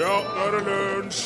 Ja, 0.00 0.14
nå 0.24 0.44
er 0.46 0.54
det 0.54 0.60
lunsj! 0.64 1.24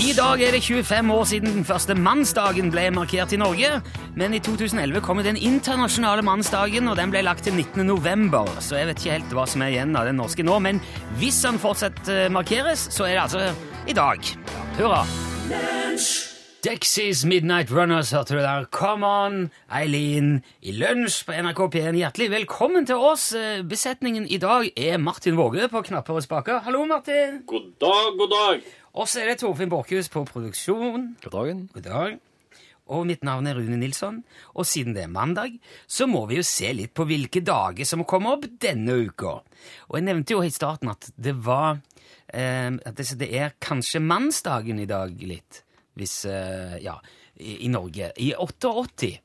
I 0.00 0.12
dag 0.16 0.40
er 0.42 0.52
det 0.52 0.60
25 0.62 1.10
år 1.12 1.24
siden 1.28 1.54
den 1.54 1.64
første 1.64 1.94
mannsdagen 1.96 2.68
ble 2.72 2.86
markert 2.92 3.32
i 3.32 3.38
Norge. 3.40 3.70
Men 4.20 4.34
i 4.36 4.40
2011 4.44 5.00
kom 5.04 5.22
den 5.24 5.36
internasjonale 5.36 6.24
mannsdagen, 6.26 6.88
og 6.92 6.98
den 7.00 7.12
ble 7.12 7.22
lagt 7.24 7.46
til 7.48 7.56
19. 7.56 7.86
november. 7.88 8.48
Så 8.60 8.76
jeg 8.76 8.90
vet 8.90 9.00
ikke 9.00 9.16
helt 9.16 9.36
hva 9.36 9.46
som 9.48 9.64
er 9.64 9.74
igjen 9.74 9.96
av 9.96 10.08
den 10.08 10.20
norske 10.20 10.44
nå, 10.44 10.58
men 10.60 10.80
hvis 11.20 11.40
den 11.44 11.60
fortsatt 11.62 12.10
eh, 12.12 12.26
markeres, 12.32 12.88
så 12.92 13.08
er 13.08 13.16
det 13.16 13.22
altså 13.28 13.46
i 13.88 13.96
dag. 13.96 14.34
Hurra! 14.80 15.06
Dexys 16.60 17.24
Midnight 17.24 17.70
Runners 17.72 18.10
hørte 18.12 18.34
du 18.36 18.40
der. 18.44 18.66
Come 18.70 19.06
on, 19.06 19.36
Eileen, 19.72 20.42
i 20.60 20.74
lunsj 20.76 21.22
på 21.24 21.32
NRK 21.32 21.60
P1. 21.72 21.96
Hjertelig 21.96 22.26
velkommen 22.34 22.84
til 22.84 23.00
oss. 23.00 23.30
Eh, 23.32 23.62
Besetningen 23.64 24.26
i 24.28 24.36
dag 24.42 24.68
er 24.76 24.98
Martin 25.00 25.38
Våge 25.38 25.70
på 25.72 25.80
knapper 25.86 26.18
og 26.20 26.26
spaker. 26.26 26.58
Hallo, 26.66 26.82
Martin. 26.90 27.38
God 27.48 27.70
dag, 27.80 28.10
god 28.18 28.34
dag. 28.34 28.66
Og 28.92 29.08
så 29.08 29.22
er 29.22 29.30
det 29.30 29.38
Torfinn 29.40 29.72
Borchhus 29.72 30.12
på 30.12 30.26
produksjon. 30.28 31.06
God 31.24 31.32
dagen. 31.38 31.62
God 31.72 31.86
dag. 31.86 32.18
Og 32.92 33.08
mitt 33.08 33.24
navn 33.24 33.48
er 33.48 33.56
Rune 33.56 33.80
Nilsson. 33.80 34.20
Og 34.52 34.68
siden 34.68 34.92
det 34.92 35.06
er 35.06 35.14
mandag, 35.16 35.56
så 35.88 36.04
må 36.10 36.26
vi 36.28 36.42
jo 36.42 36.44
se 36.44 36.74
litt 36.76 36.92
på 36.92 37.08
hvilke 37.08 37.40
dager 37.40 37.88
som 37.88 38.04
kommer 38.04 38.36
opp 38.36 38.44
denne 38.60 38.98
uka. 39.06 39.38
Og 39.88 39.96
jeg 39.96 40.08
nevnte 40.10 40.36
jo 40.36 40.44
i 40.44 40.52
starten 40.52 40.92
at 40.92 41.08
det 41.16 41.38
var 41.40 41.78
eh, 42.28 42.68
at 42.68 43.00
det, 43.00 43.08
det 43.24 43.32
er 43.32 43.56
kanskje 43.64 44.04
mannsdagen 44.04 44.84
i 44.84 44.90
dag 44.90 45.16
litt. 45.24 45.64
Hvis 46.00 46.22
eh, 46.28 46.78
Ja, 46.84 46.98
i, 47.40 47.66
i 47.66 47.72
Norge. 47.72 48.12
I 48.16 48.32
88 48.36 49.18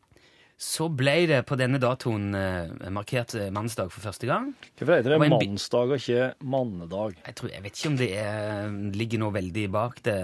så 0.55 0.87
ble 0.87 1.25
det 1.27 1.41
på 1.47 1.57
denne 1.59 1.81
datoen 1.83 2.29
eh, 2.39 2.91
markert 2.95 3.33
eh, 3.35 3.49
mannsdag 3.51 3.89
for 3.91 4.05
første 4.07 4.27
gang. 4.29 4.53
Hvorfor 4.79 4.95
heter 4.95 5.15
det 5.15 5.31
mannsdag 5.33 5.91
og 5.91 5.97
ikke 5.99 6.29
mannedag? 6.47 7.17
Jeg, 7.25 7.35
tror, 7.35 7.51
jeg 7.51 7.63
vet 7.65 7.79
ikke 7.79 7.91
om 7.91 7.97
det 7.99 8.11
er, 8.21 8.77
ligger 8.95 9.21
noe 9.25 9.35
veldig 9.35 9.65
bak 9.73 9.99
det. 10.07 10.19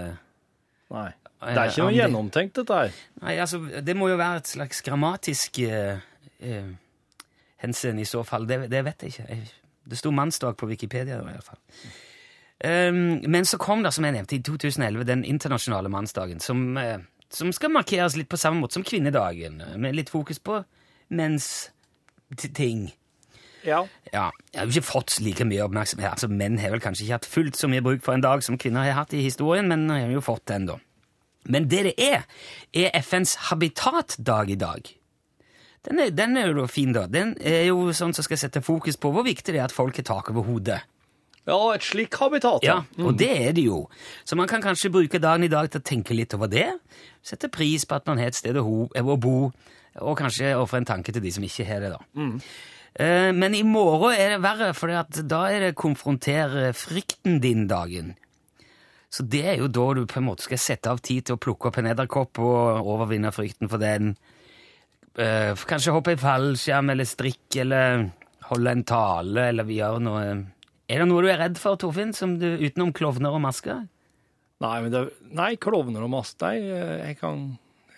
Nei. 0.95 1.09
Det 1.42 1.58
er 1.58 1.72
ikke 1.73 1.88
noe 1.88 1.95
gjennomtenkt, 1.95 2.53
dette 2.62 2.78
her. 2.78 2.95
Nei, 3.23 3.34
altså, 3.42 3.59
det 3.81 3.95
må 3.97 4.12
jo 4.12 4.20
være 4.20 4.44
et 4.44 4.50
slags 4.52 4.84
grammatisk 4.86 5.58
uh, 5.66 5.97
uh, 6.45 6.68
hensyn 7.64 7.97
i 7.97 8.06
så 8.06 8.22
fall. 8.28 8.45
Det, 8.45 8.59
det 8.70 8.84
vet 8.86 9.08
jeg 9.08 9.16
ikke. 9.16 9.40
Det 9.90 9.97
sto 9.97 10.12
mannsdag 10.14 10.53
på 10.62 10.70
Wikipedia 10.70 11.18
i 11.18 11.25
hvert 11.25 11.47
fall. 11.47 11.58
Um, 12.64 13.22
men 13.26 13.45
så 13.45 13.58
kom 13.58 13.84
det, 13.84 13.94
som 13.95 14.06
jeg 14.06 14.14
nevnte, 14.14 14.38
i 14.38 14.44
2011 14.45 15.08
den 15.09 15.23
internasjonale 15.26 15.90
mannsdagen, 15.90 16.40
som, 16.40 16.78
eh, 16.78 17.00
som 17.34 17.50
skal 17.56 17.73
markeres 17.73 18.18
litt 18.20 18.30
på 18.30 18.38
samme 18.38 18.62
måte 18.62 18.78
som 18.78 18.86
kvinnedagen, 18.86 19.64
med 19.81 19.95
litt 19.98 20.12
fokus 20.14 20.40
på 20.40 20.59
menns 21.09 21.72
ting. 22.53 22.92
Ja. 23.66 23.86
Ja, 24.12 24.30
jeg 24.53 24.59
har 24.59 24.68
jo 24.68 24.76
ikke 24.76 24.90
fått 24.90 25.18
like 25.22 25.45
mye 25.45 25.66
oppmerksomhet. 25.66 26.16
Altså, 26.16 26.30
Menn 26.30 26.59
har 26.62 26.73
vel 26.73 26.81
kanskje 26.81 27.06
ikke 27.06 27.18
hatt 27.20 27.30
fullt 27.30 27.58
så 27.59 27.70
mye 27.70 27.84
bruk 27.86 28.06
for 28.06 28.18
en 28.18 28.23
dag 28.23 28.44
som 28.45 28.58
kvinner 28.62 28.88
har 28.88 29.03
hatt 29.03 29.14
i 29.14 29.25
historien, 29.25 29.70
men 29.70 29.90
har 29.90 30.09
jo 30.09 30.23
fått 30.25 30.48
den, 30.50 30.70
da. 30.70 30.80
Men 31.50 31.68
det 31.70 31.84
det 31.90 31.94
er, 31.98 32.25
er 32.73 32.98
FNs 33.02 33.36
habitatdag 33.50 34.50
i 34.50 34.59
dag. 34.62 34.90
Den 35.86 36.00
er, 36.00 36.12
den 36.14 36.38
er 36.38 36.52
jo 36.52 36.59
da 36.62 36.68
fin, 36.70 36.94
da. 36.94 37.08
Den 37.09 37.34
er 37.42 37.66
jo 37.72 37.90
sånn 37.98 38.14
som 38.14 38.25
skal 38.25 38.38
sette 38.38 38.62
fokus 38.62 39.00
på 39.02 39.09
hvor 39.14 39.25
viktig 39.25 39.53
det 39.53 39.62
er 39.62 39.70
at 39.70 39.73
folk 39.75 39.98
har 39.98 40.06
tak 40.06 40.30
over 40.30 40.46
hodet. 40.46 40.81
Ja, 41.47 41.58
et 41.73 41.81
slik 41.86 42.14
habitat, 42.22 42.64
Ja, 42.64 42.80
og 43.02 43.16
det 43.17 43.30
er 43.47 43.53
det 43.58 43.64
jo. 43.66 43.88
Så 44.25 44.36
man 44.38 44.47
kan 44.47 44.61
kanskje 44.61 44.92
bruke 44.94 45.20
dagen 45.20 45.44
i 45.44 45.50
dag 45.52 45.70
til 45.72 45.81
å 45.81 45.84
tenke 45.84 46.14
litt 46.14 46.34
over 46.38 46.47
det. 46.52 46.67
Sette 47.23 47.50
pris 47.50 47.86
på 47.86 47.95
at 47.97 48.06
man 48.08 48.17
har 48.22 48.28
et 48.31 48.36
sted 48.38 48.58
å, 48.58 48.66
å 48.88 49.17
bo, 49.17 49.52
og 50.02 50.17
kanskje 50.19 50.53
ofre 50.56 50.78
en 50.81 50.86
tanke 50.86 51.12
til 51.12 51.22
de 51.23 51.31
som 51.34 51.44
ikke 51.44 51.66
har 51.67 51.81
det, 51.84 51.89
da. 51.95 52.02
Eh, 52.95 53.31
Men 53.34 53.56
i 53.56 53.64
morgen 53.64 54.14
er 54.14 54.36
det 54.36 54.42
verre, 54.44 54.73
for 54.78 54.88
da 55.23 55.42
er 55.50 55.59
det 55.67 55.75
konfrontere 55.80 56.72
frykten 56.78 57.39
din-dagen. 57.44 58.14
Så 59.12 59.25
det 59.28 59.42
er 59.44 59.58
jo 59.59 59.67
da 59.67 59.89
du 59.97 60.06
på 60.08 60.22
en 60.22 60.30
måte 60.30 60.45
skal 60.45 60.58
sette 60.62 60.88
av 60.88 61.02
tid 61.03 61.25
til 61.28 61.36
å 61.36 61.42
plukke 61.42 61.67
opp 61.67 61.78
en 61.81 61.89
edderkopp 61.92 62.39
og 62.39 62.88
overvinne 62.94 63.34
frykten 63.35 63.68
for 63.68 63.81
den. 63.81 64.13
Eh, 65.19 65.52
Kanskje 65.68 65.91
hoppe 65.91 66.13
i 66.16 66.19
fallskjerm 66.22 66.94
eller 66.94 67.03
strikk 67.09 67.58
eller 67.66 68.06
holde 68.47 68.72
en 68.72 68.84
tale 68.88 69.50
eller 69.52 69.68
vi 69.68 69.81
gjør 69.81 70.00
noe 70.00 70.23
Er 70.91 71.00
det 71.00 71.07
noe 71.07 71.24
du 71.24 71.29
er 71.31 71.40
redd 71.40 71.59
for, 71.62 71.79
Torfinn, 71.79 72.12
som 72.16 72.35
du, 72.41 72.50
utenom 72.59 72.91
klovner 72.96 73.31
og 73.31 73.44
masker? 73.46 73.85
Nei, 74.62 74.75
men 74.84 74.91
det, 74.94 75.06
nei, 75.34 75.53
klovner 75.62 76.03
og 76.06 76.12
masker 76.12 76.52
nei, 76.52 76.57
eh, 76.68 76.97
jeg 77.07 77.18
kan 77.22 77.46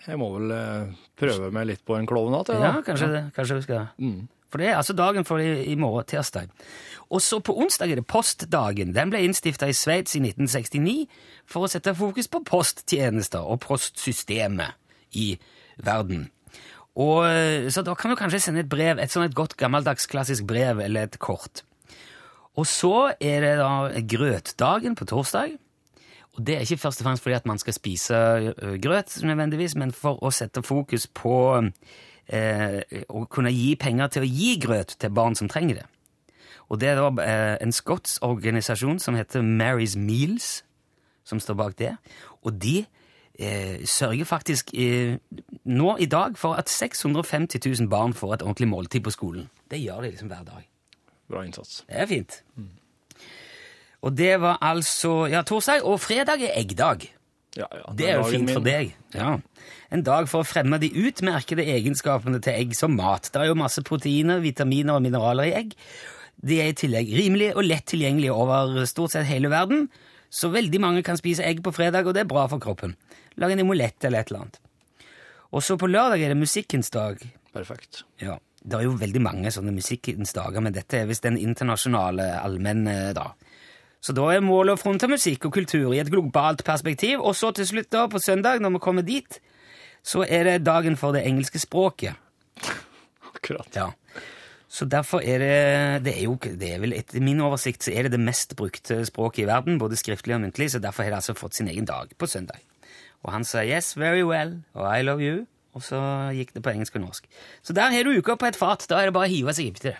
Jeg 0.06 0.20
må 0.20 0.30
vel 0.36 0.52
eh, 0.54 0.94
prøve 1.18 1.50
meg 1.52 1.66
litt 1.72 1.82
på 1.84 1.96
en 1.98 2.06
klovn 2.08 2.36
igjen, 2.38 2.62
Ja, 2.62 2.78
kanskje 2.86 3.10
det. 3.10 3.24
Kanskje 3.36 3.58
du 3.58 3.66
skal 3.66 3.88
Mm. 3.98 4.28
For 4.54 4.62
det 4.62 4.68
er 4.70 4.76
altså 4.78 4.94
dagen 4.94 5.24
for 5.26 5.42
i, 5.42 5.64
i 5.66 5.74
morgen, 5.74 6.06
tirsdag. 6.06 6.46
Og 7.10 7.18
så 7.18 7.40
på 7.42 7.56
onsdag 7.58 7.90
er 7.90 7.98
det 7.98 8.06
postdagen. 8.06 8.92
Den 8.94 9.10
ble 9.10 9.24
innstifta 9.26 9.66
i 9.66 9.74
Sveits 9.74 10.14
i 10.14 10.20
1969 10.22 11.08
for 11.50 11.66
å 11.66 11.70
sette 11.72 11.90
fokus 11.98 12.30
på 12.30 12.44
posttjenester 12.46 13.42
og 13.42 13.58
postsystemet 13.64 14.78
i 15.18 15.32
verden. 15.82 16.28
Og, 16.94 17.24
eh, 17.26 17.66
så 17.74 17.82
da 17.82 17.96
kan 17.98 18.14
du 18.14 18.20
kanskje 18.20 18.44
sende 18.44 18.62
et 18.62 18.70
brev, 18.70 19.02
et 19.02 19.10
sånn 19.10 19.26
et 19.26 19.34
godt 19.34 19.56
gammeldags 19.58 20.06
klassisk 20.06 20.46
brev 20.46 20.78
eller 20.78 21.08
et 21.08 21.18
kort. 21.18 21.64
Og 22.54 22.66
så 22.70 23.12
er 23.20 23.42
det 23.42 23.54
da 23.58 24.02
grøtdagen 24.14 24.94
på 24.94 25.06
torsdag. 25.10 25.56
Og 26.34 26.46
det 26.46 26.56
er 26.56 26.66
ikke 26.66 26.82
først 26.82 27.02
og 27.02 27.08
fremst 27.08 27.22
fordi 27.22 27.36
at 27.36 27.46
man 27.46 27.58
skal 27.58 27.74
spise 27.76 28.14
grøt, 28.82 29.18
nødvendigvis, 29.22 29.76
men 29.78 29.92
for 29.94 30.18
å 30.22 30.30
sette 30.34 30.62
fokus 30.66 31.06
på 31.06 31.36
eh, 32.26 32.80
å 33.08 33.24
kunne 33.30 33.52
gi 33.54 33.74
penger 33.78 34.14
til 34.14 34.26
å 34.26 34.30
gi 34.30 34.54
grøt 34.62 34.96
til 34.98 35.14
barn 35.14 35.38
som 35.38 35.50
trenger 35.50 35.82
det. 35.82 35.86
Og 36.72 36.80
det 36.80 36.90
er 36.90 36.98
da 36.98 37.10
eh, 37.22 37.56
en 37.62 37.74
skotsk 37.74 38.24
organisasjon 38.24 38.98
som 39.02 39.18
heter 39.18 39.44
Mary's 39.44 39.98
Meals, 40.00 40.64
som 41.24 41.40
står 41.40 41.58
bak 41.60 41.78
det. 41.78 41.94
Og 42.42 42.58
de 42.62 42.84
eh, 43.38 43.84
sørger 43.86 44.24
faktisk 44.24 44.74
eh, 44.74 45.18
nå 45.64 45.96
i 46.00 46.10
dag 46.10 46.38
for 46.40 46.58
at 46.58 46.70
650 46.72 47.62
000 47.62 47.90
barn 47.90 48.14
får 48.14 48.34
et 48.34 48.46
ordentlig 48.46 48.68
måltid 48.68 49.04
på 49.04 49.14
skolen. 49.14 49.50
Det 49.70 49.82
gjør 49.82 50.02
de 50.02 50.14
liksom 50.14 50.32
hver 50.32 50.46
dag. 50.48 50.73
Bra 51.30 51.44
innsats. 51.46 51.82
Det 51.88 52.00
er 52.04 52.08
fint. 52.10 52.40
Og 54.04 54.12
det 54.12 54.34
var 54.42 54.58
altså 54.60 55.24
ja, 55.32 55.42
torsdag, 55.46 55.84
og 55.88 56.00
fredag 56.04 56.42
er 56.44 56.58
eggdag. 56.60 57.06
Ja, 57.54 57.68
ja. 57.70 57.92
Det 57.94 58.08
er 58.10 58.18
jo 58.18 58.26
fint 58.28 58.48
fint 58.48 58.56
for 58.56 58.66
deg. 58.66 58.90
Ja. 59.14 59.36
En 59.94 60.02
dag 60.04 60.26
for 60.28 60.42
å 60.42 60.48
fremme 60.48 60.80
de 60.82 60.90
utmerkede 60.90 61.64
egenskapene 61.76 62.40
til 62.42 62.58
egg 62.58 62.74
som 62.76 62.96
mat. 62.98 63.30
Det 63.30 63.40
er 63.40 63.52
jo 63.52 63.58
masse 63.58 63.82
proteiner, 63.86 64.42
vitaminer 64.44 64.98
og 64.98 65.04
mineraler 65.04 65.48
i 65.48 65.54
egg. 65.62 65.76
De 66.44 66.58
er 66.60 66.72
i 66.72 66.76
tillegg 66.76 67.12
rimelige 67.14 67.54
og 67.54 67.64
lett 67.68 67.86
tilgjengelige 67.92 68.34
over 68.34 68.82
stort 68.90 69.14
sett 69.14 69.28
hele 69.30 69.52
verden, 69.52 69.86
så 70.34 70.50
veldig 70.50 70.80
mange 70.82 71.04
kan 71.06 71.16
spise 71.16 71.46
egg 71.46 71.62
på 71.62 71.72
fredag, 71.72 72.08
og 72.08 72.16
det 72.16 72.24
er 72.24 72.30
bra 72.30 72.48
for 72.50 72.60
kroppen. 72.60 72.96
Lag 73.38 73.54
en 73.54 73.62
emulett 73.62 74.02
eller 74.04 74.24
et 74.24 74.32
eller 74.32 74.44
annet. 74.44 74.58
Og 75.54 75.62
så 75.62 75.78
på 75.78 75.86
lørdag 75.86 76.24
er 76.24 76.34
det 76.34 76.40
musikkens 76.40 76.90
dag. 76.90 77.22
Perfekt. 77.54 78.02
Ja, 78.18 78.40
det 78.64 78.78
er 78.78 78.86
jo 78.86 78.96
veldig 78.96 79.20
mange 79.20 79.52
sånne 79.52 79.74
musikkens 79.76 80.32
dager, 80.36 80.62
men 80.64 80.72
dette 80.72 81.02
er 81.02 81.08
visst 81.08 81.26
den 81.26 81.36
internasjonale 81.40 82.30
allmenne 82.40 83.12
da. 83.16 83.32
Så 84.04 84.12
da 84.16 84.26
er 84.32 84.44
målet 84.44 84.76
å 84.76 84.80
fronte 84.80 85.08
musikk 85.08 85.46
og 85.48 85.54
kultur 85.56 85.92
i 85.92 86.00
et 86.00 86.10
globalt 86.12 86.64
perspektiv, 86.64 87.20
og 87.20 87.36
så 87.36 87.52
til 87.56 87.68
slutt 87.68 87.90
da, 87.92 88.06
på 88.08 88.20
søndag, 88.20 88.60
når 88.60 88.76
vi 88.76 88.82
kommer 88.84 89.04
dit, 89.04 89.38
så 90.04 90.24
er 90.24 90.48
det 90.48 90.64
dagen 90.64 90.96
for 91.00 91.16
det 91.16 91.24
engelske 91.28 91.60
språket. 91.60 92.16
Akkurat. 93.34 93.68
Ja. 93.76 93.90
Så 94.68 94.88
derfor 94.90 95.22
er 95.22 95.38
det, 95.38 96.04
det 96.04 96.16
er 96.18 96.24
jo, 96.26 96.36
det 96.36 96.72
er 96.74 96.80
vel 96.82 96.96
etter 96.96 97.22
min 97.24 97.40
oversikt, 97.44 97.84
så 97.86 97.92
er 97.94 98.08
det 98.08 98.16
det 98.16 98.24
mest 98.24 98.56
brukte 98.58 99.04
språket 99.06 99.44
i 99.44 99.48
verden, 99.48 99.78
både 99.80 99.96
skriftlig 100.00 100.36
og 100.36 100.42
muntlig, 100.42 100.72
så 100.72 100.80
derfor 100.82 101.06
har 101.06 101.14
det 101.14 101.20
altså 101.22 101.36
fått 101.38 101.60
sin 101.60 101.68
egen 101.70 101.86
dag 101.88 102.12
på 102.18 102.28
søndag. 102.28 102.60
Og 103.24 103.32
han 103.32 103.44
sa 103.48 103.62
yes, 103.64 103.94
very 103.96 104.24
well, 104.26 104.58
og 104.74 104.88
I 104.88 105.04
love 105.04 105.24
you, 105.24 105.44
og 105.74 105.82
så 105.82 106.00
gikk 106.34 106.54
det 106.54 106.62
på 106.64 106.70
engelsk 106.74 106.94
og 106.98 107.08
norsk. 107.08 107.26
Så 107.66 107.74
der 107.76 107.90
har 107.94 108.06
du 108.06 108.14
uka 108.14 108.38
på 108.38 108.46
et 108.46 108.58
fat, 108.58 108.86
da 108.90 109.00
er 109.00 109.10
det 109.10 109.16
bare 109.16 109.28
å 109.28 109.34
hive 109.34 109.54
seg 109.56 109.72
inntil 109.72 109.92
det. 109.92 109.98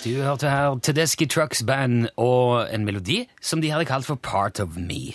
Du 0.00 0.22
hørte 0.24 0.48
her 0.48 0.78
Tedeschi 0.80 1.26
Trucks 1.28 1.60
Band 1.68 2.08
og 2.16 2.64
en 2.72 2.86
melodi 2.88 3.26
som 3.44 3.60
de 3.60 3.68
hadde 3.72 3.88
kalt 3.88 4.08
for 4.08 4.16
Part 4.16 4.60
of 4.62 4.78
Me. 4.80 5.12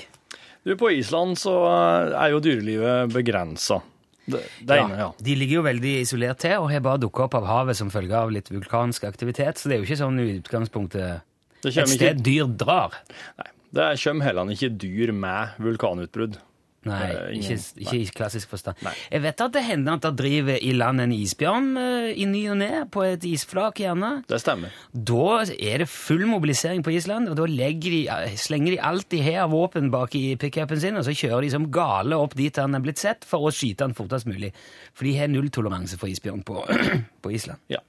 Du, 0.65 0.75
på 0.77 0.91
Island 0.93 1.37
så 1.41 1.53
eh, 1.69 2.13
er 2.13 2.31
jo 2.33 2.41
dyrelivet 2.41 3.13
begrensa. 3.13 3.79
Det, 4.25 4.41
det 4.65 4.77
ene, 4.81 4.97
ja. 4.97 5.09
De 5.21 5.35
ligger 5.37 5.59
jo 5.59 5.65
veldig 5.67 5.93
isolert 6.01 6.39
til 6.41 6.55
og 6.57 6.71
har 6.71 6.81
bare 6.85 7.01
dukka 7.01 7.27
opp 7.27 7.37
av 7.37 7.45
havet 7.49 7.77
som 7.77 7.91
følge 7.93 8.17
av 8.17 8.33
litt 8.33 8.49
vulkansk 8.49 9.05
aktivitet, 9.05 9.61
så 9.61 9.69
det 9.69 9.75
er 9.75 9.83
jo 9.83 9.89
ikke 9.89 9.99
sånn 10.01 10.21
i 10.21 10.29
utgangspunktet 10.39 11.25
et 11.71 11.93
sted 11.93 12.23
dyr 12.25 12.49
drar. 12.49 12.97
nei, 13.41 13.51
det 13.75 13.91
kommer 14.03 14.29
heller 14.29 14.51
ikke 14.55 14.71
dyr 14.79 15.13
med 15.15 15.57
vulkanutbrudd. 15.63 16.39
Nei, 16.85 17.05
Eh, 17.09 17.39
ikke, 17.39 17.55
ikke 17.81 17.97
i 17.97 18.05
klassisk 18.13 18.51
forstand. 18.53 18.77
Nei. 18.85 18.93
Jeg 19.09 19.23
vet 19.23 19.41
at 19.41 19.53
det 19.55 19.63
hender 19.65 19.97
at 19.97 20.03
det 20.05 20.11
driver 20.19 20.59
i 20.61 20.73
land 20.75 21.01
en 21.01 21.13
isbjørn 21.15 21.71
eh, 21.81 22.09
i 22.21 22.27
ny 22.29 22.43
og 22.53 22.59
ne, 22.61 22.69
på 22.93 23.01
et 23.07 23.25
isflak 23.25 23.81
gjerne. 23.81 24.11
Det 24.29 24.37
stemmer. 24.41 24.75
Da 24.93 25.41
er 25.55 25.81
det 25.81 25.89
full 25.89 26.27
mobilisering 26.29 26.85
på 26.85 26.93
Island, 26.93 27.31
og 27.31 27.39
da 27.39 27.47
de, 27.49 28.03
eh, 28.05 28.35
slenger 28.37 28.75
de 28.75 28.81
alt 28.91 29.09
de 29.09 29.23
har 29.25 29.47
av 29.47 29.55
våpen 29.55 29.89
bak 29.93 30.13
i 30.19 30.35
pickupen 30.41 30.81
sin, 30.81 30.99
og 31.01 31.07
så 31.07 31.15
kjører 31.17 31.47
de 31.47 31.51
som 31.55 31.71
gale 31.73 32.21
opp 32.21 32.37
dit 32.37 32.55
han 32.61 32.77
er 32.77 32.85
blitt 32.85 33.01
sett, 33.01 33.25
for 33.25 33.49
å 33.49 33.53
skyte 33.53 33.87
han 33.87 33.97
fortest 33.97 34.29
mulig. 34.29 34.53
For 34.93 35.09
de 35.09 35.17
har 35.17 35.33
nulltoleranse 35.33 35.97
for 35.97 36.11
isbjørn 36.11 36.45
på, 36.45 36.61
på 37.25 37.33
Island. 37.33 37.65
Ja. 37.73 37.81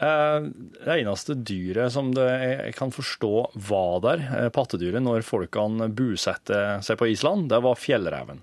Eh, 0.00 0.40
Det 0.84 0.94
eneste 1.00 1.34
dyret 1.42 1.90
som 1.92 2.12
det, 2.14 2.26
jeg 2.66 2.74
kan 2.78 2.92
forstå 2.94 3.32
var 3.68 4.00
der, 4.04 4.18
eh, 4.44 4.48
pattedyret, 4.54 5.02
når 5.02 5.24
folkene 5.26 5.88
bosatte 5.90 6.82
seg 6.86 6.98
på 7.00 7.08
Island, 7.10 7.48
det 7.50 7.62
var 7.62 7.74
fjellreven. 7.74 8.40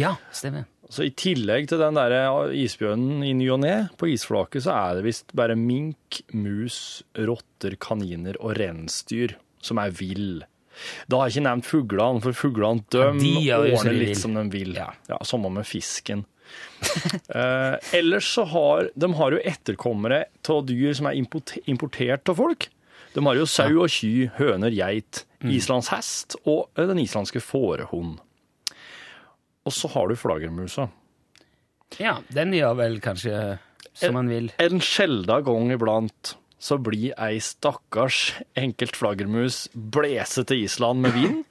Ja, 0.00 0.16
stemmer. 0.32 0.64
Så 0.90 1.04
I 1.06 1.10
tillegg 1.16 1.66
til 1.68 1.78
den 1.80 1.94
der 1.96 2.12
isbjørnen 2.52 3.22
i 3.24 3.32
ny 3.32 3.48
og 3.50 3.60
ne 3.60 3.88
på 3.98 4.06
isflaket, 4.12 4.62
så 4.66 4.72
er 4.76 4.94
det 4.98 5.04
visst 5.06 5.32
bare 5.34 5.56
mink, 5.56 6.20
mus, 6.32 7.02
rotter, 7.16 7.74
kaniner 7.80 8.36
og 8.40 8.56
reinsdyr 8.58 9.34
som 9.64 9.78
er 9.80 9.90
vill. 9.90 10.42
Da 11.08 11.16
har 11.20 11.28
jeg 11.30 11.38
ikke 11.38 11.46
nevnt 11.48 11.68
fuglene, 11.70 12.20
for 12.22 12.32
fuglene 12.36 12.84
de, 12.90 13.04
de 13.18 13.32
gjør 13.46 13.68
ordner 13.78 13.92
litt 13.96 14.16
som 14.20 14.34
de 14.34 14.44
vil. 14.52 14.74
Ja. 14.74 14.90
Ja, 15.08 15.18
Samme 15.24 15.50
med 15.54 15.64
fisken. 15.66 16.24
eh, 17.38 17.76
ellers 17.98 18.28
så 18.36 18.44
har 18.50 18.90
de 18.94 19.10
har 19.18 19.36
jo 19.36 19.42
etterkommere 19.44 20.24
av 20.48 20.64
dyr 20.68 20.94
som 20.96 21.10
er 21.10 21.18
importert 21.18 22.28
av 22.32 22.38
folk. 22.40 22.68
De 23.14 23.22
har 23.22 23.38
jo 23.38 23.46
sau 23.46 23.70
og 23.84 23.92
ky, 23.94 24.28
høner, 24.40 24.74
geit, 24.74 25.24
Mm. 25.44 25.50
islandshest 25.58 26.38
og 26.48 26.70
eh, 26.72 26.86
den 26.88 27.02
islandske 27.02 27.40
fårehund. 27.44 28.14
Og 29.64 29.72
så 29.76 29.90
har 29.92 30.08
du 30.08 30.16
flaggermusa. 30.16 30.86
Ja, 32.00 32.14
den 32.32 32.54
gjør 32.56 32.78
vel 32.78 32.96
kanskje 33.04 33.58
som 33.92 34.16
man 34.16 34.30
vil. 34.32 34.48
En 34.58 34.80
sjelda 34.80 35.42
gang 35.44 35.68
iblant 35.74 36.34
så 36.58 36.78
blir 36.80 37.12
ei 37.20 37.36
stakkars 37.44 38.38
enkelt 38.56 38.96
flaggermus 38.96 39.66
blese 39.74 40.46
til 40.48 40.64
Island 40.64 41.04
med 41.04 41.12
vind, 41.12 41.42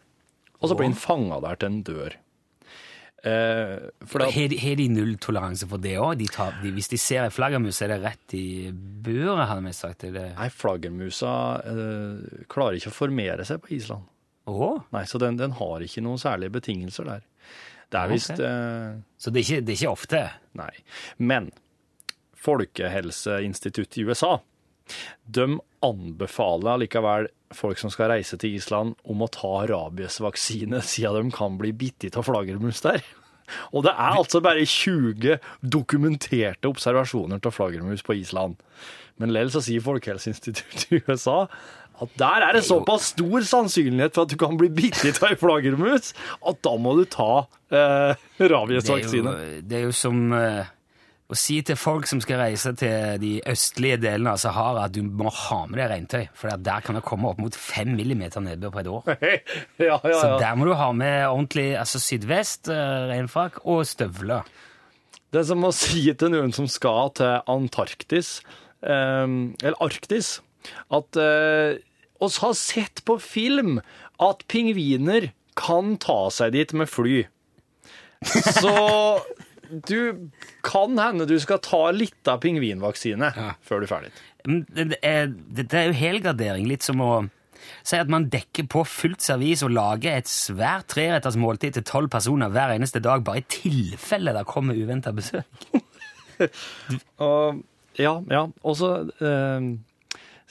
og 0.58 0.72
så 0.72 0.78
blir 0.80 0.90
den 0.90 0.98
fanga 0.98 1.38
der 1.44 1.60
til 1.62 1.70
en 1.70 1.84
dør. 1.86 2.18
Eh, 3.24 3.78
Har 4.12 4.20
de, 4.52 4.58
har 4.60 4.76
de 4.76 4.88
nulltoleranse 4.92 5.68
for 5.72 5.80
det 5.80 5.94
òg? 5.96 6.18
De 6.20 6.28
de, 6.28 6.72
hvis 6.76 6.90
de 6.92 6.98
ser 7.00 7.24
ei 7.24 7.32
flaggermus, 7.32 7.80
er 7.82 7.94
det 7.94 8.02
rett 8.04 8.36
i 8.36 8.72
buret, 8.74 9.48
hadde 9.48 9.64
vi 9.64 9.74
sagt. 9.78 10.04
Det... 10.12 10.26
nei, 10.36 10.50
flaggermusa 10.52 11.36
eh, 11.72 12.42
klarer 12.52 12.80
ikke 12.82 12.92
å 12.92 12.98
formere 12.98 13.46
seg 13.48 13.62
på 13.64 13.78
Island. 13.78 14.10
Oh. 14.52 14.82
Nei, 14.92 15.06
Så 15.08 15.22
den, 15.24 15.38
den 15.40 15.56
har 15.56 15.86
ikke 15.86 16.04
noen 16.04 16.20
særlige 16.20 16.52
betingelser 16.58 17.08
der. 17.08 17.24
Det 17.94 18.00
er 18.02 18.10
visst 18.12 18.34
okay. 18.34 18.50
eh, 18.50 19.02
Så 19.18 19.32
det 19.32 19.40
er, 19.40 19.46
ikke, 19.48 19.64
det 19.64 19.72
er 19.72 19.80
ikke 19.80 19.94
ofte? 19.96 20.24
Nei. 20.60 20.72
Men 21.24 21.52
Folkehelseinstituttet 22.44 24.02
i 24.02 24.08
USA 24.10 24.34
de 25.26 25.58
anbefaler 25.84 26.76
allikevel 26.76 27.30
folk 27.54 27.80
som 27.82 27.92
skal 27.94 28.10
reise 28.14 28.38
til 28.42 28.56
Island, 28.58 28.96
om 29.06 29.22
å 29.24 29.30
ta 29.32 29.66
rabiesvaksine, 29.70 30.82
siden 30.94 31.30
de 31.30 31.38
kan 31.38 31.60
bli 31.62 31.74
bitt 31.76 32.10
av 32.14 32.28
flaggermus 32.30 32.82
der. 32.86 33.04
Og 33.76 33.84
det 33.86 33.92
er 33.92 34.18
altså 34.18 34.40
bare 34.42 34.64
20 34.66 35.38
dokumenterte 35.62 36.70
observasjoner 36.72 37.44
av 37.44 37.54
flaggermus 37.54 38.04
på 38.06 38.16
Island. 38.22 38.56
Men 39.22 39.34
lell 39.36 39.52
så 39.54 39.62
sier 39.62 39.84
Folkehelseinstituttet 39.84 40.88
i 40.96 41.02
USA 41.06 41.44
at 42.02 42.14
der 42.18 42.48
er 42.48 42.56
det 42.58 42.64
såpass 42.66 43.12
stor 43.12 43.44
sannsynlighet 43.46 44.16
for 44.16 44.26
at 44.26 44.32
du 44.34 44.38
kan 44.42 44.58
bli 44.58 44.72
bitt 44.74 45.04
av 45.12 45.28
ei 45.28 45.36
flaggermus, 45.38 46.14
at 46.42 46.62
da 46.66 46.72
må 46.82 46.96
du 46.98 47.04
ta 47.06 47.46
eh, 47.70 48.16
Det 48.40 48.48
er 48.48 48.54
rabiesvaksine. 48.56 49.34
jo, 49.36 49.60
det 49.70 49.78
er 49.78 49.86
jo 49.86 49.94
som 49.96 50.34
eh, 50.34 50.72
å 51.34 51.38
si 51.38 51.60
til 51.66 51.78
folk 51.80 52.08
som 52.10 52.22
skal 52.24 52.42
reise 52.44 52.74
til 52.78 53.18
de 53.22 53.34
østlige 53.50 54.00
delene 54.04 54.34
av 54.34 54.42
Sahara, 54.42 54.86
at 54.88 54.96
du 54.96 55.02
må 55.04 55.32
ha 55.34 55.64
med 55.70 55.80
deg 55.82 55.90
regntøy, 55.92 56.24
for 56.38 56.54
der 56.54 56.86
kan 56.86 56.98
det 56.98 57.04
komme 57.08 57.32
opp 57.32 57.42
mot 57.42 57.58
fem 57.58 57.96
millimeter 57.98 58.44
nedbør 58.44 58.74
på 58.74 58.82
et 58.84 58.92
år. 58.92 59.10
ja, 59.90 59.98
ja, 59.98 60.20
Så 60.20 60.32
der 60.42 60.58
må 60.60 60.70
du 60.70 60.76
ha 60.80 60.92
med 60.96 61.26
ordentlig 61.28 61.74
altså 61.80 62.02
sydvest, 62.04 62.70
eh, 62.72 63.08
regnfrakk 63.12 63.64
og 63.64 63.84
støvler. 63.90 64.48
Det 65.34 65.42
er 65.42 65.50
som 65.50 65.66
å 65.66 65.74
si 65.74 66.06
til 66.14 66.34
noen 66.34 66.54
som 66.56 66.70
skal 66.70 67.14
til 67.18 67.40
Antarktis, 67.50 68.36
eh, 68.86 69.26
eller 69.26 69.80
Arktis, 69.84 70.36
at 70.94 71.20
eh, 71.20 71.80
oss 72.24 72.40
har 72.44 72.58
sett 72.58 73.04
på 73.08 73.18
film 73.20 73.80
at 74.22 74.46
pingviner 74.52 75.32
kan 75.60 75.98
ta 76.02 76.28
seg 76.34 76.54
dit 76.56 76.72
med 76.78 76.90
fly. 76.90 77.24
Så 78.24 78.72
du 79.70 80.30
kan 80.66 81.00
hende 81.00 81.28
du 81.30 81.36
skal 81.42 81.62
ta 81.64 81.86
litt 81.96 82.28
av 82.30 82.42
pingvinvaksine 82.44 83.32
før 83.64 83.84
du 83.84 83.88
er 83.88 83.92
ferdig. 83.92 84.12
Dette 84.44 84.66
Det, 84.76 84.88
det, 84.92 85.00
er, 85.02 85.32
det 85.32 85.80
er 85.80 85.90
jo 85.90 85.98
helgradering. 85.98 86.68
litt 86.68 86.84
som 86.84 87.02
å 87.04 87.14
si 87.84 87.96
at 87.96 88.12
man 88.12 88.28
dekker 88.32 88.68
på 88.72 88.84
fullt 88.88 89.24
servis 89.24 89.64
og 89.64 89.72
lager 89.76 90.18
et 90.18 90.28
svært 90.28 90.90
treretters 90.92 91.40
måltid 91.40 91.78
til 91.78 91.86
tolv 91.88 92.12
personer 92.12 92.52
hver 92.52 92.76
eneste 92.76 93.00
dag, 93.04 93.24
bare 93.24 93.40
i 93.40 93.48
tilfelle 93.48 94.36
det 94.36 94.44
kommer 94.50 94.76
uventa 94.76 95.16
besøk. 95.16 95.48
Og, 97.24 97.60
ja, 98.02 98.18
ja. 98.34 98.48
Og 98.66 98.76
så 98.76 98.90
eh, 99.24 99.68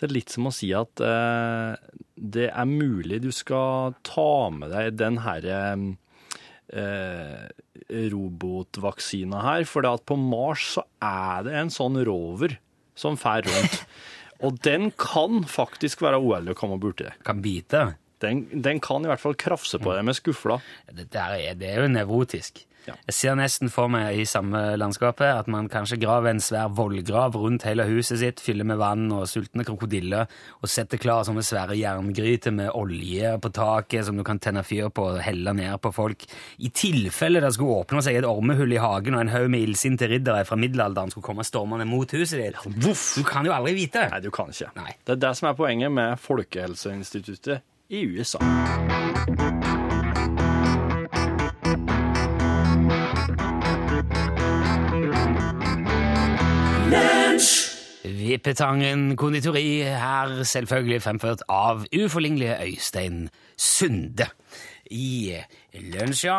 så 0.03 0.07
er 0.07 0.11
det 0.11 0.17
litt 0.17 0.33
som 0.35 0.49
å 0.49 0.51
si 0.51 0.69
at 0.75 0.99
eh, 0.99 1.75
det 2.17 2.49
er 2.51 2.67
mulig 2.67 3.21
du 3.23 3.29
skal 3.31 3.95
ta 4.03 4.49
med 4.51 4.73
deg 4.75 4.97
den 4.99 5.21
herre 5.23 5.59
eh, 5.77 5.85
robotvaksina 8.13 9.43
her, 9.45 9.65
for 9.69 9.85
det 9.85 9.93
at 9.99 10.07
på 10.09 10.17
Mars 10.17 10.75
så 10.79 10.85
er 11.05 11.45
det 11.47 11.57
en 11.61 11.73
sånn 11.73 11.99
rover 12.07 12.57
som 12.99 13.19
fer 13.21 13.45
rundt. 13.49 13.83
Og 14.43 14.57
den 14.65 14.91
kan 14.99 15.45
faktisk 15.47 16.03
være 16.03 16.19
uheldig 16.19 16.57
å 16.57 16.59
komme 16.59 16.79
borti. 16.83 17.07
Kan 17.27 17.43
bite. 17.45 17.93
Den, 18.23 18.47
den 18.65 18.81
kan 18.83 19.05
i 19.05 19.11
hvert 19.11 19.23
fall 19.23 19.37
krafse 19.39 19.79
på 19.83 19.95
deg 19.95 20.07
med 20.07 20.19
skufla. 20.19 20.59
Det, 20.91 21.07
er, 21.15 21.55
det 21.59 21.69
er 21.71 21.85
jo 21.85 21.93
nevrotisk. 21.93 22.65
Ja. 22.89 22.97
Jeg 23.09 23.15
ser 23.15 23.37
nesten 23.39 23.71
for 23.73 23.91
meg 23.93 24.19
i 24.19 24.27
samme 24.29 24.61
landskapet 24.81 25.29
at 25.29 25.51
man 25.53 25.69
kanskje 25.71 26.01
graver 26.03 26.33
en 26.33 26.43
svær 26.43 26.73
vollgrav 26.75 27.37
rundt 27.39 27.67
hele 27.69 27.87
huset 27.89 28.21
sitt, 28.23 28.43
fyller 28.43 28.67
med 28.69 28.81
vann 28.81 29.07
og 29.15 29.29
sultne 29.31 29.67
krokodiller, 29.67 30.31
og 30.61 30.71
setter 30.71 31.01
klar 31.03 31.25
sånne 31.27 31.45
svære 31.47 31.77
jerngryter 31.79 32.55
med 32.55 32.73
olje 32.75 33.37
på 33.43 33.53
taket 33.55 34.07
som 34.09 34.19
du 34.19 34.25
kan 34.27 34.41
tenne 34.43 34.65
fyr 34.67 34.91
på 34.95 35.09
og 35.13 35.21
helle 35.25 35.55
ned 35.57 35.79
på 35.83 35.93
folk. 35.95 36.27
I 36.63 36.73
tilfelle 36.75 37.43
det 37.43 37.53
skulle 37.57 37.83
åpne 37.83 38.03
seg 38.05 38.21
et 38.21 38.29
ormehull 38.29 38.75
i 38.75 38.83
hagen 38.83 39.19
og 39.19 39.25
en 39.25 39.35
haug 39.35 39.51
med 39.53 39.67
illsinte 39.67 40.09
riddere 40.11 40.47
fra 40.49 40.59
middelalderen 40.59 41.13
skulle 41.13 41.27
komme 41.27 41.47
stormende 41.47 41.87
mot 41.89 42.11
huset 42.17 42.41
ditt. 42.43 42.59
Du 42.63 43.23
kan 43.27 43.47
jo 43.47 43.55
aldri 43.55 43.77
vite. 43.79 44.09
Nei, 44.13 44.23
du 44.25 44.31
kan 44.35 44.51
ikke. 44.53 44.73
Nei. 44.79 44.97
Det 45.05 45.17
er 45.17 45.23
det 45.29 45.37
som 45.39 45.51
er 45.51 45.59
poenget 45.59 45.95
med 45.95 46.19
Folkehelseinstituttet 46.23 47.63
i 47.93 48.07
USA. 48.17 49.82
Vippetangen 58.33 59.17
konditori, 59.17 59.83
her 59.85 60.31
selvfølgelig 60.49 61.03
fremført 61.05 61.43
av 61.53 61.83
uforlignelige 61.93 62.55
Øystein 62.65 63.29
Sunde. 63.61 64.25
I 64.91 65.37
Lunsja 65.75 66.39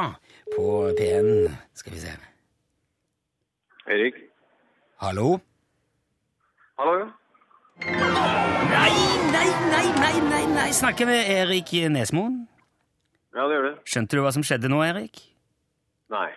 på 0.56 0.66
P1 0.98 1.52
Skal 1.74 1.94
vi 1.94 2.00
se 2.00 2.16
Erik? 3.88 4.18
Hallo? 5.02 5.38
Hallo, 6.80 6.98
ja. 6.98 7.06
Nei, 7.86 8.90
nei, 9.36 9.48
nei, 9.70 9.86
nei, 10.00 10.16
nei, 10.30 10.44
nei! 10.56 10.68
Snakker 10.74 11.06
med 11.06 11.30
Erik 11.30 11.74
Nesmoen. 11.94 12.48
Ja, 13.36 13.46
det 13.46 13.60
gjør 13.60 13.70
du. 13.70 13.82
Skjønte 13.86 14.18
du 14.18 14.26
hva 14.26 14.34
som 14.34 14.46
skjedde 14.46 14.70
nå, 14.74 14.82
Erik? 14.82 15.22
Nei. 16.10 16.30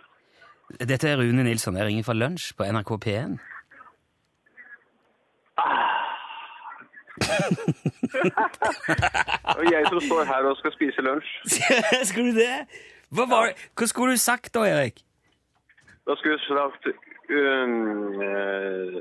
Dette 0.81 1.09
er 1.09 1.21
Rune 1.23 1.49
Nilsson. 1.49 1.81
Jeg 1.81 1.89
ringer 1.89 2.05
fra 2.05 2.17
lunsj 2.17 2.53
på 2.59 2.69
NRK 2.69 2.99
P1. 3.07 3.39
Og 9.59 9.65
jeg 9.73 9.83
som 9.89 10.01
står 10.09 10.23
her 10.31 10.43
og 10.51 10.55
skal 10.61 10.73
spise 10.77 11.01
lunsj. 11.07 11.31
skulle 12.11 12.29
du 12.33 12.37
det? 12.41 12.57
Hva, 13.15 13.25
var, 13.31 13.45
hva 13.79 13.85
skulle 13.91 14.11
du 14.17 14.21
sagt 14.21 14.51
da, 14.55 14.61
Erik? 14.69 14.97
Da 16.07 16.13
skulle 16.19 16.35
jeg 16.37 16.45
sagt 16.47 16.83
um, 16.87 16.93
uh, 18.23 18.95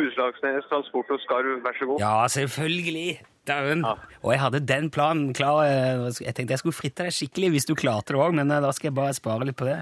Utslagsnes 0.00 0.64
Transport 0.70 1.08
og 1.10 1.18
Skarv, 1.26 1.50
vær 1.64 1.74
så 1.78 1.84
god. 1.90 1.98
Ja, 2.02 2.16
selvfølgelig. 2.28 3.10
Dæven. 3.50 3.84
Ja. 3.84 3.92
Og 4.22 4.32
jeg 4.34 4.40
hadde 4.46 4.60
den 4.68 4.88
planen 4.94 5.34
klar. 5.36 5.60
eh, 5.66 6.08
Jeg 6.24 6.34
tenkte 6.38 6.54
jeg 6.56 6.62
skulle 6.62 6.76
fritte 6.78 7.06
deg 7.06 7.14
skikkelig 7.16 7.52
hvis 7.56 7.68
du 7.68 7.74
klarte 7.78 8.14
det 8.14 8.22
òg, 8.22 8.34
men 8.38 8.50
eh, 8.54 8.62
da 8.64 8.70
skal 8.76 8.90
jeg 8.92 8.96
bare 9.02 9.16
spare 9.16 9.46
litt 9.48 9.58
på 9.60 9.66
det. 9.68 9.78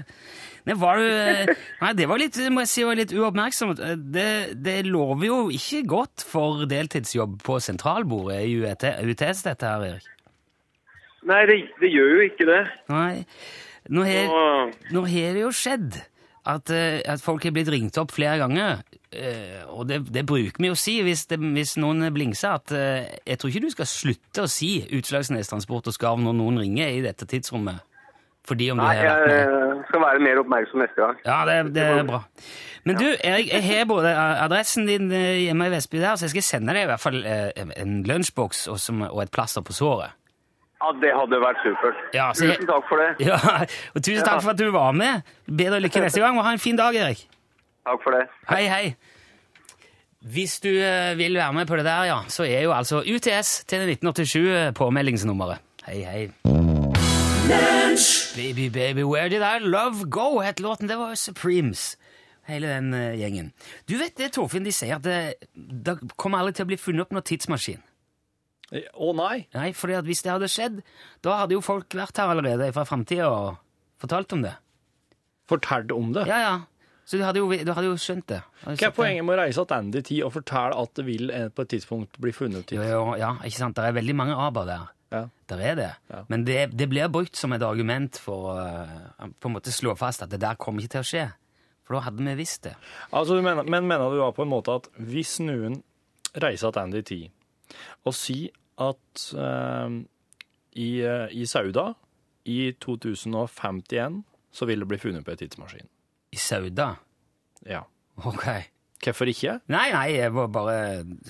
Nei, 0.67 0.75
var 0.77 0.99
du 0.99 1.05
eh, 1.07 1.49
Nei, 1.81 1.93
det 1.97 2.05
var 2.11 2.19
litt, 2.21 2.35
må 2.51 2.63
jeg 2.65 2.71
si, 2.73 2.83
var 2.87 2.99
litt 2.99 3.13
uoppmerksomt. 3.15 3.79
Det, 4.13 4.27
det 4.59 4.77
lover 4.89 5.25
jo 5.29 5.39
ikke 5.55 5.83
godt 5.95 6.25
for 6.27 6.65
deltidsjobb 6.69 7.39
på 7.47 7.57
sentralbordet 7.63 8.41
i 8.49 8.57
UT, 8.63 8.85
UTS, 9.13 9.45
dette 9.47 9.69
her, 9.71 9.87
Erik. 9.93 10.09
Nei, 11.29 11.41
det, 11.49 11.57
det 11.81 11.89
gjør 11.91 12.13
jo 12.15 12.21
ikke 12.29 12.45
det. 12.47 12.61
Nei. 12.91 13.25
Nå 13.89 14.03
har, 14.05 14.71
nå 14.93 15.01
har 15.09 15.33
det 15.35 15.41
jo 15.41 15.49
skjedd 15.55 15.97
at, 16.49 16.69
at 16.71 17.23
folk 17.23 17.43
har 17.47 17.53
blitt 17.55 17.71
ringt 17.73 17.97
opp 17.99 18.13
flere 18.15 18.37
ganger. 18.43 18.83
Eh, 19.11 19.61
og 19.67 19.87
det, 19.89 20.01
det 20.13 20.25
bruker 20.29 20.61
vi 20.61 20.69
å 20.71 20.77
si 20.77 20.99
hvis, 21.05 21.25
det, 21.31 21.39
hvis 21.39 21.75
noen 21.81 22.07
blingser, 22.13 22.57
at 22.59 22.73
uh, 22.75 23.05
jeg 23.25 23.39
tror 23.39 23.49
ikke 23.51 23.63
du 23.65 23.73
skal 23.73 23.89
slutte 23.89 24.45
å 24.45 24.49
si 24.51 24.71
Utslagsnes 24.97 25.49
Transport 25.51 25.89
og 25.89 25.95
Skarv 25.95 26.21
når 26.23 26.35
noen 26.37 26.59
ringer 26.61 26.91
i 26.97 27.01
dette 27.05 27.27
tidsrommet. 27.29 27.81
Fordi 28.47 28.69
om 28.71 28.79
du 28.79 28.83
nei, 28.85 28.95
har 28.97 29.05
vært 29.05 29.27
med. 29.27 29.39
jeg 29.39 29.87
skal 29.89 30.01
være 30.05 30.21
mer 30.25 30.39
oppmerksom 30.41 30.81
neste 30.81 31.01
gang. 31.03 31.17
Ja, 31.27 31.39
det, 31.45 31.57
det 31.75 31.83
er 31.85 32.05
bra. 32.07 32.21
Men 32.87 32.95
du, 32.97 33.05
Erik, 33.27 33.49
jeg 33.51 33.65
har 33.67 33.89
både 33.89 34.13
adressen 34.15 34.87
din 34.87 35.11
eh, 35.13 35.43
hjemme 35.43 35.67
i 35.67 35.73
Vestby 35.73 35.99
der, 35.99 36.15
så 36.17 36.25
jeg 36.25 36.33
skal 36.37 36.45
sende 36.47 36.73
deg 36.73 36.87
i 36.87 36.89
hvert 36.89 37.03
fall 37.03 37.19
en 37.27 37.99
lunsjboks 38.07 38.63
og, 38.71 38.79
og 39.11 39.21
et 39.25 39.33
plaster 39.35 39.65
på 39.67 39.75
såret. 39.75 40.15
Ja, 40.79 40.93
det 40.95 41.11
hadde 41.11 41.41
vært 41.43 41.59
supert. 41.65 41.97
Ja, 42.15 42.29
jeg- 42.39 42.55
Tusen 42.55 42.69
takk 42.69 42.85
for 42.87 43.01
det. 43.03 43.09
Ja, 43.27 43.37
og 43.93 43.99
tusen 44.01 44.23
takk 44.23 44.39
for 44.45 44.53
at 44.55 44.61
du 44.61 44.69
var 44.71 44.95
med. 44.95 45.27
Bedre 45.45 45.81
lykke 45.83 46.05
neste 46.05 46.23
gang, 46.23 46.39
og 46.39 46.47
ha 46.47 46.53
en 46.55 46.63
fin 46.63 46.79
dag, 46.79 46.95
Erik. 46.95 47.25
Takk 47.89 48.03
for 48.05 48.13
det. 48.13 48.27
Hei, 48.51 48.67
hei. 48.69 48.95
Hvis 50.29 50.59
du 50.61 50.69
eh, 50.69 51.17
vil 51.17 51.39
være 51.39 51.53
med 51.53 51.65
på 51.65 51.79
det 51.79 51.87
der, 51.87 52.03
ja, 52.05 52.19
så 52.29 52.45
er 52.45 52.61
jo 52.67 52.73
altså 52.75 52.99
UTS 53.01 53.63
til 53.65 53.89
1987 53.89 54.75
påmeldingsnummeret. 54.77 55.63
Hei, 55.87 56.03
hei. 56.05 56.27
Baby, 58.35 58.69
baby, 58.69 59.03
where 59.03 59.29
did 59.29 59.41
I 59.41 59.57
love 59.59 60.05
go? 60.09 60.39
het 60.39 60.59
låten. 60.59 60.89
Det 60.89 60.97
var 60.97 61.09
jo 61.09 61.15
Supremes. 61.15 61.97
Hele 62.45 62.67
den 62.67 62.93
eh, 62.93 63.17
gjengen. 63.17 63.51
Du 63.89 63.97
vet 63.97 64.17
det, 64.17 64.33
Torfinn, 64.37 64.65
de 64.65 64.73
sier 64.73 64.99
at 64.99 65.05
det, 65.05 65.49
det 65.55 65.97
kommer 66.15 66.43
aldri 66.43 66.59
til 66.59 66.67
å 66.67 66.69
bli 66.69 66.77
funnet 66.77 67.07
opp 67.07 67.15
noen 67.15 67.25
tidsmaskin. 67.25 67.81
Å 68.69 68.81
oh, 68.93 69.15
nei! 69.17 69.47
Nei, 69.55 69.71
fordi 69.73 69.97
at 69.97 70.05
hvis 70.05 70.21
det 70.21 70.35
hadde 70.35 70.49
skjedd, 70.51 70.81
da 71.25 71.41
hadde 71.41 71.57
jo 71.57 71.65
folk 71.65 71.89
vært 71.97 72.21
her 72.21 72.29
allerede 72.35 72.69
fra 72.75 72.85
framtida 72.85 73.31
og 73.33 73.55
fortalt 74.01 74.37
om 74.37 74.45
det. 74.45 74.53
Fortalt 75.49 75.93
om 75.95 76.13
det. 76.13 76.29
Ja, 76.29 76.43
ja. 76.45 76.57
Så 77.09 77.17
du 77.17 77.23
hadde 77.25 77.41
jo, 77.41 77.49
du 77.49 77.71
hadde 77.73 77.87
jo 77.87 77.97
skjønt 77.97 78.27
det. 78.29 78.43
Hva 78.67 78.75
er 78.77 78.93
poenget 78.93 79.25
med 79.25 79.33
å 79.33 79.39
reise 79.39 79.63
tilbake 79.65 80.03
i 80.03 80.05
tid 80.11 80.21
og 80.27 80.33
fortelle 80.35 80.77
at 80.77 80.91
det 80.99 81.05
vil 81.07 81.31
eh, 81.33 81.47
på 81.49 81.65
et 81.65 81.71
tidspunkt 81.73 82.19
bli 82.21 82.33
funnet 82.35 82.69
Jo, 82.75 82.83
jo, 82.85 83.01
ja, 83.17 83.31
ikke 83.41 83.57
sant? 83.57 83.79
Det 83.79 83.87
er 83.89 83.97
veldig 83.97 84.15
mange 84.19 84.37
aber 84.37 84.67
der. 84.69 84.83
Ja. 85.09 85.23
Der 85.49 85.63
er 85.71 85.79
det. 85.79 85.89
Ja. 86.13 86.21
Men 86.29 86.45
det, 86.45 86.59
det 86.77 86.85
blir 86.91 87.09
brukt 87.09 87.39
som 87.39 87.55
et 87.57 87.65
argument 87.65 88.21
for 88.21 88.51
å 88.51 88.55
eh, 88.61 89.25
på 89.41 89.49
en 89.49 89.57
måte 89.57 89.73
slå 89.73 89.97
fast 89.97 90.21
at 90.21 90.29
det 90.29 90.41
der 90.45 90.61
kommer 90.61 90.85
ikke 90.85 90.99
til 90.99 91.01
å 91.07 91.09
skje. 91.15 91.25
For 91.87 91.97
da 91.97 92.05
hadde 92.05 92.29
vi 92.29 92.37
visst 92.37 92.67
det. 92.67 92.75
Altså, 93.09 93.39
mener, 93.41 93.65
men 93.65 93.89
mener 93.89 94.13
du 94.13 94.21
da 94.21 94.29
på 94.37 94.45
en 94.45 94.53
måte 94.53 94.77
at 94.77 94.89
hvis 95.01 95.39
noen 95.41 95.81
reiser 96.37 96.75
tilbake 96.75 97.01
i 97.01 97.07
tid 97.09 97.77
og 98.05 98.13
sier 98.13 98.53
at 98.85 99.23
uh, 99.33 99.89
i, 100.77 100.89
uh, 101.01 101.25
i 101.33 101.47
Sauda 101.49 101.89
i 102.45 102.59
2051 102.77 104.21
så 104.53 104.69
vil 104.69 104.85
det 104.85 104.89
bli 104.93 105.01
funnet 105.01 105.25
på 105.25 105.33
en 105.33 105.41
tidsmaskin? 105.41 105.89
I 106.31 106.39
Sauda? 106.39 106.91
Ja. 107.67 107.83
Ok. 108.27 108.45
Hvorfor 108.99 109.29
ikke? 109.31 109.59
Nei, 109.71 109.87
nei, 109.95 110.07
jeg 110.17 110.33
var 110.35 110.49
bare 110.51 110.77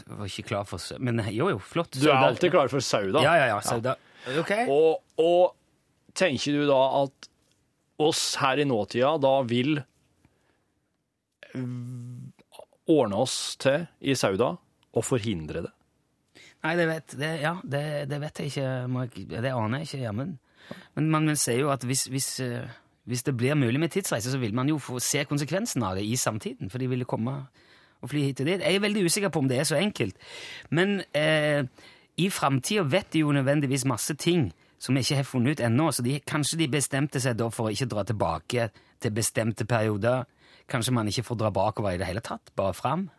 var 0.09 0.25
ikke 0.25 0.47
klar 0.49 0.65
for 0.69 0.81
Sauda. 0.81 1.03
Men 1.05 1.21
jo, 1.29 1.51
jo, 1.53 1.59
flott. 1.61 1.93
Du 1.95 2.09
er 2.09 2.17
alltid 2.17 2.53
klar 2.55 2.71
for 2.71 2.83
Sauda. 2.83 3.21
Ja, 3.23 3.35
ja, 3.37 3.49
ja. 3.53 3.59
Sauda. 3.65 3.95
Ok. 4.41 4.53
Og, 4.67 5.03
og 5.21 6.15
tenker 6.17 6.57
du 6.57 6.65
da 6.69 6.79
at 7.03 7.29
oss 7.99 8.23
her 8.41 8.61
i 8.61 8.65
nåtida 8.67 9.13
da 9.21 9.35
vil 9.47 9.77
ordne 12.89 13.21
oss 13.21 13.37
til 13.61 13.85
i 14.01 14.15
Sauda 14.17 14.53
og 14.89 15.05
forhindre 15.05 15.65
det? 15.67 15.73
Nei, 16.65 16.75
det 16.75 16.85
vet, 16.89 17.15
det, 17.19 17.31
ja, 17.39 17.53
det, 17.63 17.83
det 18.11 18.19
vet 18.19 18.41
jeg 18.41 18.51
ikke. 18.51 19.27
Det 19.31 19.51
aner 19.53 19.79
jeg 19.79 19.87
ikke, 19.87 20.03
jammen. 20.03 20.33
Men 20.97 21.11
man 21.13 21.35
ser 21.39 21.61
jo 21.61 21.69
at 21.71 21.85
hvis, 21.87 22.07
hvis, 22.11 22.27
eh, 22.43 22.67
hvis 23.09 23.25
det 23.25 23.35
blir 23.37 23.57
mulig 23.57 23.79
med 23.81 23.91
tidsreise, 23.93 24.31
så 24.31 24.37
vil 24.37 24.53
man 24.55 24.69
jo 24.69 24.77
få 24.77 24.99
se 25.01 25.23
konsekvensen 25.25 25.83
av 25.83 25.97
det 25.97 26.05
i 26.05 26.15
samtiden, 26.19 26.69
for 26.69 26.81
de 26.81 26.89
ville 26.91 27.07
komme 27.09 27.35
og 27.99 28.11
fly 28.11 28.21
hit 28.27 28.41
og 28.43 28.47
dit. 28.47 28.61
Jeg 28.61 28.77
er 28.77 28.83
veldig 28.83 29.05
usikker 29.09 29.31
på 29.33 29.41
om 29.41 29.49
det 29.49 29.59
er 29.59 29.67
så 29.67 29.79
enkelt. 29.79 30.15
Men 30.69 31.01
eh, 31.17 31.65
i 32.21 32.29
framtida 32.29 32.85
vet 32.87 33.09
de 33.13 33.23
jo 33.23 33.33
nødvendigvis 33.35 33.87
masse 33.89 34.15
ting 34.15 34.51
som 34.79 34.95
vi 34.95 35.03
ikke 35.03 35.17
har 35.19 35.27
funnet 35.27 35.57
ut 35.57 35.63
ennå, 35.65 35.89
så 35.91 36.03
de, 36.05 36.19
kanskje 36.23 36.61
de 36.61 36.69
bestemte 36.71 37.19
seg 37.19 37.35
da 37.39 37.49
for 37.51 37.67
å 37.67 37.73
ikke 37.73 37.89
dra 37.91 38.05
tilbake 38.07 38.69
til 39.03 39.15
bestemte 39.15 39.67
perioder. 39.67 40.23
Kanskje 40.69 40.93
man 40.95 41.09
ikke 41.11 41.25
får 41.27 41.41
dra 41.41 41.51
bakover 41.51 41.95
i 41.95 41.99
det 41.99 42.07
hele 42.07 42.23
tatt, 42.23 42.53
bare 42.55 42.77
fram. 42.77 43.09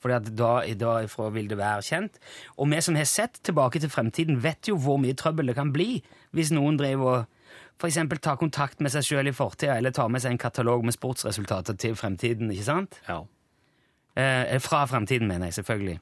Fordi 0.00 0.16
at 0.16 0.30
da, 0.38 0.50
da 0.78 0.94
ifra 1.04 1.28
vil 1.34 1.48
det 1.50 1.58
være 1.58 1.84
kjent. 1.84 2.20
Og 2.56 2.70
vi 2.72 2.80
som 2.84 2.96
har 2.96 3.08
sett 3.10 3.40
tilbake 3.44 3.82
til 3.82 3.92
fremtiden, 3.92 4.40
vet 4.44 4.70
jo 4.70 4.78
hvor 4.80 5.00
mye 5.02 5.16
trøbbel 5.18 5.50
det 5.50 5.58
kan 5.58 5.72
bli 5.74 5.98
hvis 6.36 6.54
noen 6.54 6.78
driver 6.80 7.12
og 7.12 7.35
for 7.76 7.90
eksempel 7.90 8.20
tar 8.22 8.38
kontakt 8.40 8.80
med 8.80 8.92
seg 8.94 9.04
sjøl 9.04 9.30
i 9.30 9.36
fortida, 9.36 9.76
eller 9.76 9.94
ta 9.94 10.08
med 10.08 10.24
seg 10.24 10.34
en 10.34 10.40
katalog 10.40 10.84
med 10.86 10.96
sportsresultater 10.96 11.76
til 11.76 11.96
fremtiden. 11.98 12.50
ikke 12.52 12.68
sant? 12.68 13.00
Ja. 13.08 13.22
Eh, 14.16 14.56
fra 14.64 14.86
fremtiden, 14.88 15.28
mener 15.28 15.50
jeg, 15.50 15.58
selvfølgelig. 15.58 15.98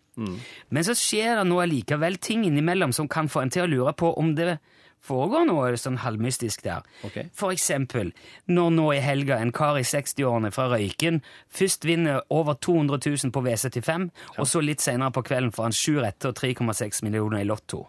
Men 0.71 0.87
så 0.87 0.95
skjer 0.95 1.41
det 1.41 1.49
nå 1.51 1.59
allikevel 1.65 2.21
ting 2.23 2.45
innimellom 2.47 2.95
som 2.95 3.09
kan 3.11 3.27
få 3.29 3.43
en 3.43 3.51
til 3.51 3.65
å 3.65 3.71
lure 3.73 3.95
på 3.99 4.13
om 4.21 4.37
det 4.39 4.59
foregår 5.05 5.49
noe 5.49 5.73
sånn 5.81 5.99
halvmystisk 6.01 6.63
der. 6.65 6.85
Okay. 7.05 7.29
For 7.37 7.53
eksempel 7.55 8.13
når 8.47 8.71
nå 8.77 8.87
i 8.95 9.03
helga 9.05 9.41
en 9.43 9.53
kar 9.53 9.77
i 9.81 9.85
60-årene 9.85 10.53
fra 10.55 10.69
Røyken 10.73 11.21
først 11.53 11.85
vinner 11.89 12.23
over 12.33 12.55
200 12.55 13.03
000 13.03 13.35
på 13.35 13.43
V75, 13.45 14.09
og 14.39 14.49
så 14.49 14.63
litt 14.65 14.85
senere 14.85 15.13
på 15.15 15.25
kvelden 15.27 15.53
får 15.55 15.69
han 15.69 15.77
sju 15.77 15.99
retter 15.99 16.33
og 16.33 16.39
3,6 16.39 17.05
millioner 17.05 17.43
i 17.43 17.49
Lotto. 17.49 17.83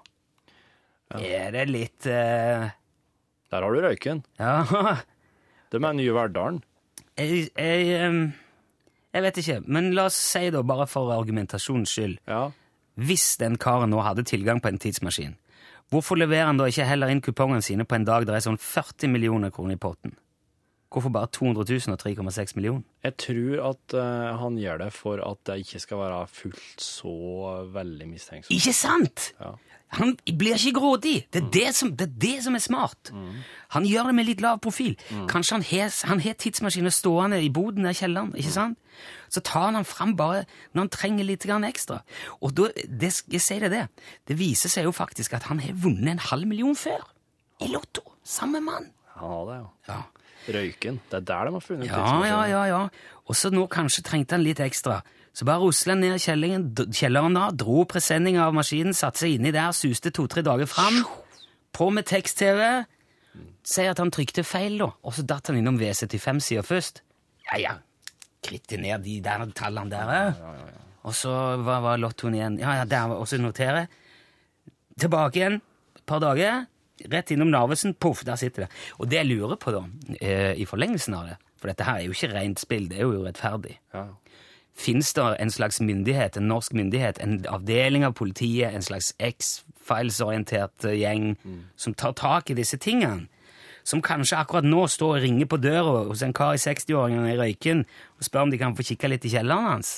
Er 1.16 1.54
det 1.54 1.68
litt 1.70 2.10
eh, 2.10 2.66
Der 3.56 3.64
har 3.64 3.72
du 3.72 3.80
røyken. 3.86 4.24
Ja 4.40 4.64
De 5.72 5.80
er 5.80 5.96
nye 5.96 6.14
Verdalen. 6.14 6.60
jeg, 7.18 7.48
jeg, 7.56 8.34
jeg 9.16 9.24
vet 9.24 9.38
ikke, 9.40 9.62
men 9.72 9.94
la 9.96 10.10
oss 10.10 10.18
si 10.20 10.50
da, 10.52 10.62
bare 10.68 10.88
for 10.92 11.14
argumentasjonens 11.16 11.96
skyld 11.96 12.20
Ja. 12.28 12.50
Hvis 12.96 13.38
den 13.40 13.58
karen 13.60 13.92
nå 13.92 14.00
hadde 14.04 14.24
tilgang 14.24 14.62
på 14.64 14.70
en 14.72 14.80
tidsmaskin, 14.80 15.34
hvorfor 15.92 16.16
leverer 16.16 16.48
han 16.48 16.60
da 16.60 16.68
ikke 16.72 16.86
heller 16.88 17.12
inn 17.12 17.24
kupongene 17.24 17.64
sine 17.64 17.84
på 17.84 17.98
en 17.98 18.06
dag 18.08 18.28
der 18.28 18.38
er 18.38 18.44
sånn 18.46 18.60
40 18.60 19.12
millioner 19.12 19.52
kroner 19.52 19.76
i 19.76 19.82
potten? 19.82 20.16
Hvorfor 20.96 21.12
bare 21.12 21.28
200 21.28 21.66
000 21.68 21.92
og 21.92 22.00
3,6 22.32 22.56
millioner? 22.56 22.84
Jeg 23.04 23.18
tror 23.20 23.64
at 23.74 23.96
uh, 24.00 24.38
han 24.40 24.56
gjør 24.62 24.86
det 24.86 24.92
for 24.96 25.20
at 25.20 25.42
det 25.50 25.58
ikke 25.66 25.82
skal 25.84 26.00
være 26.06 26.22
fullt 26.32 26.86
så 26.86 27.16
veldig 27.76 28.08
mistenksomt. 28.08 28.54
Ikke 28.56 28.76
sant? 28.78 29.26
Ja. 29.42 29.52
Han 29.96 30.16
blir 30.28 30.58
ikke 30.58 30.76
grådig. 30.80 31.16
Det 31.34 31.42
er 31.44 31.50
det 31.54 31.70
som, 31.78 31.92
det 31.96 32.08
er, 32.10 32.16
det 32.22 32.34
som 32.46 32.56
er 32.58 32.64
smart. 32.64 33.12
Han 33.76 33.88
gjør 33.88 34.10
det 34.12 34.16
med 34.18 34.28
litt 34.30 34.44
lav 34.44 34.60
profil. 34.64 34.96
Kanskje 35.32 35.58
han 35.58 35.66
har, 35.70 35.94
han 36.10 36.24
har 36.24 36.38
tidsmaskiner 36.42 36.94
stående 36.94 37.42
i 37.44 37.52
boden 37.54 37.88
der 37.88 37.96
i 37.96 38.00
kjelleren. 38.02 38.34
ikke 38.36 38.56
sant? 38.56 38.80
Så 39.30 39.44
tar 39.44 39.72
han 39.76 39.88
fram 39.88 40.16
bare 40.16 40.46
når 40.74 40.86
han 40.86 40.94
trenger 40.94 41.28
litt 41.28 41.46
ekstra. 41.46 42.02
Og 42.42 42.54
da, 42.56 42.70
det, 42.88 43.12
jeg 43.32 43.42
sier 43.44 43.66
det, 43.66 43.72
det, 43.72 44.12
det 44.28 44.40
viser 44.40 44.72
seg 44.72 44.88
jo 44.88 44.92
faktisk 44.96 45.34
at 45.34 45.48
han 45.50 45.60
har 45.60 45.74
vunnet 45.74 46.16
en 46.16 46.26
halv 46.32 46.48
million 46.48 46.76
før. 46.76 47.04
I 47.62 47.72
Lotto. 47.72 48.04
Samme 48.24 48.60
mann. 48.60 48.92
Han 49.16 49.30
har 49.32 49.46
det, 49.50 49.58
jo. 49.62 49.70
Ja. 49.88 50.02
Røyken. 50.46 51.00
Det 51.10 51.18
er 51.22 51.26
der 51.26 51.48
de 51.48 51.54
har 51.56 51.64
funnet 51.64 51.88
Ja, 51.90 52.26
ja, 52.28 52.42
ja, 52.52 52.64
ja. 52.70 52.82
Og 53.26 53.38
så 53.38 53.50
nå 53.50 53.66
kanskje 53.72 54.04
trengte 54.06 54.38
han 54.38 54.44
litt 54.46 54.60
ekstra. 54.62 55.00
Så 55.36 55.44
bare 55.48 55.60
rusla 55.66 55.98
ned 56.00 56.16
kjelleren 56.24 57.36
da, 57.36 57.50
dro 57.52 57.84
presenninga 57.90 58.46
av 58.46 58.56
maskinen, 58.56 58.96
satte 58.96 59.26
seg 59.26 59.36
inni 59.36 59.52
der, 59.52 59.74
suste 59.76 60.14
to-tre 60.16 60.44
dager 60.46 60.70
fram. 60.70 61.02
På 61.76 61.90
med 61.92 62.08
tekst-TV. 62.08 62.62
Sier 63.68 63.92
at 63.92 64.00
han 64.00 64.14
trykte 64.16 64.46
feil, 64.48 64.78
da. 64.80 64.88
Og 65.04 65.18
så 65.18 65.26
datt 65.28 65.50
han 65.52 65.58
innom 65.60 65.76
V75-sida 65.82 66.64
først. 66.64 67.02
Ja, 67.50 67.60
ja. 67.60 67.74
Kritte 68.46 68.78
ned 68.80 69.04
de 69.04 69.18
der 69.26 69.44
tallene 69.58 69.92
der. 69.92 70.14
eh. 70.16 70.82
Og 71.06 71.14
så 71.14 71.34
hva 71.62 71.82
var 71.84 72.00
lottoen 72.00 72.38
igjen? 72.38 72.56
Ja, 72.62 72.78
ja, 72.80 72.86
der, 72.90 73.12
og 73.14 73.28
så 73.28 73.38
notere. 73.42 73.88
Tilbake 75.02 75.42
igjen 75.42 75.60
et 75.60 76.06
par 76.08 76.24
dager. 76.24 76.64
Rett 77.12 77.34
innom 77.36 77.52
Narvesen. 77.52 77.94
Poff, 78.00 78.24
der 78.24 78.40
sitter 78.40 78.66
det. 78.66 78.70
Og 79.02 79.10
det 79.12 79.20
jeg 79.20 79.28
lurer 79.34 79.60
på, 79.60 79.74
da, 79.76 79.84
eh, 80.22 80.54
i 80.56 80.66
forlengelsen 80.66 81.14
av 81.18 81.28
det 81.28 81.36
For 81.60 81.68
dette 81.72 81.84
her 81.88 82.00
er 82.00 82.06
jo 82.08 82.14
ikke 82.16 82.32
rent 82.34 82.60
spill, 82.62 82.88
det 82.88 82.98
er 83.00 83.04
jo 83.08 83.20
urettferdig. 83.24 83.78
Ja. 83.94 84.06
Fins 84.76 85.14
det 85.16 85.24
en 85.40 85.52
slags 85.52 85.80
myndighet, 85.80 86.38
en 86.38 86.50
norsk 86.52 86.74
myndighet, 86.76 87.20
en 87.24 87.38
avdeling 87.48 88.04
av 88.04 88.14
politiet, 88.14 88.74
en 88.76 88.84
slags 88.84 89.14
X-Files-orientert 89.24 90.84
gjeng 90.92 91.30
gjeng 91.36 91.62
som 91.80 91.94
tar 91.94 92.14
tak 92.20 92.52
i 92.52 92.58
disse 92.58 92.78
tingene? 92.78 93.30
Som 93.86 94.02
kanskje 94.02 94.40
akkurat 94.40 94.66
nå 94.66 94.88
står 94.90 95.20
og 95.20 95.24
ringer 95.24 95.46
på 95.46 95.62
døra 95.62 96.08
hos 96.10 96.24
en 96.26 96.34
kar 96.34 96.58
i 96.58 96.62
60-åringene 96.62 97.36
i 97.36 97.38
Røyken 97.38 97.86
og 98.18 98.26
spør 98.26 98.48
om 98.48 98.52
de 98.52 98.60
kan 98.60 98.76
få 98.76 98.84
kikke 98.84 99.12
litt 99.12 99.28
i 99.30 99.32
kjelleren 99.36 99.70
hans? 99.76 99.94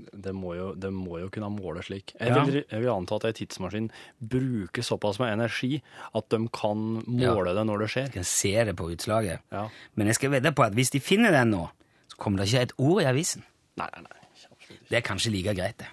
Det 0.00 0.32
må, 0.32 0.54
jo, 0.56 0.70
det 0.80 0.88
må 0.94 1.18
jo 1.20 1.28
kunne 1.32 1.50
måle 1.52 1.82
slik. 1.84 2.14
Jeg 2.16 2.32
vil, 2.32 2.62
jeg 2.62 2.80
vil 2.80 2.92
anta 2.92 3.18
at 3.18 3.26
ei 3.28 3.34
tidsmaskin 3.36 3.90
bruker 4.32 4.86
såpass 4.86 5.20
med 5.20 5.34
energi 5.34 5.82
at 6.16 6.30
de 6.32 6.40
kan 6.56 7.02
måle 7.04 7.52
det 7.54 7.66
når 7.68 7.84
det 7.84 7.90
skjer. 7.92 8.08
De 8.08 8.18
kan 8.22 8.30
se 8.32 8.54
det 8.70 8.74
på 8.78 8.88
utslaget. 8.94 9.44
Ja. 9.52 9.66
Men 10.00 10.08
jeg 10.08 10.16
skal 10.16 10.32
vedde 10.38 10.54
på 10.56 10.64
at 10.64 10.78
hvis 10.78 10.94
de 10.94 11.02
finner 11.04 11.36
den 11.36 11.52
nå, 11.52 11.66
så 12.08 12.16
kommer 12.22 12.40
det 12.40 12.48
ikke 12.48 12.70
et 12.70 12.76
ord 12.80 13.02
i 13.04 13.10
avisen. 13.10 13.44
Nei, 13.76 13.88
nei, 13.94 14.02
nei. 14.02 14.78
Det 14.90 14.96
er 14.96 15.06
kanskje 15.06 15.30
like 15.34 15.54
greit, 15.54 15.78
det. 15.78 15.88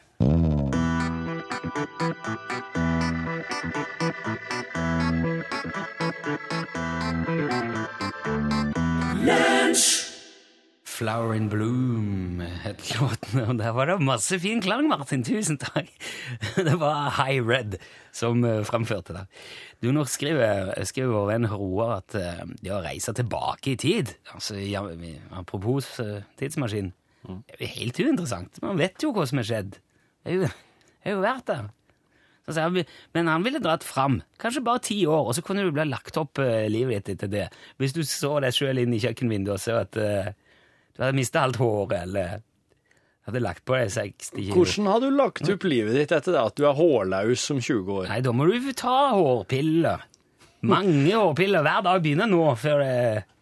Flower 10.97 11.35
in 11.35 11.45
Bloom 11.49 12.39
het 12.63 12.81
låten, 12.97 13.43
og 13.43 13.59
der 13.59 13.69
var 13.77 13.85
det 13.85 13.99
masse 14.01 14.39
fin 14.41 14.61
klang, 14.61 14.87
Martin. 14.89 15.21
Tusen 15.23 15.59
takk. 15.61 15.91
Det 16.67 16.73
var 16.81 17.11
High 17.19 17.45
Red 17.45 17.77
som 18.11 18.41
eh, 18.45 18.63
framførte 18.65 19.13
det. 19.13 19.25
Du, 19.83 19.91
Nå 19.93 20.07
skriver, 20.09 20.73
skriver 20.89 21.13
vår 21.13 21.27
venn 21.29 21.49
Roar 21.51 21.99
at 21.99 22.17
eh, 22.17 22.41
det 22.63 22.73
å 22.73 22.81
reise 22.81 23.13
tilbake 23.13 23.75
i 23.75 23.77
tid 23.77 24.15
altså, 24.33 24.57
Apropos 25.37 25.91
tidsmaskinen 25.93 26.25
tidsmaskin. 26.41 26.93
Det 27.27 27.57
er 27.57 27.65
jo 27.65 27.73
helt 27.75 27.99
uinteressant. 27.99 28.61
Man 28.63 28.79
vet 28.79 29.03
jo 29.03 29.11
hva 29.15 29.27
som 29.29 29.41
er 29.41 29.47
skjedd. 29.49 29.77
Det 30.27 30.39
er 30.47 30.55
er 31.07 31.15
jo 31.15 31.23
verdt 31.23 31.49
det. 31.49 31.59
Så 32.47 32.63
han, 32.63 32.77
Men 33.11 33.27
han 33.27 33.43
ville 33.43 33.59
dratt 33.59 33.83
fram, 33.83 34.21
kanskje 34.39 34.63
bare 34.63 34.83
ti 34.87 35.01
år, 35.05 35.27
og 35.27 35.35
så 35.35 35.43
kunne 35.43 35.65
du 35.67 35.73
bli 35.75 35.83
lagt 35.87 36.17
opp 36.19 36.39
eh, 36.39 36.69
livet 36.71 37.03
ditt 37.03 37.17
etter 37.17 37.31
det. 37.31 37.47
Hvis 37.81 37.95
du 37.95 38.03
så 38.07 38.37
deg 38.43 38.55
sjøl 38.55 38.79
inn 38.83 38.95
i 38.95 39.01
kjøkkenvinduet 39.03 39.57
og 39.57 39.59
så 39.59 39.81
at 39.81 39.99
uh, 39.99 40.29
du 40.95 41.03
hadde 41.03 41.17
mista 41.17 41.43
alt 41.43 41.59
håret, 41.59 42.05
eller 42.07 42.39
hadde 43.27 43.41
lagt 43.43 43.65
på 43.67 43.75
deg 43.75 43.91
60 43.91 44.31
kilo. 44.31 44.55
Hvordan 44.55 44.87
har 44.93 45.03
du 45.03 45.09
lagt 45.11 45.51
opp 45.51 45.67
livet 45.67 45.99
ditt 45.99 46.13
etter 46.15 46.37
det 46.37 46.45
at 46.45 46.55
du 46.55 46.63
er 46.69 46.77
hårlaus 46.77 47.43
som 47.49 47.59
20 47.59 47.91
år? 47.97 48.07
Nei, 48.13 48.21
da 48.23 48.31
må 48.31 48.47
du 48.47 48.71
ta 48.71 48.95
hårpiller. 49.17 50.07
Mange 50.67 51.11
hårpiller 51.11 51.67
hver 51.67 51.83
dag 51.83 51.99
begynner 52.05 52.31
nå, 52.31 52.45
før 52.59 52.79
det 52.81 52.95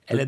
Eller 0.08 0.28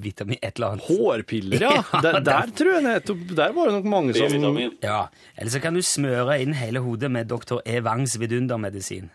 vitamin 0.00 0.38
et 0.40 0.54
eller 0.56 0.74
annet. 0.74 0.84
Hårpiller, 0.88 1.60
ja. 1.60 1.82
Der, 2.04 2.20
der 2.24 2.52
tror 2.56 2.70
jeg 2.78 2.84
nettopp 2.86 3.24
Der 3.36 3.52
var 3.52 3.68
det 3.68 3.74
nok 3.76 3.88
mange 3.92 4.14
som 4.16 4.56
Ja, 4.80 5.00
Eller 5.36 5.50
så 5.52 5.60
kan 5.60 5.74
du 5.76 5.82
smøre 5.84 6.38
inn 6.40 6.54
hele 6.56 6.80
hodet 6.80 7.10
med 7.12 7.28
doktor 7.28 7.60
E. 7.68 7.80
Wangs 7.84 8.14
vidundermedisin, 8.22 9.10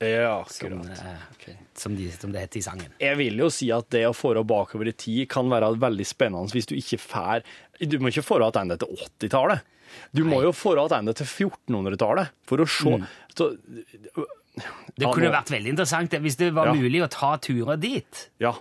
Ja, 0.00 0.38
som, 0.48 0.80
akkurat. 0.80 1.04
okay. 1.36 1.54
som, 1.76 1.94
de, 1.96 2.08
som 2.16 2.32
det 2.32 2.40
heter 2.46 2.58
i 2.58 2.64
sangen. 2.64 2.96
Jeg 3.00 3.16
vil 3.20 3.38
jo 3.44 3.50
si 3.52 3.68
at 3.72 3.90
det 3.92 4.06
å 4.08 4.14
få 4.16 4.32
bakover 4.48 4.88
i 4.88 4.96
tid 4.96 5.28
kan 5.32 5.48
være 5.52 5.74
veldig 5.80 6.06
spennende 6.08 6.50
hvis 6.56 6.66
du 6.72 6.74
ikke 6.80 6.98
får 7.04 7.44
Du 7.84 7.98
må 8.00 8.08
ikke 8.12 8.24
få 8.24 8.40
tilbake 8.40 8.80
til 8.80 8.96
80-tallet. 9.28 9.60
Du 10.16 10.24
må 10.26 10.40
jo 10.42 10.50
få 10.56 10.72
tilbake 10.74 11.14
til 11.20 11.26
1400-tallet 11.48 12.32
for 12.48 12.64
å 12.64 12.66
se 12.66 12.96
så, 13.36 13.52
Det 14.94 15.08
kunne 15.10 15.28
ja, 15.28 15.34
vært 15.34 15.50
veldig 15.54 15.72
interessant 15.74 16.14
hvis 16.22 16.36
det 16.40 16.52
var 16.54 16.70
Ja. 16.70 16.74
mulig 16.78 17.02
å 17.04 17.08
ta 17.10 17.36
turer 17.42 17.76
dit. 17.80 18.28
Ja. 18.42 18.54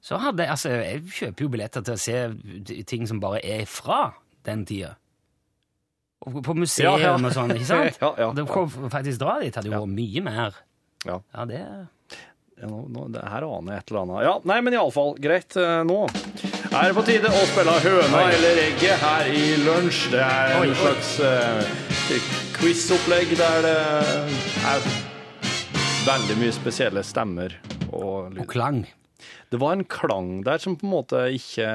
Så 0.00 0.16
hadde 0.16 0.46
jeg, 0.46 0.50
altså, 0.54 0.70
jeg 0.80 1.02
kjøper 1.12 1.44
jo 1.44 1.48
billetter 1.52 1.82
til 1.84 1.94
å 1.94 2.00
se 2.00 2.84
ting 2.88 3.06
som 3.08 3.20
bare 3.20 3.40
er 3.44 3.66
fra 3.68 4.12
den 4.48 4.62
tida. 4.68 4.94
Og 6.24 6.42
På 6.44 6.54
museum 6.56 6.98
Ja, 7.00 7.10
ja. 7.10 7.12
og 7.16 7.32
sånn, 7.32 7.52
ikke 7.56 7.68
sant? 7.68 7.98
Ja, 8.04 8.10
ja, 8.18 8.30
det 8.36 8.46
kom 8.48 8.68
faktisk 8.92 9.20
dra 9.22 9.38
dit 9.40 9.54
hadde 9.56 9.68
jo 9.70 9.76
Ja. 9.76 9.80
vært 9.84 9.96
mye 9.96 10.22
mer. 10.24 10.58
Ja. 11.06 11.18
Ja, 11.34 11.44
det 11.48 11.60
Ja, 12.60 12.66
nå, 12.68 12.82
nå, 12.92 13.06
det 13.12 13.22
her 13.24 13.44
aner 13.46 13.72
jeg 13.72 13.80
et 13.80 13.90
eller 13.90 14.02
annet. 14.04 14.22
Ja, 14.26 14.32
nei, 14.44 14.58
men 14.60 14.74
iallfall, 14.76 15.14
greit. 15.16 15.56
eh, 15.56 15.80
Nå 15.88 16.02
er 16.70 16.84
det 16.92 16.94
på 16.94 17.04
tide 17.08 17.28
å 17.32 17.44
spille 17.48 17.72
høna 17.82 18.20
eller 18.36 18.60
egget 18.66 19.00
her 19.00 19.30
i 19.32 19.46
lunsj. 19.64 20.10
Det 20.12 20.20
er 20.20 20.52
en 20.60 20.74
slags 20.76 21.14
uh, 21.24 21.64
quizopplegg 22.60 23.32
der 23.40 23.64
det 23.64 23.72
er 24.70 24.84
veldig 26.06 26.36
mye 26.40 26.52
spesielle 26.54 27.02
stemmer 27.04 27.56
og 27.90 28.36
Og 28.38 28.46
klang. 28.52 28.84
Det 29.50 29.58
var 29.60 29.72
en 29.76 29.84
klang 29.84 30.42
der 30.46 30.58
som 30.62 30.76
på 30.76 30.86
en 30.86 30.92
måte 30.92 31.22
ikke 31.36 31.66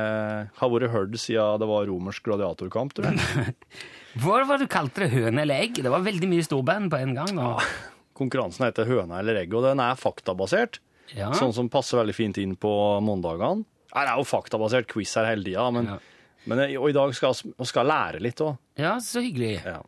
har 0.60 0.70
vært 0.74 0.92
hørt 0.94 1.18
siden 1.20 1.60
det 1.62 1.68
var 1.70 1.86
romersk 1.90 2.24
gladiatorkamp, 2.28 2.94
tror 2.98 3.12
jeg. 3.12 3.56
Hva 4.24 4.40
var 4.48 4.58
det 4.58 4.68
du 4.68 4.72
kalte 4.72 5.04
det? 5.06 5.12
Høne 5.12 5.42
eller 5.44 5.66
egg? 5.66 5.82
Det 5.84 5.92
var 5.92 6.04
veldig 6.06 6.30
mye 6.32 6.46
storband 6.48 6.90
på 6.94 7.02
en 7.04 7.14
gang 7.18 7.34
nå. 7.36 7.50
Konkurransen 8.16 8.64
heter 8.70 8.88
Høna 8.88 9.20
eller 9.20 9.42
egg, 9.42 9.54
og 9.58 9.66
den 9.68 9.82
er 9.84 9.98
faktabasert. 10.00 10.80
Ja. 11.14 11.34
Sånn 11.36 11.52
som 11.54 11.68
passer 11.70 12.00
veldig 12.00 12.16
fint 12.16 12.38
inn 12.42 12.56
på 12.58 12.70
mandagene. 13.04 13.66
Det 13.92 14.06
er 14.08 14.16
jo 14.20 14.24
faktabasert 14.28 14.88
quiz 14.92 15.12
her 15.20 15.28
hele 15.30 15.44
tida, 15.46 15.68
men, 15.72 15.86
Ja. 15.86 15.98
men 16.46 16.58
jeg- 16.64 16.80
og 16.80 16.90
i 16.90 16.96
dag 16.96 17.14
skal 17.16 17.34
vi 17.36 17.84
lære 17.90 18.22
litt 18.24 18.40
òg. 18.42 18.58
ja, 18.78 18.96
så 19.00 19.22
hyggelig. 19.22 19.64
Ja. 19.66 19.82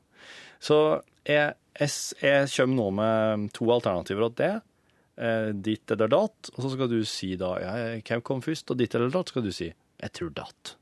Så 0.60 1.02
jeg, 1.26 1.54
jeg, 1.80 1.90
jeg 2.22 2.48
kommer 2.56 2.76
nå 2.76 2.92
med 2.94 3.54
to 3.54 3.66
alternativer 3.72 4.30
til 4.30 4.36
det. 4.44 4.62
Eh, 5.18 5.50
ditt 5.66 5.90
eller 5.92 6.12
datt. 6.12 6.52
Og 6.54 6.60
så 6.62 6.70
skal 6.76 6.90
du 6.92 7.00
si 7.10 7.32
da 7.40 7.56
ja, 7.62 7.72
hvem 8.06 8.22
kom 8.26 8.44
først, 8.46 8.70
og 8.70 8.78
ditt 8.78 8.94
eller 8.98 9.10
datt 9.14 9.32
skal 9.34 9.46
du 9.48 9.50
si 9.56 9.72
jeg 9.72 10.14
tror 10.14 10.30
datt. 10.38 10.76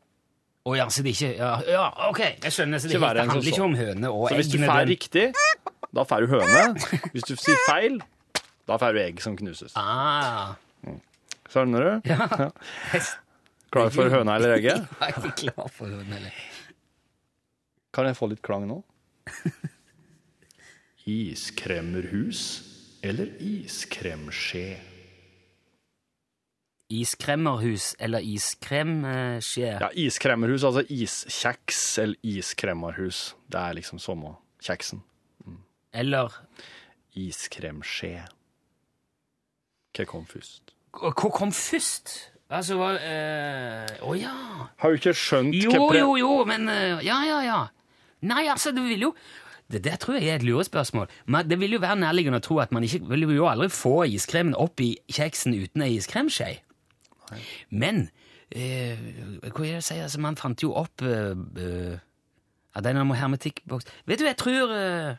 Å 0.66 0.74
ja, 0.76 0.88
så 0.92 1.06
det 1.06 1.14
ikke 1.14 1.30
Ja, 1.38 1.52
ja 1.70 1.86
ok, 2.10 2.20
jeg 2.44 2.52
skjønner. 2.52 2.82
Så 2.82 2.90
det, 2.90 2.98
Ikke 2.98 3.14
det 3.16 3.28
handler 3.30 3.46
så. 3.46 3.54
ikke 3.54 3.64
om 3.64 3.78
høne 3.80 4.12
og 4.12 4.26
egg. 4.28 4.34
Så 4.34 4.40
hvis 4.42 4.52
du 4.52 4.58
får 4.66 4.90
riktig, 4.90 5.26
da 5.96 6.04
får 6.10 6.26
du 6.26 6.34
høne. 6.34 6.66
Hvis 7.14 7.30
du 7.30 7.36
sier 7.40 7.62
feil, 7.70 8.00
da 8.68 8.80
får 8.82 8.98
du 8.98 9.02
egg 9.06 9.24
som 9.24 9.38
knuses. 9.40 9.78
Ah, 9.80 10.58
Skjønner 11.54 11.86
du? 11.86 12.12
ja. 12.12 12.28
ja. 12.42 12.50
Klar 13.72 13.92
for 13.94 14.12
høna 14.12 14.36
eller 14.40 14.58
egget? 14.58 14.84
er 15.04 15.16
ikke 15.16 15.34
klar 15.46 15.72
for 15.72 15.88
høne 15.92 16.20
eller 16.20 16.44
Kan 17.96 18.10
jeg 18.10 18.18
få 18.18 18.28
litt 18.32 18.42
klang 18.44 18.68
nå? 18.68 18.82
Iskremmerhus 21.06 22.75
eller 23.10 23.32
iskremskje? 23.40 24.68
Iskremmerhus 26.94 27.96
eller 28.00 28.22
iskremskje. 28.22 29.72
Ja, 29.82 29.90
iskremmerhus, 29.94 30.64
altså 30.64 30.86
iskjeks 30.90 31.82
eller 32.04 32.18
iskremmerhus. 32.22 33.34
Det 33.50 33.62
er 33.62 33.78
liksom 33.80 34.00
samme 34.00 34.36
kjeksen. 34.62 35.02
Eller 35.96 36.34
Iskremskje. 37.16 38.26
Hva 39.96 40.06
kom 40.10 40.26
først? 40.28 40.74
Hva 40.96 41.30
kom 41.32 41.54
først? 41.56 42.12
Altså, 42.52 42.76
hva 42.78 42.92
eh, 43.00 43.94
Å 44.06 44.12
ja. 44.20 44.34
Har 44.82 44.92
du 44.92 45.00
ikke 45.00 45.16
skjønt 45.18 45.56
Jo, 45.56 45.72
hva 45.72 45.96
Jo, 45.96 46.12
jo, 46.12 46.18
jo, 46.20 46.34
men 46.46 46.68
eh, 46.70 47.00
Ja, 47.08 47.22
ja, 47.26 47.40
ja. 47.42 47.62
Nei, 48.28 48.44
altså, 48.52 48.74
det 48.76 48.84
vil 48.86 49.08
jo 49.08 49.14
det, 49.72 49.82
der 49.88 49.98
tror 50.02 50.20
jeg 50.20 50.30
er 50.30 50.40
et 50.40 50.46
lurespørsmål. 50.46 51.10
Men 51.26 51.50
det 51.50 51.58
vil 51.60 51.74
jo 51.78 51.82
være 51.82 51.98
nærliggende 52.04 52.42
å 52.42 52.46
tro 52.46 52.60
at 52.62 52.74
man 52.76 52.86
ikke 52.86 53.02
vil 53.10 53.26
jo 53.34 53.48
aldri 53.50 53.72
få 53.74 54.04
iskremen 54.14 54.58
opp 54.58 54.82
i 54.84 54.94
kjeksen 55.12 55.56
uten 55.58 55.86
ei 55.86 55.96
iskremskje. 55.98 56.52
Men 57.74 58.08
eh, 58.54 59.00
hva 59.50 59.66
er 59.66 59.78
det 59.78 59.80
å 59.82 59.88
si? 59.88 59.98
Altså, 59.98 60.22
man 60.22 60.38
fant 60.38 60.62
jo 60.62 60.76
opp 60.78 61.02
eh, 61.02 61.34
eh, 61.34 61.96
ja, 62.76 62.84
den 62.86 63.02
med 63.08 63.18
hermetikkboks 63.18 63.90
Vet 64.06 64.22
du, 64.22 64.28
jeg 64.28 64.38
tror 64.38 64.76
eh, 64.76 65.18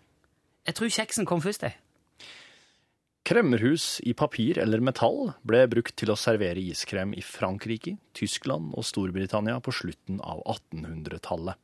Jeg 0.68 0.78
tror 0.78 0.94
kjeksen 1.00 1.26
kom 1.26 1.42
først, 1.42 1.66
jeg. 1.66 1.74
Kremmerhus 3.26 3.96
i 4.06 4.14
papir 4.14 4.60
eller 4.62 4.82
metall 4.86 5.32
ble 5.42 5.64
brukt 5.70 5.96
til 5.98 6.12
å 6.12 6.18
servere 6.18 6.62
iskrem 6.62 7.10
i 7.18 7.24
Frankrike, 7.26 7.96
Tyskland 8.14 8.70
og 8.78 8.86
Storbritannia 8.86 9.58
på 9.58 9.74
slutten 9.74 10.20
av 10.22 10.44
1800-tallet. 10.46 11.58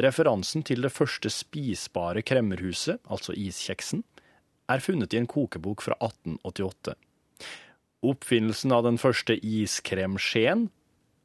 Referansen 0.00 0.64
til 0.66 0.82
det 0.84 0.92
første 0.94 1.30
spisbare 1.32 2.22
kremmerhuset, 2.26 3.00
altså 3.10 3.36
iskjeksen, 3.36 4.04
er 4.70 4.82
funnet 4.84 5.14
i 5.14 5.20
en 5.20 5.28
kokebok 5.30 5.82
fra 5.82 5.96
1888. 5.98 6.94
Oppfinnelsen 8.06 8.72
av 8.72 8.86
den 8.86 9.00
første 9.00 9.36
iskremskjeen 9.36 10.68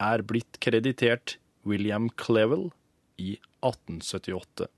er 0.02 0.24
blitt 0.28 0.58
kreditert 0.60 1.38
William 1.66 2.10
Clevel 2.20 2.68
i 3.16 3.36
1878. 3.64 4.68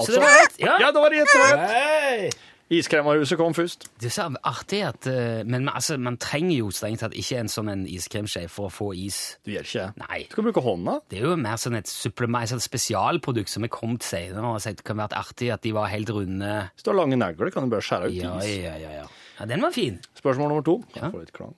Så 0.00 0.08
det 0.08 0.22
var 0.22 0.34
rett! 0.40 0.56
Ja. 0.58 0.78
Ja, 0.80 0.88
det 0.90 1.04
var 1.04 1.12
rett! 1.12 2.38
Iskremmerhuset 2.72 3.36
kom 3.36 3.52
først. 3.52 3.84
Det 4.00 4.06
er 4.08 4.14
så 4.14 4.24
artig 4.48 4.78
at 4.86 5.06
eh, 5.10 5.42
Men 5.44 5.64
man- 5.66 5.74
altså, 5.76 5.98
man 6.00 6.16
trenger 6.16 6.56
jo 6.56 6.70
strengt 6.72 7.02
tatt 7.02 7.12
ikke 7.18 7.38
en 7.42 7.50
sånn 7.52 7.68
en 7.72 7.82
iskremskje 7.86 8.46
for 8.48 8.70
å 8.70 8.72
få 8.72 8.86
is. 8.96 9.18
Du 9.44 9.50
gjør 9.52 9.66
ikke. 9.68 9.86
Nei. 10.00 10.20
Du 10.30 10.36
kan 10.38 10.44
bruke 10.46 10.62
hånda. 10.64 10.94
Det 11.12 11.18
er 11.20 11.26
jo 11.26 11.36
mer 11.36 11.58
sånn 11.60 11.76
et 11.76 11.86
supplement, 11.90 12.48
et 12.48 12.64
spesialprodukt 12.64 13.48
som 13.52 13.64
er 13.64 13.68
kommet 13.68 14.02
senere. 14.06 14.40
og 14.54 14.60
så 14.64 14.72
Det 14.74 14.84
kan 14.88 14.96
vært 14.96 15.12
artig 15.18 15.52
at 15.52 15.60
de 15.62 15.72
var 15.76 15.88
helt 15.92 16.08
runde. 16.08 16.70
Hvis 16.74 16.82
du 16.86 16.90
har 16.90 16.96
lange 17.02 17.18
negler, 17.20 17.50
kan 17.52 17.64
du 17.68 17.70
bare 17.76 17.84
skjære 17.84 18.08
ut 18.08 18.14
Ja, 18.22 18.38
is. 18.38 18.56
ja, 18.64 18.76
ja. 18.80 18.90
ja. 19.02 19.06
ja 19.40 19.44
den 19.46 19.60
var 19.60 19.70
fin. 19.72 20.00
Spørsmål 20.16 20.48
nummer 20.48 20.64
to. 20.64 20.78
Ja. 20.96 21.10
Få 21.10 21.20
litt 21.20 21.32
klang. 21.36 21.54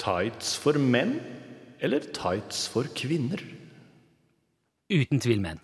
Tights 0.00 0.56
for 0.56 0.72
menn 0.80 1.18
eller 1.82 2.00
tights 2.00 2.66
for 2.72 2.84
kvinner? 2.96 3.40
Uten 4.90 5.20
tvil, 5.20 5.40
menn. 5.44 5.60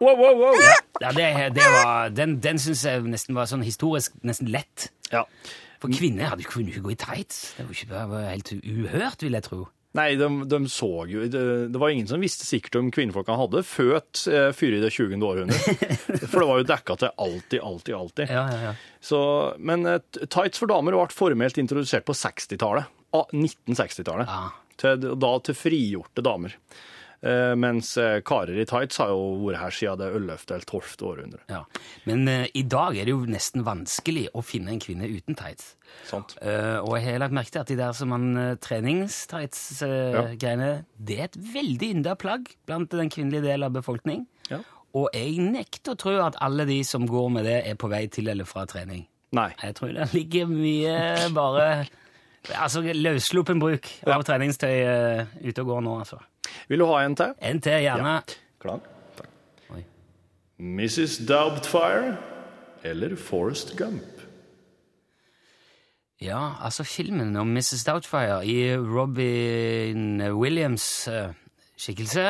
Wow, 0.00 0.16
wow, 0.16 0.38
wow! 0.40 0.54
Ja, 1.00 1.10
det, 1.12 1.26
det 1.56 1.66
var, 1.74 2.08
den 2.16 2.38
den 2.40 2.60
syns 2.62 2.86
jeg 2.88 3.04
nesten 3.04 3.36
var 3.36 3.50
sånn 3.50 3.64
historisk 3.66 4.14
nesten 4.24 4.48
lett. 4.48 4.88
Ja. 5.12 5.26
For 5.80 5.92
kvinner 5.92 6.30
hadde 6.30 6.44
jo 6.44 6.62
ikke 6.64 6.80
gå 6.84 6.94
i 6.94 6.96
tights. 7.00 7.42
Det 7.58 7.66
var, 7.66 7.74
ikke, 7.76 7.90
det 7.90 8.06
var 8.08 8.24
helt 8.30 8.52
uhørt, 8.56 9.22
vil 9.26 9.36
jeg 9.36 9.46
tro. 9.46 9.60
Nei, 9.98 10.12
de, 10.14 10.26
de 10.46 10.58
så 10.70 10.88
jo 11.10 11.24
det, 11.26 11.40
det 11.74 11.78
var 11.82 11.90
ingen 11.90 12.06
som 12.06 12.22
visste 12.22 12.46
sikkert 12.46 12.76
om 12.78 12.92
kvinnfolka 12.94 13.34
hadde 13.34 13.64
født 13.66 14.20
eh, 14.30 14.50
før 14.54 14.76
i 14.76 14.82
det 14.84 14.92
20. 14.94 15.16
århundret. 15.26 15.82
For 16.30 16.36
det 16.38 16.46
var 16.46 16.60
jo 16.60 16.68
dekka 16.68 16.96
til 17.00 17.10
alltid, 17.24 17.58
alltid, 17.58 17.94
alltid. 17.98 18.30
Ja, 18.30 18.44
ja, 18.54 18.60
ja. 18.68 18.74
Så, 19.02 19.20
men 19.58 19.88
eh, 19.90 19.98
tights 20.22 20.62
for 20.62 20.70
damer 20.70 20.94
ble 20.94 21.08
formelt 21.12 21.58
introdusert 21.58 22.06
på 22.06 22.14
60-tallet. 22.14 22.92
Ah, 23.16 23.26
1960-tallet. 23.34 24.30
Ja. 24.30 24.76
Til, 24.80 25.10
da 25.20 25.32
til 25.44 25.58
frigjorte 25.58 26.24
damer. 26.24 26.54
Eh, 27.20 27.52
mens 27.60 27.98
eh, 28.00 28.22
karer 28.24 28.56
i 28.62 28.64
tights 28.64 28.96
har 29.02 29.10
jo 29.12 29.34
vært 29.42 29.58
her 29.60 29.74
siden 29.76 29.98
det 30.00 30.06
11. 30.16 30.38
eller 30.54 30.64
12. 30.64 31.04
århundre. 31.04 31.40
Ja. 31.52 31.66
Men 32.08 32.24
uh, 32.24 32.48
i 32.56 32.62
dag 32.64 32.96
er 32.96 33.04
det 33.04 33.12
jo 33.12 33.28
nesten 33.28 33.60
vanskelig 33.66 34.30
å 34.32 34.40
finne 34.44 34.72
en 34.72 34.80
kvinne 34.80 35.04
uten 35.04 35.36
tights. 35.36 35.76
Sant? 36.08 36.32
Uh, 36.40 36.80
og 36.80 36.96
jeg 36.96 37.04
har 37.10 37.20
lagt 37.20 37.36
merke 37.36 37.52
til 37.52 37.60
at 37.60 37.68
de 37.68 37.76
der 37.76 37.92
som 37.98 38.08
man 38.14 38.24
uh, 38.38 38.56
treningstights-greiene 38.64 40.70
Det 40.96 41.18
er 41.18 41.24
et 41.28 41.36
veldig 41.52 41.88
ynda 41.98 42.14
plagg 42.16 42.48
blant 42.68 42.90
den 42.96 43.10
kvinnelige 43.12 43.44
delen 43.50 43.68
av 43.68 43.72
befolkning. 43.76 44.24
Ja. 44.48 44.58
Og 44.96 45.12
jeg 45.12 45.36
nekter 45.44 45.92
å 45.92 46.00
tro 46.00 46.16
at 46.24 46.40
alle 46.40 46.64
de 46.66 46.80
som 46.88 47.04
går 47.06 47.28
med 47.36 47.44
det, 47.46 47.60
er 47.68 47.76
på 47.78 47.88
vei 47.92 48.06
til 48.08 48.28
eller 48.32 48.44
fra 48.48 48.64
trening. 48.70 49.04
Nei. 49.36 49.50
Jeg 49.60 49.74
tror 49.76 49.92
det 49.94 50.08
ligger 50.16 50.46
mye 50.50 51.28
bare 51.36 51.84
Altså 52.56 52.80
løssluppen 52.80 53.60
bruk 53.60 53.84
av 54.08 54.16
Ja. 54.16 54.24
treningstøy 54.24 54.72
ute 55.44 55.60
og 55.60 55.68
går 55.68 55.84
nå, 55.84 56.00
altså. 56.00 56.16
Vil 56.68 56.78
du 56.82 56.86
ha 56.86 57.02
en 57.04 57.16
til? 57.18 57.34
En 57.42 57.60
til, 57.60 57.82
gjerne. 57.84 58.14
Klar? 58.62 58.80
Takk. 59.18 59.30
Oi. 59.74 59.84
Mrs. 60.58 61.20
Doubtfire 61.28 62.16
eller 62.84 63.16
Forrest 63.16 63.76
Gump? 63.78 64.20
Ja, 66.20 66.52
altså 66.60 66.84
filmen 66.84 67.36
om 67.36 67.46
Mrs. 67.46 67.84
Doubtfire 67.84 68.46
i 68.46 68.76
Robin 68.76 70.20
Williams 70.36 71.08
eh, 71.08 71.32
skikkelse 71.80 72.26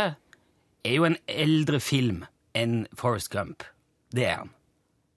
er 0.85 0.95
jo 0.95 1.05
en 1.05 1.17
eldre 1.29 1.81
film 1.83 2.23
enn 2.55 2.85
Forrest 2.95 3.33
Gump. 3.35 3.65
Det 4.15 4.27
er 4.27 4.37
han. 4.45 4.55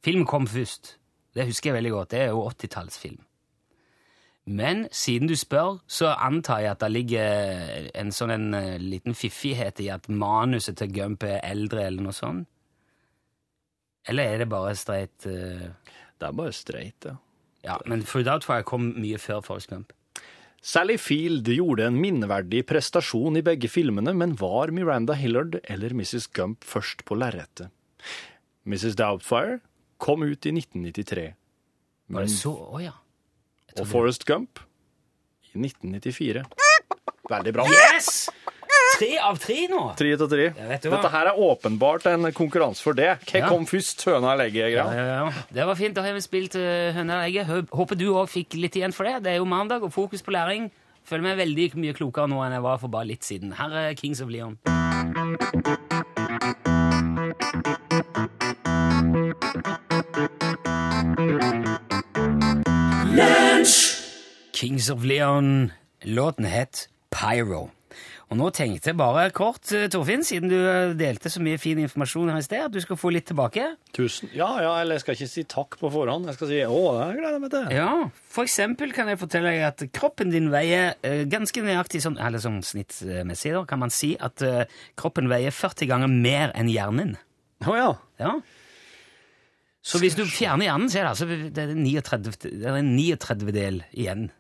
Filmen 0.04 0.26
kom 0.26 0.48
først. 0.48 0.98
Det 1.34 1.46
husker 1.46 1.70
jeg 1.70 1.78
veldig 1.80 1.92
godt. 1.92 2.12
Det 2.12 2.20
er 2.20 2.34
jo 2.34 2.50
80-tallsfilm. 2.50 3.22
Men 4.44 4.88
siden 4.92 5.30
du 5.30 5.38
spør, 5.40 5.78
så 5.88 6.12
antar 6.20 6.60
jeg 6.66 6.72
at 6.74 6.82
det 6.84 6.92
ligger 6.92 7.90
en 7.96 8.12
sånn 8.12 8.34
en 8.36 8.58
eh, 8.58 8.82
liten 8.82 9.16
fiffighet 9.16 9.80
i 9.80 9.88
at 9.94 10.10
manuset 10.12 10.76
til 10.82 10.92
Gump 10.92 11.24
er 11.24 11.40
eldre, 11.48 11.86
eller 11.88 12.04
noe 12.04 12.16
sånt. 12.16 12.50
Eller 14.12 14.34
er 14.34 14.44
det 14.44 14.50
bare 14.52 14.74
streit 14.76 15.30
uh... 15.32 15.70
Det 16.20 16.28
er 16.28 16.36
bare 16.36 16.56
streit, 16.56 17.08
ja. 17.08 17.16
Ja, 17.64 17.78
men 17.88 18.04
Fruit 18.04 18.28
Outfire 18.28 18.66
kom 18.68 18.90
mye 19.00 19.20
før 19.20 19.40
Forest 19.46 19.72
Gump. 19.72 19.94
Sally 20.64 20.98
Field 21.00 21.48
gjorde 21.52 21.88
en 21.90 22.00
minneverdig 22.00 22.62
prestasjon 22.68 23.40
i 23.40 23.44
begge 23.44 23.68
filmene, 23.72 24.14
men 24.16 24.36
var 24.40 24.72
Miranda 24.76 25.16
Hillard 25.20 25.58
eller 25.64 25.96
Mrs. 25.96 26.30
Gump 26.36 26.64
først 26.68 27.04
på 27.08 27.18
lerretet? 27.20 27.72
Mrs. 28.68 28.96
Doubtfire 29.00 29.60
kom 30.04 30.24
ut 30.24 30.48
i 30.48 30.54
1993, 30.56 31.26
Var 32.12 32.28
det 32.28 32.32
så 32.32 32.52
Å 32.52 32.80
ja. 32.84 32.94
Og 33.80 33.88
Forrest 33.90 34.26
Gump 34.30 34.60
i 35.54 35.58
1994. 35.60 36.44
Veldig 37.30 37.54
bra. 37.56 37.66
Yes! 37.72 38.30
Tre 38.98 39.18
av 39.26 39.38
tre 39.42 39.56
nå! 39.72 39.80
Tre 39.98 40.12
av 40.16 40.28
tre. 40.30 40.48
Dette 40.84 41.10
her 41.14 41.30
er 41.32 41.40
åpenbart 41.42 42.06
en 42.12 42.28
konkurranse 42.36 42.84
for 42.86 42.94
det. 42.98 43.08
Hva 43.30 43.40
Ja. 43.42 43.50
kom 43.50 43.66
først, 43.66 44.04
høna 44.06 44.34
eller 44.34 44.46
egget? 44.52 44.72
Ja, 44.76 44.86
ja, 44.94 45.06
ja. 45.26 45.32
Det 45.52 45.66
var 45.66 45.76
fint. 45.80 45.96
Da 45.96 46.04
har 46.06 46.14
vi 46.14 46.22
spilt 46.22 46.56
uh, 46.56 46.92
Høne 46.94 47.18
og 47.18 47.26
egget. 47.26 47.48
Hå- 47.50 47.70
Håper 47.74 47.98
du 47.98 48.06
òg 48.14 48.30
fikk 48.30 48.54
litt 48.60 48.76
igjen 48.78 48.94
for 48.94 49.04
det. 49.10 49.24
Det 49.24 49.32
er 49.34 49.38
jo 49.42 49.46
mandag 49.50 49.84
og 49.84 49.94
fokus 49.94 50.22
på 50.22 50.32
læring. 50.36 50.70
Føler 51.06 51.24
meg 51.30 51.38
veldig 51.42 51.72
mye 51.82 51.94
klokere 51.98 52.30
nå 52.32 52.44
enn 52.46 52.54
jeg 52.54 52.62
var 52.64 52.78
for 52.80 52.88
bare 52.94 53.10
litt 53.10 53.24
siden. 53.28 53.52
Her 53.58 53.74
er 53.90 53.94
Kings 54.00 54.22
of 54.22 54.30
Leon. 54.30 54.58
Kings 64.64 64.90
of 64.90 65.04
Leon. 65.04 65.74
Låten 66.02 66.46
het 66.48 66.86
Pyro. 67.12 67.66
Og 68.32 68.38
nå 68.40 68.46
tenkte 68.56 68.94
jeg 68.94 68.96
bare 68.96 69.26
kort, 69.36 69.66
eh, 69.76 69.90
Torfinn, 69.92 70.22
siden 70.24 70.48
du 70.48 70.56
eh, 70.56 70.94
delte 70.96 71.28
så 71.28 71.42
mye 71.44 71.60
fin 71.60 71.82
informasjon 71.84 72.30
her 72.32 72.40
i 72.40 72.46
sted, 72.46 72.62
at 72.70 72.72
du 72.72 72.80
skal 72.80 72.96
få 72.96 73.12
litt 73.12 73.26
tilbake. 73.28 73.66
Tusen. 73.92 74.30
Ja, 74.32 74.48
ja, 74.64 74.72
eller 74.80 74.96
jeg 74.96 75.04
skal 75.04 75.18
ikke 75.18 75.28
si 75.34 75.44
takk 75.52 75.76
på 75.82 75.92
forhånd. 75.92 76.30
Jeg 76.32 76.38
skal 76.38 76.48
si 76.48 76.62
å, 76.64 76.78
det 76.96 77.10
gleder 77.18 77.36
jeg 77.36 77.44
meg 77.44 77.52
til. 77.52 77.74
Ja, 77.76 77.90
for 78.38 78.48
eksempel 78.48 78.96
kan 78.96 79.12
jeg 79.12 79.20
fortelle 79.20 79.52
deg 79.52 79.66
at 79.68 79.84
kroppen 80.00 80.32
din 80.32 80.48
veier 80.54 80.94
eh, 81.04 81.26
ganske 81.28 81.64
nøyaktig 81.66 82.00
sånn, 82.06 82.16
eller 82.24 82.40
sånn 82.40 82.62
snittmessig, 82.64 83.52
da, 83.58 83.66
kan 83.68 83.82
man 83.84 83.92
si 83.92 84.14
at 84.16 84.46
kroppen 84.96 85.28
veier 85.28 85.52
40 85.52 85.90
ganger 85.92 86.14
mer 86.14 86.56
enn 86.56 86.72
hjernen. 86.72 87.18
Å 87.68 87.76
ja. 87.76 87.90
Ja. 88.24 88.38
Så 89.84 90.00
hvis 90.00 90.16
du 90.16 90.24
fjerner 90.24 90.70
hjernen, 90.70 90.88
så 90.88 91.02
er 91.02 91.10
det 91.10 91.12
altså 91.18 91.28
det 91.28 91.68
er 91.68 91.76
39, 91.76 92.40
det 92.48 92.72
er 92.72 92.80
en 92.80 92.96
39 92.96 93.52
del 93.60 93.84
igjen 93.92 94.32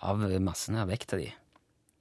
av 0.00 0.22
massen 0.40 0.76
av 0.80 0.88
vekta 0.88 1.18
di. 1.20 1.28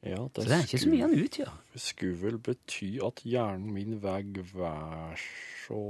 ja 0.08 0.18
Så 0.36 0.46
det 0.48 0.56
er 0.56 0.66
ikke 0.68 0.80
så 0.84 0.90
mye 0.90 1.02
han 1.08 1.16
utgjør. 1.18 1.52
skulle 1.76 2.22
vel 2.22 2.38
bety 2.40 3.00
at 3.04 3.22
hjernen 3.26 3.74
min 3.74 4.00
veier 4.00 4.44
hver 4.54 5.20
så 5.68 5.82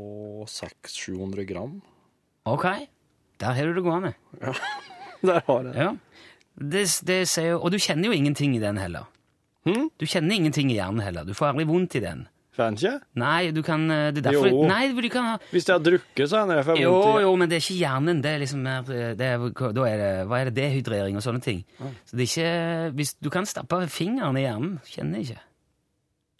600-700 0.47 1.45
gram. 1.45 1.81
Ok, 2.45 2.65
der 3.39 3.53
har 3.53 3.65
du 3.69 3.73
det 3.73 3.83
gående. 3.83 4.13
Ja, 4.41 4.53
Der 5.21 5.41
har 5.45 5.63
jeg 5.63 5.65
det. 5.65 5.75
Ja. 5.75 5.95
Det, 6.59 6.83
det 7.07 7.19
sier 7.27 7.57
og 7.59 7.71
du 7.71 7.77
kjenner 7.79 8.09
jo 8.09 8.15
ingenting 8.15 8.55
i 8.55 8.59
den 8.59 8.77
heller. 8.79 9.05
Hm? 9.67 9.89
Du 9.99 10.05
kjenner 10.07 10.35
ingenting 10.35 10.71
i 10.71 10.77
hjernen 10.79 11.03
heller. 11.03 11.23
Du 11.27 11.33
får 11.35 11.51
aldri 11.51 11.65
vondt 11.67 11.95
i 11.99 12.01
den. 12.03 12.27
Jeg 12.59 12.77
ikke? 12.79 12.91
Nei, 13.21 13.51
du 13.55 13.61
kan 13.63 13.83
eh, 13.91 14.11
det 14.11 14.21
er 14.25 14.31
derfor, 14.31 14.47
Jo. 14.51 14.67
Nei, 14.67 14.81
du 14.93 15.09
kan 15.09 15.23
ha 15.29 15.37
Hvis 15.51 15.65
jeg 15.69 15.73
har 15.77 15.83
drukket, 15.85 16.29
så 16.29 16.41
hender 16.41 16.59
det 16.59 16.65
får 16.67 16.79
Jo, 16.81 16.91
vondt 16.93 17.19
i 17.19 17.23
jo, 17.23 17.35
men 17.41 17.49
det 17.49 17.55
er 17.59 17.63
ikke 17.65 17.77
hjernen. 17.79 18.21
Det 18.25 18.31
er 18.35 18.39
liksom 18.43 18.63
mer 18.67 18.91
eh, 18.95 19.13
det 19.19 19.27
er, 19.31 19.45
Da 19.73 19.85
er 19.89 19.97
det 20.03 20.09
Hva 20.27 20.39
er 20.41 20.49
det? 20.49 20.55
Dehydrering 20.59 21.15
og 21.19 21.23
sånne 21.25 21.41
ting. 21.45 21.63
Så 22.05 22.17
det 22.19 22.25
er 22.25 22.31
ikke 22.33 22.95
hvis, 22.99 23.13
Du 23.21 23.29
kan 23.29 23.45
stappe 23.45 23.79
fingeren 23.89 24.37
i 24.37 24.43
hjernen. 24.47 24.79
Kjenner 24.89 25.19
ikke. 25.23 25.39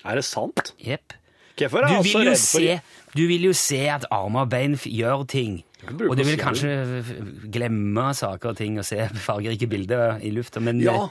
Er 0.05 0.15
det 0.15 0.23
sant? 0.25 0.73
Jepp. 0.79 1.15
Hvorfor 1.59 1.83
er 1.83 1.87
Du 1.89 1.93
jeg 1.97 2.03
vil 2.05 2.13
jo 2.13 2.19
redd 2.29 2.39
for 2.39 2.63
se 2.63 2.75
Du 3.17 3.23
vil 3.27 3.41
jo 3.49 3.53
se 3.53 3.79
at 3.91 4.05
armer 4.15 4.45
og 4.45 4.49
bein 4.53 4.77
f- 4.79 4.87
gjør 4.87 5.25
ting. 5.27 5.57
kan 5.85 5.97
bruke 5.97 6.11
Og 6.11 6.17
du 6.17 6.23
vil 6.23 6.37
kanskje 6.39 6.69
f- 7.03 7.49
glemme 7.51 8.13
saker 8.15 8.49
og 8.53 8.57
ting 8.57 8.77
og 8.79 8.85
se 8.87 8.95
fargerike 9.27 9.67
bilder 9.67 10.19
i 10.23 10.31
lufta, 10.31 10.59
men 10.63 10.79
Ja. 10.79 10.93
eh, 11.03 11.09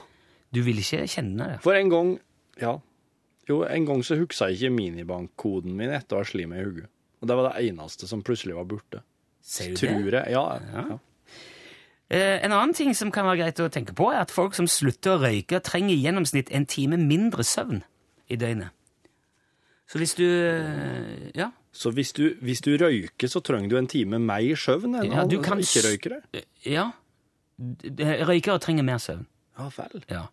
du 0.53 0.63
vil 0.65 0.79
ikke 0.81 1.03
kjenne 1.05 1.37
det. 1.51 1.59
For 1.61 1.73
en 1.77 1.89
gang 1.89 2.19
Ja. 2.59 2.77
Jo, 3.49 3.63
en 3.65 3.85
gang 3.87 4.03
så 4.05 4.15
huksa 4.19 4.49
jeg 4.51 4.59
ikke 4.59 4.75
minibankkoden 4.77 5.73
min 5.75 5.89
etter 5.95 6.19
å 6.19 6.21
ha 6.21 6.27
slått 6.29 6.45
i 6.53 6.63
hodet. 6.63 6.87
Og 7.19 7.27
det 7.27 7.35
var 7.35 7.49
det 7.49 7.67
eneste 7.69 8.07
som 8.07 8.21
plutselig 8.23 8.55
var 8.55 8.67
borte. 8.69 9.01
Ser 9.41 9.71
du 9.73 9.75
det? 9.75 9.89
Tror 9.89 10.11
jeg. 10.19 10.31
Ja. 10.35 10.43
ja. 10.75 10.99
Eh, 12.09 12.39
En 12.45 12.51
annen 12.55 12.73
ting 12.77 12.93
som 12.95 13.11
kan 13.11 13.25
være 13.27 13.41
greit 13.43 13.59
å 13.61 13.69
tenke 13.73 13.93
på, 13.97 14.11
er 14.13 14.21
at 14.23 14.31
folk 14.33 14.55
som 14.57 14.67
slutter 14.69 15.15
å 15.17 15.21
røyke, 15.23 15.59
trenger 15.65 15.95
i 15.95 16.03
gjennomsnitt 16.05 16.51
en 16.55 16.65
time 16.69 16.97
mindre 17.01 17.43
søvn 17.45 17.81
i 18.29 18.37
døgnet. 18.39 18.69
Så 19.89 19.97
hvis 20.01 20.13
du 20.17 20.25
eh, 20.27 21.31
Ja. 21.37 21.51
Så 21.73 21.91
hvis 21.93 22.11
du, 22.17 22.35
hvis 22.41 22.61
du 22.65 22.71
røyker, 22.81 23.29
så 23.29 23.41
trenger 23.45 23.69
du 23.69 23.75
en 23.77 23.87
time 23.87 24.17
mer 24.19 24.55
søvn 24.57 24.95
enn 24.97 25.11
Ja, 25.11 25.21
alle 25.21 25.37
som 25.45 25.59
ikke 25.61 25.83
røyker 25.85 26.15
det? 26.33 26.45
ja. 26.65 26.87
D- 27.59 28.23
Røykere 28.25 28.59
trenger 28.63 28.83
mer 28.87 28.97
søvn. 29.03 29.25
Ja 29.59 29.67
vel. 29.75 30.01
Ja. 30.09 30.23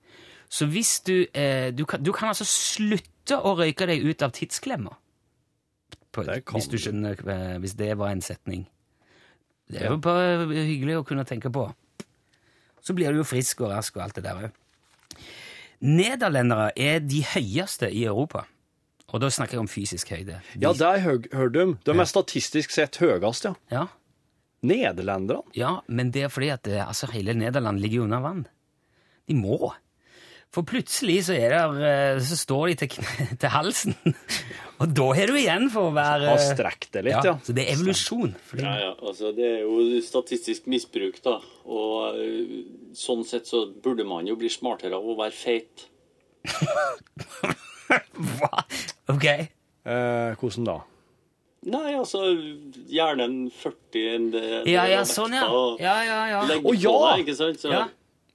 Så 0.49 0.67
hvis 0.71 1.01
du 1.07 1.27
eh, 1.35 1.71
du, 1.75 1.85
kan, 1.87 2.03
du 2.03 2.13
kan 2.15 2.29
altså 2.31 2.45
slutte 2.47 3.39
å 3.43 3.57
røyke 3.59 3.87
deg 3.91 4.05
ut 4.07 4.23
av 4.23 4.31
tidsklemma. 4.37 4.93
Hvis 6.17 6.69
du 6.73 6.79
skjønner 6.81 7.19
eh, 7.29 7.57
Hvis 7.61 7.75
det 7.77 7.91
var 8.01 8.09
en 8.15 8.23
setning. 8.25 8.63
Det 9.69 9.83
er 9.83 9.91
jo 9.91 9.99
bare 10.01 10.47
hyggelig 10.49 11.01
å 11.01 11.05
kunne 11.05 11.25
tenke 11.29 11.51
på. 11.53 11.67
Så 12.81 12.95
blir 12.95 13.11
du 13.13 13.19
jo 13.19 13.27
frisk 13.27 13.61
og 13.67 13.73
rask 13.75 13.97
og 13.99 14.05
alt 14.07 14.15
det 14.21 14.23
der 14.25 14.47
òg. 14.47 14.55
Nederlendere 15.87 16.71
er 16.79 17.03
de 17.05 17.21
høyeste 17.35 17.91
i 17.93 18.05
Europa. 18.09 18.47
Og 19.13 19.21
da 19.23 19.29
snakker 19.31 19.59
jeg 19.59 19.65
om 19.65 19.69
fysisk 19.71 20.09
høyde. 20.15 20.41
De- 20.55 20.63
Ja, 20.65 20.73
det 20.73 21.03
høy, 21.05 21.19
høg- 21.35 21.53
du. 21.53 21.75
De 21.85 21.93
er 21.99 22.05
statistisk 22.09 22.71
sett 22.71 22.97
høyest, 22.97 23.45
ja. 23.45 23.55
ja. 23.71 23.85
Nederlenderne. 24.63 25.43
Ja, 25.55 25.81
men 25.87 26.11
det 26.11 26.23
er 26.27 26.29
fordi 26.33 26.49
at 26.51 26.67
eh, 26.67 26.81
altså, 26.87 27.07
hele 27.13 27.35
Nederland 27.35 27.79
ligger 27.81 28.03
under 28.07 28.21
vann. 28.25 28.47
De 29.29 29.35
må. 29.35 29.73
For 30.57 30.65
plutselig 30.65 31.19
så, 31.27 31.35
er 31.37 31.53
der, 31.53 31.75
eh, 31.85 32.19
så 32.25 32.37
står 32.41 32.71
de 32.71 32.75
til, 32.87 33.09
til 33.43 33.51
halsen. 33.53 33.97
Og 34.81 34.89
da 34.97 35.07
har 35.17 35.29
du 35.29 35.37
igjen 35.37 35.69
for 35.73 35.89
å 35.91 35.93
være 35.97 36.31
Har 36.33 36.41
strekt 36.41 36.91
det 36.97 37.03
litt, 37.07 37.25
ja. 37.25 37.35
Så 37.45 37.53
det 37.57 37.65
er 37.67 37.75
evolusjon. 37.77 38.33
Fordi, 38.49 38.65
Ja, 38.65 38.75
ja, 38.87 38.91
altså 38.97 39.33
Det 39.37 39.47
er 39.49 39.61
jo 39.65 40.01
statistisk 40.05 40.69
misbruk, 40.73 41.21
da. 41.25 41.39
Og 41.69 42.17
eh, 42.21 42.65
sånn 42.97 43.25
sett 43.29 43.49
så 43.49 43.67
burde 43.69 44.05
man 44.09 44.29
jo 44.29 44.37
bli 44.41 44.49
smartere 44.53 44.97
av 44.97 45.05
å 45.05 45.17
være 45.21 45.37
feit. 45.37 45.87
Hva? 48.41 48.67
Ok. 49.13 49.27
Eh, 49.27 50.37
hvordan 50.41 50.67
da? 50.67 50.81
Nei, 51.67 51.97
altså 51.99 52.21
Gjerne 52.87 53.25
en 53.27 53.39
40 53.51 54.09
enn 54.13 54.27
det, 54.31 54.43
det 54.67 54.73
Ja, 54.75 54.85
ja, 54.91 55.03
sånn, 55.09 55.35
ja. 55.35 55.47
Ja, 55.83 55.97
ja, 56.07 56.19
ja. 56.31 56.43
Legge 56.47 56.63
Å, 56.63 56.71
på 56.71 56.77
ja! 56.79 56.97
deg, 57.09 57.25
ikke 57.25 57.37
sant? 57.39 57.63
Så, 57.63 57.73
ja. 57.73 57.87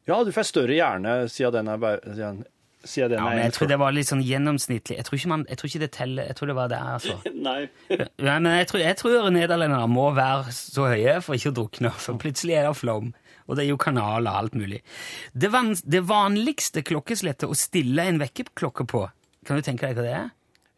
Ja, 0.09 0.23
du 0.25 0.31
får 0.33 0.47
større 0.49 0.73
hjerne 0.75 1.15
siden 1.29 1.67
den 1.67 1.69
er 1.75 2.01
siden, 2.01 2.41
siden 2.83 3.13
den 3.13 3.19
ja 3.19 3.29
men 3.29 3.43
jeg 3.43 3.53
tror 3.53 3.69
det 3.69 3.77
var 3.81 3.93
litt 3.93 4.09
sånn 4.09 4.23
gjennomsnittlig. 4.25 4.97
Jeg 4.97 5.07
tror 5.07 5.19
ikke, 5.19 5.31
man, 5.33 5.45
jeg 5.49 5.59
tror 5.61 5.69
ikke 5.69 5.81
det 5.83 5.91
teller. 5.97 6.29
Jeg 6.31 6.37
tror 6.39 6.51
det 6.51 6.57
var 6.57 6.71
det, 6.71 6.81
altså. 6.95 7.17
Nei. 7.47 7.59
Nei, 7.91 8.37
men 8.41 8.51
jeg 8.57 8.69
tror, 8.71 8.83
jeg 8.83 8.99
tror 9.01 9.29
nederlendere 9.35 9.89
må 9.91 10.07
være 10.17 10.55
så 10.55 10.87
høye 10.93 11.17
for 11.25 11.37
ikke 11.37 11.53
å 11.53 11.57
drukne, 11.61 11.93
for 12.05 12.21
plutselig 12.21 12.57
er 12.57 12.69
det 12.69 12.75
flom. 12.79 13.11
Og 13.49 13.57
det 13.57 13.65
er 13.65 13.71
jo 13.73 13.79
kanaler 13.81 14.31
og 14.31 14.45
alt 14.45 14.55
mulig. 14.55 14.79
Det, 15.33 15.49
van, 15.51 15.73
det 15.75 16.03
vanligste 16.07 16.83
klokkeslettet 16.87 17.49
å 17.49 17.57
stille 17.57 18.05
en 18.07 18.21
vekkerklokke 18.21 18.85
på, 18.87 19.05
kan 19.47 19.57
du 19.59 19.65
tenke 19.65 19.89
deg 19.89 19.97
hva 19.97 20.05
det 20.05 20.15
er? 20.15 20.29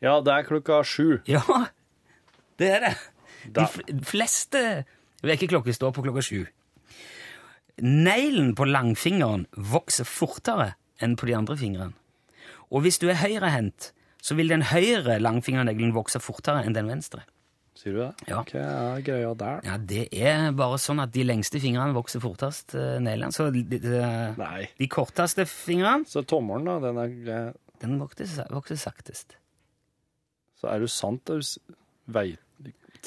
Ja, 0.04 0.18
det 0.24 0.34
er 0.36 0.48
klokka 0.48 0.82
sju. 0.88 1.22
Ja, 1.30 1.44
det 2.60 2.70
er 2.76 2.86
det. 2.88 2.94
De 3.56 3.64
fleste 4.08 4.84
vekkerklokker 5.24 5.76
står 5.76 5.94
på 5.96 6.04
klokka 6.04 6.24
sju. 6.26 6.42
Neglen 7.82 8.54
på 8.56 8.68
langfingeren 8.70 9.48
vokser 9.58 10.06
fortere 10.06 10.74
enn 11.02 11.16
på 11.18 11.26
de 11.30 11.36
andre 11.38 11.58
fingrene. 11.58 11.96
Og 12.74 12.86
hvis 12.86 13.00
du 13.02 13.08
er 13.10 13.18
høyrehendt, 13.22 13.92
så 14.24 14.38
vil 14.38 14.52
den 14.52 14.66
høyre 14.70 15.18
langfingerneglen 15.22 15.94
vokse 15.96 16.22
fortere 16.24 16.64
enn 16.64 16.76
den 16.78 16.90
venstre. 16.90 17.26
Sier 17.78 17.96
du 17.96 18.00
det? 18.04 18.12
Ja. 18.30 18.44
Hva 18.46 18.62
er 18.94 19.02
greia 19.04 19.34
der? 19.38 19.64
Ja, 19.66 19.78
det 19.82 20.04
er 20.14 20.52
bare 20.56 20.78
sånn 20.80 21.02
at 21.04 21.12
de 21.16 21.26
lengste 21.26 21.60
fingrene 21.60 21.96
vokser 21.98 22.22
fortest, 22.24 22.76
eh, 22.78 23.00
neglene. 23.02 23.34
Så 23.34 23.50
de, 23.52 23.64
de, 23.66 24.04
Nei. 24.38 24.68
de 24.78 24.88
korteste 24.88 25.48
fingrene, 25.50 26.06
Så 26.08 26.22
tommelen, 26.30 26.70
da, 26.70 26.78
den 26.80 27.02
er 27.02 27.54
den 27.82 27.98
vokser, 28.00 28.46
vokser 28.54 28.80
saktest. 28.80 29.36
Så 30.62 30.70
er 30.72 30.80
det 30.86 30.92
sant, 30.94 31.26
da? 31.28 31.40
Veit 32.14 32.40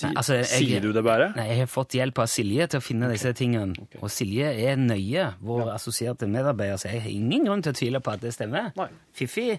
Nei, 0.02 0.10
altså, 0.20 0.34
jeg- 0.36 0.46
Sier 0.50 0.80
du 0.84 0.90
det 0.92 1.02
bare? 1.04 1.30
Nei, 1.36 1.46
jeg 1.48 1.58
har 1.62 1.66
fått 1.72 1.94
hjelp 1.96 2.18
av 2.18 2.26
Silje 2.28 2.66
til 2.68 2.80
å 2.80 2.82
finne 2.84 3.08
disse 3.10 3.32
tingene. 3.32 3.74
Og 4.02 4.10
Silje 4.12 4.44
er 4.68 4.76
nøye, 4.76 5.34
vår 5.40 5.70
assosierte 5.74 6.26
medarbeider, 6.28 6.76
så 6.76 6.90
jeg 6.92 7.00
har 7.02 7.10
ingen 7.10 7.46
grunn 7.46 7.62
til 7.62 7.72
å 7.72 7.76
tvile 7.80 8.00
på 8.04 8.12
at 8.12 8.20
det 8.20 8.34
stemmer. 8.34 8.72
Nei. 8.76 8.88
Fiffig. 9.16 9.58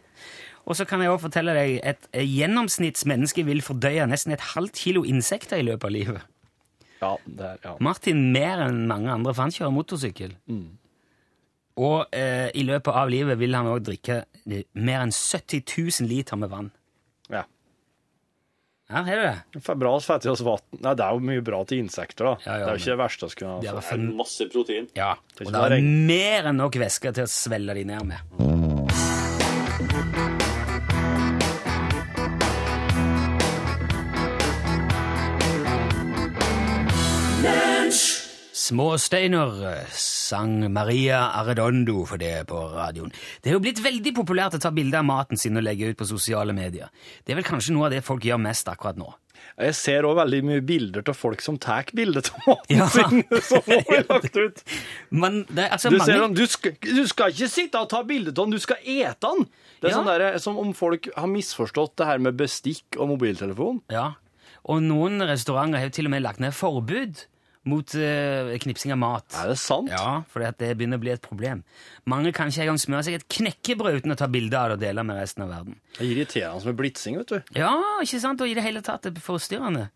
Og 0.67 0.75
så 0.75 0.85
kan 0.85 0.99
jeg 1.01 1.09
også 1.09 1.29
fortelle 1.29 1.53
deg 1.55 1.79
et 1.83 2.07
gjennomsnittsmenneske 2.13 3.43
vil 3.45 3.61
fordøye 3.61 4.05
nesten 4.09 4.33
et 4.33 4.43
halvt 4.53 4.75
kilo 4.75 5.03
insekter 5.03 5.57
i 5.57 5.63
løpet 5.63 5.83
av 5.89 5.91
livet. 5.91 6.21
Ja, 7.01 7.15
det 7.25 7.45
er, 7.45 7.57
ja. 7.63 7.75
Martin 7.79 8.31
mer 8.33 8.57
enn 8.67 8.85
mange 8.87 9.09
andre, 9.13 9.33
for 9.33 9.43
han 9.43 9.51
kjører 9.51 9.73
motorsykkel. 9.73 10.33
Og 11.77 12.07
eh, 12.11 12.49
i 12.57 12.63
løpet 12.65 12.93
av 12.93 13.09
livet 13.13 13.37
vil 13.37 13.53
han 13.53 13.67
òg 13.69 13.83
drikke 13.85 14.23
eh, 14.49 14.63
mer 14.73 15.03
enn 15.05 15.11
70 15.13 15.61
000 16.01 16.09
liter 16.09 16.39
med 16.41 16.49
vann. 16.49 16.71
Ja. 18.89 19.01
Her 19.03 19.17
har 19.17 19.17
du 19.17 19.25
det. 19.57 19.63
For 19.65 19.75
bra 19.75 19.93
fett 19.99 20.25
i 20.25 20.29
oss 20.31 20.43
vann. 20.47 20.63
Nei, 20.79 20.93
det 20.95 21.05
er 21.05 21.17
jo 21.17 21.25
mye 21.31 21.43
bra 21.45 21.63
til 21.67 21.83
insekter, 21.83 22.31
da. 22.31 22.35
Ja, 22.45 22.53
ja, 22.53 22.57
det 22.59 22.69
er 22.69 22.77
jo 22.77 22.83
ikke 22.83 22.93
det 22.93 23.01
verste 23.03 23.27
vi 23.31 23.39
kunne 23.41 23.57
Det 23.63 23.71
er 23.71 23.75
ha. 23.79 23.83
Det 23.83 23.97
er 23.97 24.15
masse 24.23 24.49
protein. 24.53 24.87
Ja, 24.97 25.11
Det 25.37 25.47
er 25.47 25.51
det 25.69 25.81
er 25.81 25.91
mer 26.13 26.51
enn 26.53 26.63
nok 26.63 26.79
væske 26.81 27.13
til 27.13 27.27
å 27.27 27.31
svelle 27.31 27.75
de 27.77 27.85
ned 27.91 28.09
med. 28.13 28.66
Småsteiner 38.67 39.85
sang 39.95 40.57
Maria 40.73 41.19
Arredondo 41.39 42.01
for 42.09 42.19
det 42.19 42.41
på 42.49 42.57
radioen. 42.73 43.13
Det 43.39 43.51
er 43.51 43.55
jo 43.55 43.61
blitt 43.63 43.79
veldig 43.83 44.11
populært 44.17 44.57
å 44.57 44.59
ta 44.59 44.71
bilder 44.75 44.99
av 44.99 45.05
maten 45.07 45.39
sin 45.39 45.55
og 45.55 45.63
legge 45.63 45.87
ut 45.93 45.99
på 45.99 46.07
sosiale 46.09 46.51
medier. 46.57 46.89
Det 47.23 47.31
er 47.31 47.39
vel 47.39 47.47
kanskje 47.47 47.75
noe 47.77 47.87
av 47.87 47.93
det 47.95 48.01
folk 48.03 48.25
gjør 48.27 48.41
mest 48.43 48.67
akkurat 48.67 48.99
nå. 48.99 49.07
Jeg 49.61 49.77
ser 49.77 50.05
òg 50.09 50.17
veldig 50.19 50.39
mye 50.49 50.63
bilder 50.67 51.05
av 51.07 51.15
folk 51.15 51.43
som 51.45 51.55
tar 51.61 51.87
bilde 51.95 52.19
av 52.25 52.41
maten 52.49 52.75
Ja. 52.81 52.89
sin, 52.91 53.23
som 53.51 53.63
blir 53.69 54.03
lagt 54.09 54.35
ut. 54.35 54.59
Men 55.15 55.39
det 55.47 55.69
altså 55.77 55.93
Du, 55.93 55.97
mange... 56.01 56.09
ser 56.11 56.35
du, 56.35 56.43
skal, 56.57 56.75
du 56.83 57.01
skal 57.07 57.31
ikke 57.37 57.49
sitte 57.53 57.79
og 57.85 57.87
ta 57.93 58.03
bilde 58.09 58.33
av 58.35 58.41
den, 58.41 58.57
du 58.57 58.63
skal 58.65 58.81
ete 58.83 59.15
den! 59.31 59.47
Det 59.79 59.91
er 59.91 59.93
Ja. 59.93 60.01
sånn 60.01 60.11
der, 60.11 60.27
som 60.43 60.59
om 60.59 60.73
folk 60.75 61.07
har 61.15 61.31
misforstått 61.31 61.95
det 62.01 62.09
her 62.09 62.19
med 62.19 62.35
bestikk 62.41 62.97
og 62.99 63.13
mobiltelefon. 63.15 63.79
Ja, 63.93 64.09
og 64.67 64.81
noen 64.83 65.21
restauranter 65.23 65.79
har 65.79 65.87
jo 65.87 65.95
til 66.01 66.09
og 66.09 66.15
med 66.17 66.25
lagt 66.27 66.41
ned 66.43 66.51
forbud 66.57 67.23
mot 67.67 67.95
uh, 67.99 68.53
knipsing 68.63 68.93
av 68.95 69.01
mat. 69.01 69.25
Er 69.41 69.51
det 69.53 69.57
sant? 69.61 69.91
Ja, 69.93 70.21
for 70.31 70.45
det 70.45 70.71
begynner 70.79 70.99
å 70.99 71.03
bli 71.03 71.13
et 71.13 71.23
problem. 71.23 71.63
Mange 72.09 72.31
kan 72.35 72.51
ikke 72.51 72.65
engang 72.65 72.79
smøre 72.81 73.07
seg 73.07 73.19
et 73.19 73.27
knekkebrød 73.37 74.01
uten 74.01 74.15
å 74.15 74.19
ta 74.19 74.29
bilde 74.31 74.59
av 74.59 74.71
det 74.71 74.79
og 74.79 74.85
dele 74.85 75.07
med 75.07 75.19
resten 75.19 75.45
av 75.45 75.51
verden. 75.55 75.79
Det 75.97 76.05
er 76.05 76.13
irriterende 76.13 76.71
med 76.71 76.79
blitsing, 76.79 77.19
vet 77.21 77.35
du. 77.35 77.51
Ja, 77.59 77.73
ikke 78.03 78.21
sant? 78.23 78.43
Og 78.43 78.49
i 78.49 78.55
det 78.57 78.65
hele 78.65 78.83
tatt 78.85 79.09
det 79.09 79.23
forstyrrende. 79.23 79.89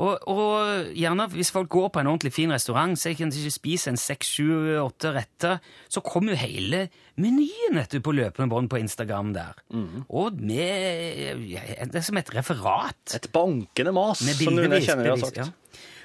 Og, 0.00 0.24
og 0.32 0.92
gjerne 0.96 1.26
hvis 1.34 1.50
folk 1.52 1.68
går 1.70 1.90
på 1.92 2.00
en 2.00 2.08
ordentlig 2.10 2.32
fin 2.32 2.52
restaurant, 2.52 2.96
så 2.98 3.12
kan 3.16 3.30
de 3.30 3.42
ikke 3.42 3.54
spise 3.54 3.92
en 3.92 4.00
seks, 4.00 4.30
sju, 4.38 4.48
åtte 4.80 5.12
retter, 5.14 5.60
så 5.92 6.00
kommer 6.04 6.32
jo 6.32 6.40
hele 6.40 6.86
menyen 7.20 7.76
på 8.02 8.14
løpende 8.16 8.48
bånd 8.50 8.70
på 8.72 8.80
Instagram 8.80 9.34
der. 9.36 9.60
Og 10.08 10.40
med 10.40 11.44
Det 11.92 12.00
er 12.00 12.06
som 12.06 12.18
et 12.18 12.34
referat. 12.34 13.18
Et 13.18 13.28
bankende 13.32 13.92
mas, 13.92 14.24
som 14.24 14.56
noen 14.56 14.78
jeg 14.78 14.88
kjenner 14.88 15.12
har 15.12 15.20
bevis, 15.20 15.28
sagt. 15.28 15.42
ja. 15.44 15.50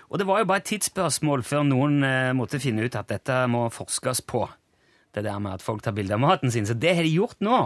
Og 0.08 0.22
det 0.22 0.28
var 0.28 0.39
jo 0.41 0.48
bare 0.48 0.63
et 0.63 0.70
tidsspørsmål 0.70 1.43
før 1.43 1.65
noen 1.67 2.00
eh, 2.08 2.36
måtte 2.38 2.62
finne 2.63 2.86
ut 2.86 2.96
at 2.96 3.10
dette 3.12 3.41
må 3.52 3.65
forskes 3.74 4.24
på. 4.28 4.46
Det 5.15 5.26
der 5.26 5.41
med 5.43 5.58
at 5.58 5.65
folk 5.65 5.84
tar 5.84 5.96
bilde 5.98 6.15
av 6.15 6.22
maten 6.24 6.54
sin. 6.54 6.67
Så 6.67 6.78
det 6.78 6.96
har 6.96 7.04
de 7.04 7.12
gjort 7.12 7.39
nå. 7.43 7.60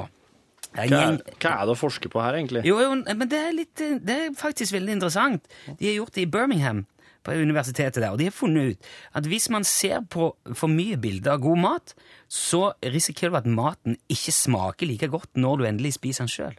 Hva 0.72 0.86
er, 0.88 1.18
hva 1.20 1.52
er 1.52 1.68
det 1.68 1.74
å 1.74 1.78
forske 1.78 2.08
på 2.10 2.22
her, 2.24 2.38
egentlig? 2.40 2.62
jo, 2.64 2.78
jo, 2.80 2.94
men 3.04 3.28
det 3.28 3.40
er, 3.42 3.52
litt, 3.56 3.76
eh, 3.84 4.00
det 4.00 4.18
er 4.18 4.40
faktisk 4.40 4.78
veldig 4.78 4.98
interessant. 4.98 5.52
De 5.68 5.90
har 5.90 6.00
gjort 6.00 6.16
det 6.16 6.26
i 6.26 6.32
Birmingham, 6.32 6.86
på 7.22 7.36
universitetet 7.38 8.02
der, 8.02 8.10
og 8.14 8.18
de 8.18 8.26
har 8.30 8.34
funnet 8.34 8.74
ut 8.74 8.92
at 9.18 9.28
hvis 9.30 9.50
man 9.54 9.66
ser 9.68 10.02
på 10.10 10.32
for 10.58 10.72
mye 10.72 10.98
bilder 11.02 11.36
av 11.36 11.44
god 11.44 11.62
mat, 11.62 11.94
så 12.26 12.72
risikerer 12.82 13.34
du 13.34 13.40
at 13.42 13.50
maten 13.62 13.98
ikke 14.10 14.34
smaker 14.34 14.90
like 14.90 15.12
godt 15.12 15.38
når 15.38 15.60
du 15.60 15.68
endelig 15.70 15.96
spiser 16.00 16.26
den 16.26 16.34
sjøl. 16.34 16.58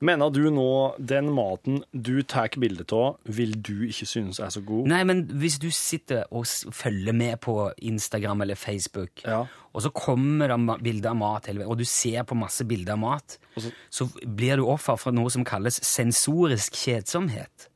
Mener 0.00 0.30
du 0.32 0.46
nå 0.48 0.96
den 0.96 1.26
maten 1.36 1.82
du 1.92 2.22
tar 2.24 2.48
bilde 2.56 2.86
av, 2.96 3.18
vil 3.28 3.52
du 3.60 3.82
ikke 3.84 4.06
synes 4.08 4.38
er 4.40 4.48
så 4.48 4.62
god? 4.64 4.86
Nei, 4.88 5.02
men 5.04 5.26
hvis 5.42 5.58
du 5.60 5.66
sitter 5.70 6.22
og 6.32 6.46
følger 6.72 7.12
med 7.12 7.36
på 7.44 7.56
Instagram 7.76 8.40
eller 8.46 8.56
Facebook, 8.56 9.20
Ja. 9.26 9.42
og 9.74 9.82
så 9.82 9.90
kommer 9.92 10.48
det 10.48 10.82
bilder 10.82 11.10
av 11.10 11.16
mat, 11.16 11.48
og 11.66 11.76
du 11.76 11.84
ser 11.84 12.24
på 12.24 12.34
masse 12.34 12.64
bilder 12.64 12.92
av 12.92 12.98
mat, 12.98 13.38
så- 13.58 13.72
så 13.90 14.08
blir 14.24 14.56
du 14.56 14.64
offer 14.64 14.96
for 14.98 15.12
noe 15.12 15.28
som 15.30 15.44
kalles 15.44 15.78
sensorisk 15.84 16.72
kjedsomhet. 16.72 17.68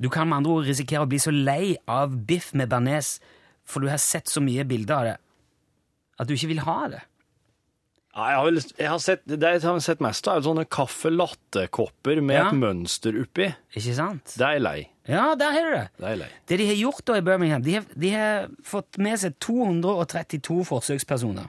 Du 0.00 0.08
kan 0.08 0.28
med 0.28 0.36
andre 0.38 0.50
ord 0.52 0.64
risikere 0.64 1.04
å 1.04 1.08
bli 1.08 1.18
så 1.18 1.30
lei 1.30 1.76
av 1.86 2.26
biff 2.26 2.54
med 2.54 2.70
bearnés, 2.70 3.20
for 3.64 3.80
du 3.80 3.88
har 3.88 3.98
sett 3.98 4.24
så 4.28 4.40
mye 4.42 4.64
bilder 4.66 4.94
av 4.96 5.04
det, 5.04 5.16
at 6.20 6.26
du 6.26 6.34
ikke 6.34 6.48
vil 6.48 6.58
ha 6.60 6.88
det. 6.88 7.02
Jeg 8.10 8.34
har, 8.36 8.44
vel, 8.44 8.56
jeg 8.78 8.88
har 8.90 8.98
sett, 8.98 9.20
det 9.30 9.38
jeg 9.54 9.60
har 9.62 9.78
sett 9.84 10.00
mest 10.02 10.26
av, 10.28 10.40
er 10.40 10.42
sånne 10.48 10.64
kaffe-latte-kopper 10.66 12.20
med 12.22 12.36
Ja. 12.36 12.48
et 12.48 12.56
mønster 12.58 13.14
oppi. 13.22 13.46
Ikke 13.76 13.94
sant? 13.94 14.34
Det 14.36 14.40
er 14.46 14.52
jeg 14.56 14.62
lei. 14.62 14.88
Ja, 15.06 15.34
der 15.38 15.52
har 15.54 15.62
du 15.64 15.70
det. 15.76 15.88
Det 15.96 16.04
er 16.04 16.10
jeg 16.10 16.18
lei. 16.18 16.28
Det 16.46 16.58
de 16.58 16.66
har 16.66 16.74
gjort 16.80 17.04
da 17.06 17.14
i 17.14 17.20
Birmingham, 17.20 17.62
de 17.62 17.74
har, 17.74 17.84
de 17.96 18.10
har 18.10 18.48
fått 18.66 18.98
med 18.98 19.18
seg 19.22 19.38
232 19.38 20.64
forsøkspersoner. 20.66 21.46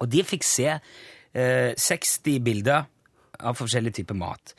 Og 0.00 0.08
de 0.12 0.22
fikk 0.22 0.44
se 0.44 0.68
eh, 0.68 1.72
60 1.74 2.38
bilder 2.44 2.84
av 3.40 3.54
forskjellige 3.56 4.00
typer 4.02 4.14
mat. 4.18 4.54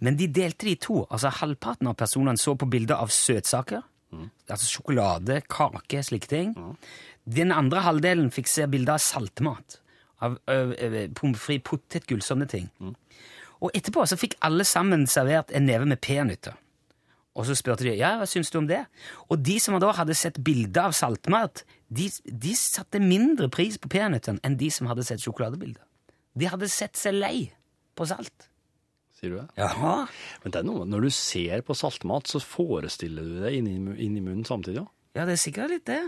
Men 0.00 0.16
de 0.16 0.26
delte 0.26 0.64
det 0.66 0.72
i 0.72 0.80
to. 0.80 1.06
Altså 1.10 1.30
Halvparten 1.30 1.86
av 1.90 1.94
personene 2.00 2.38
så 2.40 2.54
på 2.58 2.68
bilder 2.68 2.96
av 2.96 3.08
søtsaker. 3.12 3.82
Altså 4.50 4.66
sjokolade, 4.68 5.38
kake, 5.48 6.02
slike 6.04 6.28
ting. 6.28 6.50
Den 7.24 7.52
andre 7.52 7.80
halvdelen 7.86 8.30
fikk 8.34 8.48
se 8.50 8.66
bilder 8.66 8.94
av 8.98 8.98
saltmat. 9.04 9.78
Av 10.22 10.36
ø, 10.46 10.56
ø, 10.72 11.06
pommes 11.18 11.40
frites, 11.42 11.66
potetgull, 11.66 12.22
sånne 12.22 12.46
ting. 12.50 12.68
Og 13.62 13.70
etterpå 13.74 14.04
så 14.06 14.18
fikk 14.18 14.36
alle 14.46 14.66
sammen 14.66 15.06
servert 15.10 15.50
en 15.54 15.66
neve 15.66 15.86
med 15.88 16.00
peanøtter. 16.02 16.54
Og 17.32 17.46
så 17.48 17.56
spurte 17.56 17.86
de 17.86 17.94
ja, 17.96 18.16
hva 18.20 18.26
syns 18.28 18.52
du 18.52 18.58
om 18.60 18.68
det? 18.68 18.82
Og 19.32 19.40
de 19.40 19.56
som 19.62 19.78
da 19.80 19.92
hadde 19.96 20.16
sett 20.18 20.40
bilder 20.44 20.90
av 20.90 20.96
saltmat, 20.96 21.64
de, 21.88 22.10
de 22.28 22.52
satte 22.58 23.00
mindre 23.00 23.48
pris 23.52 23.78
på 23.80 23.90
peanøttene 23.92 24.42
enn 24.44 24.58
de 24.60 24.68
som 24.74 24.90
hadde 24.90 25.06
sett 25.08 25.24
sjokoladebilder. 25.24 25.82
De 26.36 26.48
hadde 26.48 26.68
sett 26.72 26.98
seg 27.00 27.16
lei 27.16 27.36
på 27.96 28.06
salt. 28.08 28.48
Sier 29.16 29.32
du 29.32 29.38
det? 29.40 29.46
Ja. 29.60 30.04
Men 30.42 30.54
det 30.54 30.60
er 30.60 30.66
noe, 30.68 30.84
når 30.88 31.06
du 31.06 31.14
ser 31.14 31.64
på 31.64 31.76
saltmat, 31.78 32.28
så 32.28 32.40
forestiller 32.42 33.24
du 33.24 33.40
deg 33.44 33.60
inni, 33.60 33.76
inni 33.96 34.20
munnen 34.24 34.44
samtidig. 34.48 34.82
Ja. 34.82 34.88
Ja, 35.12 35.26
det 35.28 35.36
er 35.36 35.42
sikkert 35.42 35.72
litt 35.72 35.84
det. 35.88 36.00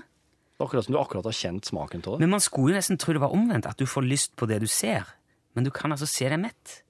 Det 0.55 0.63
er 0.63 0.69
Akkurat 0.69 0.87
som 0.87 0.95
du 0.95 1.01
akkurat 1.01 1.27
har 1.27 1.35
kjent 1.35 1.67
smaken 1.67 2.05
av 2.05 2.15
det. 2.15 2.23
Men 2.23 2.37
man 2.37 2.43
skulle 2.43 2.75
jo 2.75 2.79
nesten 2.79 2.99
tro 3.01 3.15
det 3.17 3.23
var 3.25 3.35
omvendt, 3.35 3.67
at 3.67 3.81
du 3.81 3.89
får 3.91 4.07
lyst 4.07 4.37
på 4.39 4.47
det 4.47 4.61
du 4.63 4.69
ser. 4.71 5.09
Men 5.55 5.67
du 5.67 5.73
kan 5.75 5.91
altså 5.95 6.07
se 6.07 6.29
deg 6.31 6.39
mett. 6.43 6.81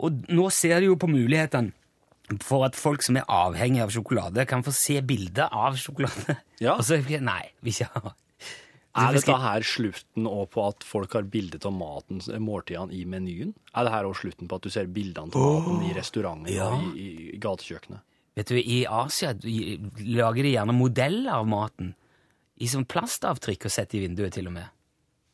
Og 0.00 0.24
nå 0.32 0.46
ser 0.54 0.80
du 0.80 0.88
jo 0.88 0.96
på 1.00 1.10
mulighetene 1.10 1.74
for 2.44 2.66
at 2.66 2.76
folk 2.76 3.04
som 3.04 3.16
er 3.16 3.28
avhengige 3.32 3.86
av 3.86 3.92
sjokolade, 3.92 4.44
kan 4.48 4.64
få 4.64 4.72
se 4.76 4.98
bilder 5.04 5.52
av 5.52 5.78
sjokolade. 5.80 6.38
Ja. 6.60 6.74
Og 6.76 6.84
så 6.84 6.98
Nei, 6.98 7.44
vi 7.62 7.70
ikke 7.70 7.86
har 7.94 8.16
Er 8.98 9.14
dette 9.14 9.36
her 9.38 9.62
slutten 9.62 10.26
på 10.26 10.64
at 10.66 10.82
folk 10.84 11.12
har 11.14 11.28
bilde 11.30 11.60
av 11.62 11.72
maten, 11.76 12.18
måltidene 12.42 12.96
i 12.96 13.04
menyen? 13.06 13.54
Er 13.72 13.86
det 13.86 13.92
her 13.94 14.08
også 14.08 14.26
slutten 14.26 14.50
på 14.50 14.58
at 14.58 14.66
du 14.66 14.74
ser 14.74 14.90
bildene 14.90 15.30
av 15.30 15.60
maten 15.62 15.86
i 15.86 15.94
restauranter 15.94 16.56
ja. 16.56 16.66
og 16.74 16.96
i, 16.96 17.04
i, 17.04 17.28
i 17.36 17.40
gatekjøkkenet? 17.40 18.02
Vet 18.38 18.52
du, 18.52 18.58
I 18.58 18.80
Asia 18.86 19.32
lager 19.38 20.42
de 20.42 20.52
gjerne 20.52 20.74
modeller 20.74 21.32
av 21.38 21.48
maten. 21.50 21.94
I 22.60 22.66
sånn 22.70 22.86
plastavtrykk 22.90 23.68
og 23.68 23.70
sette 23.72 23.98
i 23.98 24.02
vinduet, 24.02 24.32
til 24.34 24.48
og 24.50 24.56
med. 24.56 24.66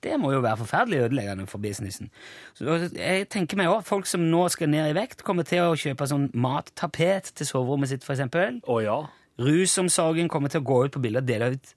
Det 0.04 0.18
må 0.20 0.34
jo 0.34 0.42
være 0.44 0.60
forferdelig 0.60 0.98
ødeleggende 1.06 1.46
for 1.48 1.62
businessen. 1.64 2.10
Så 2.58 2.90
jeg 2.92 3.28
tenker 3.32 3.56
meg 3.56 3.70
også, 3.72 3.88
Folk 3.88 4.06
som 4.10 4.26
nå 4.28 4.42
skal 4.52 4.68
ned 4.68 4.90
i 4.90 4.96
vekt, 4.98 5.22
kommer 5.24 5.46
til 5.48 5.64
å 5.64 5.78
kjøpe 5.80 6.08
sånn 6.10 6.26
mattapet 6.36 7.32
til 7.38 7.48
soverommet 7.48 7.88
sitt, 7.88 8.04
f.eks. 8.04 8.20
Å 8.68 8.76
ja. 8.84 8.98
Rusomsorgen 9.40 10.28
kommer 10.28 10.52
til 10.52 10.60
å 10.60 10.68
gå 10.68 10.82
ut 10.84 10.92
på 10.94 11.00
bilder 11.02 11.24
og 11.24 11.30
dele 11.30 11.48
ut 11.56 11.74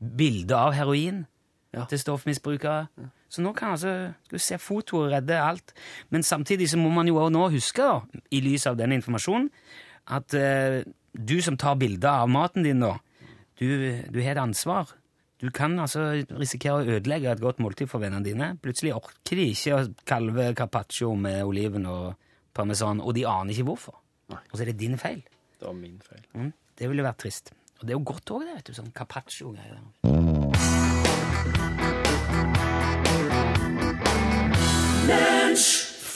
bilder 0.00 0.56
av 0.70 0.72
heroin 0.76 1.26
Ja. 1.76 1.84
til 1.84 1.98
stoffmisbrukere. 2.00 2.86
Så 3.28 3.42
nå 3.44 3.52
kan 3.52 3.74
altså 3.74 3.90
skal 4.24 4.38
vi 4.38 4.40
se 4.40 4.56
fotoer 4.58 5.10
redde 5.18 5.36
alt. 5.36 5.74
Men 6.08 6.22
samtidig 6.22 6.70
så 6.70 6.78
må 6.80 6.88
man 6.88 7.06
jo 7.10 7.18
også 7.20 7.32
nå 7.34 7.48
huske, 7.52 7.82
da, 7.82 8.20
i 8.32 8.40
lys 8.40 8.64
av 8.66 8.78
denne 8.78 8.96
informasjonen, 8.96 9.50
at 10.08 10.32
eh, 10.34 10.84
du 11.12 11.42
som 11.42 11.56
tar 11.60 11.76
bilder 11.76 12.22
av 12.22 12.30
maten 12.32 12.64
din 12.64 12.80
nå, 12.80 12.94
du, 13.56 13.66
du 14.12 14.20
har 14.22 14.36
et 14.36 14.42
ansvar. 14.42 14.92
Du 15.40 15.50
kan 15.52 15.74
altså 15.80 16.08
risikere 16.32 16.80
å 16.80 16.96
ødelegge 16.96 17.28
et 17.32 17.42
godt 17.44 17.58
måltid 17.60 17.90
for 17.90 18.00
vennene 18.00 18.24
dine. 18.24 18.50
Plutselig 18.62 18.94
orker 18.96 19.36
de 19.36 19.50
ikke 19.52 19.76
å 19.76 19.82
kalve 20.08 20.50
carpaccio 20.56 21.12
med 21.20 21.42
oliven 21.44 21.84
og 21.90 22.14
parmesan, 22.56 23.02
og 23.04 23.12
de 23.16 23.26
aner 23.28 23.52
ikke 23.52 23.68
hvorfor. 23.68 23.98
Og 24.32 24.54
så 24.54 24.64
er 24.64 24.72
det 24.72 24.80
din 24.80 24.96
feil. 25.00 25.20
Det 25.60 25.68
var 25.68 25.76
min 25.76 26.00
feil. 26.04 26.24
Mm, 26.34 26.52
det 26.80 26.88
ville 26.90 27.04
vært 27.04 27.20
trist. 27.24 27.52
Og 27.76 27.84
det 27.84 27.92
er 27.92 27.98
jo 27.98 28.06
godt 28.08 28.32
òg, 28.32 28.46
det. 28.46 28.56
vet 28.56 28.70
du, 28.70 28.76
sånn 28.76 28.92
carpaccio-greier. 28.96 29.76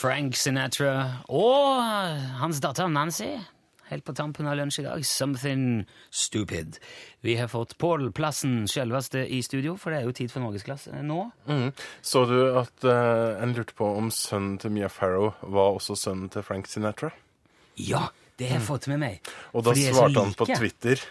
Frank 0.00 0.36
Sinatra 0.40 0.92
og 1.28 1.82
hans 2.40 2.60
datter 2.64 2.88
Nancy. 2.88 3.34
Helt 3.90 4.04
på 4.06 4.14
tampen 4.14 4.46
av 4.46 4.54
lunsj 4.58 4.80
i 4.80 4.86
dag. 4.86 5.02
Something 5.06 5.64
stupid. 6.14 6.78
Vi 7.26 7.34
har 7.40 7.50
fått 7.50 7.76
Pål 7.78 8.12
Plassen 8.14 8.68
selveste 8.70 9.24
i 9.26 9.42
studio, 9.42 9.74
for 9.80 9.90
det 9.90 10.00
er 10.00 10.06
jo 10.06 10.14
tid 10.14 10.30
for 10.30 10.44
norgesklasse 10.44 11.02
nå. 11.02 11.24
Mm. 11.50 11.68
Så 12.00 12.24
du 12.30 12.38
at 12.60 12.86
uh, 12.86 13.42
en 13.42 13.56
lurte 13.56 13.74
på 13.74 13.90
om 13.98 14.12
sønnen 14.14 14.60
til 14.62 14.74
Mia 14.76 14.88
Farrow 14.92 15.32
var 15.42 15.76
også 15.80 15.98
sønnen 15.98 16.30
til 16.30 16.46
Frank 16.46 16.70
Sinatra? 16.70 17.10
Ja, 17.80 18.06
det 18.38 18.52
har 18.52 18.60
jeg 18.60 18.68
fått 18.68 18.86
med 18.92 19.02
meg. 19.02 19.32
Og 19.52 19.66
da 19.66 19.74
svarte 19.74 20.22
han 20.22 20.38
på. 20.38 20.46
Twitter 20.54 21.02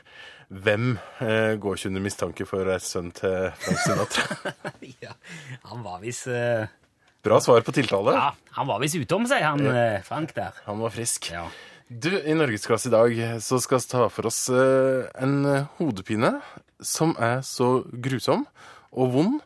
hvem 0.50 0.96
eh, 1.22 1.54
går 1.62 1.78
ikke 1.78 1.90
under 1.92 2.02
mistanke 2.02 2.46
for 2.50 2.64
å 2.64 2.66
være 2.66 2.82
sønn 2.82 3.12
til 3.14 3.52
Frank 3.62 3.82
Sinatra? 3.84 4.54
ja, 5.06 5.14
han 5.70 5.84
var 5.86 6.00
visst 6.02 6.26
eh, 6.34 6.66
Bra 7.22 7.38
svar 7.44 7.62
på 7.68 7.74
tiltale. 7.76 8.16
Ja, 8.16 8.30
han 8.56 8.70
var 8.70 8.80
visst 8.82 8.96
utom 8.98 9.28
seg, 9.30 9.44
han 9.44 9.62
eh, 9.68 10.00
Frank 10.08 10.32
der. 10.38 10.56
Han 10.66 10.80
var 10.82 10.94
frisk. 10.96 11.30
Ja. 11.36 11.44
Du, 11.90 12.12
i 12.14 12.34
Norgesklasse 12.38 12.86
i 12.86 12.94
dag 12.94 13.16
så 13.42 13.58
skal 13.58 13.80
vi 13.82 13.90
ta 13.90 14.04
for 14.14 14.30
oss 14.30 14.44
eh, 14.54 15.08
en 15.18 15.66
hodepine 15.80 16.36
som 16.86 17.16
er 17.18 17.40
så 17.42 17.80
grusom 17.90 18.44
og 18.94 19.16
vond 19.16 19.40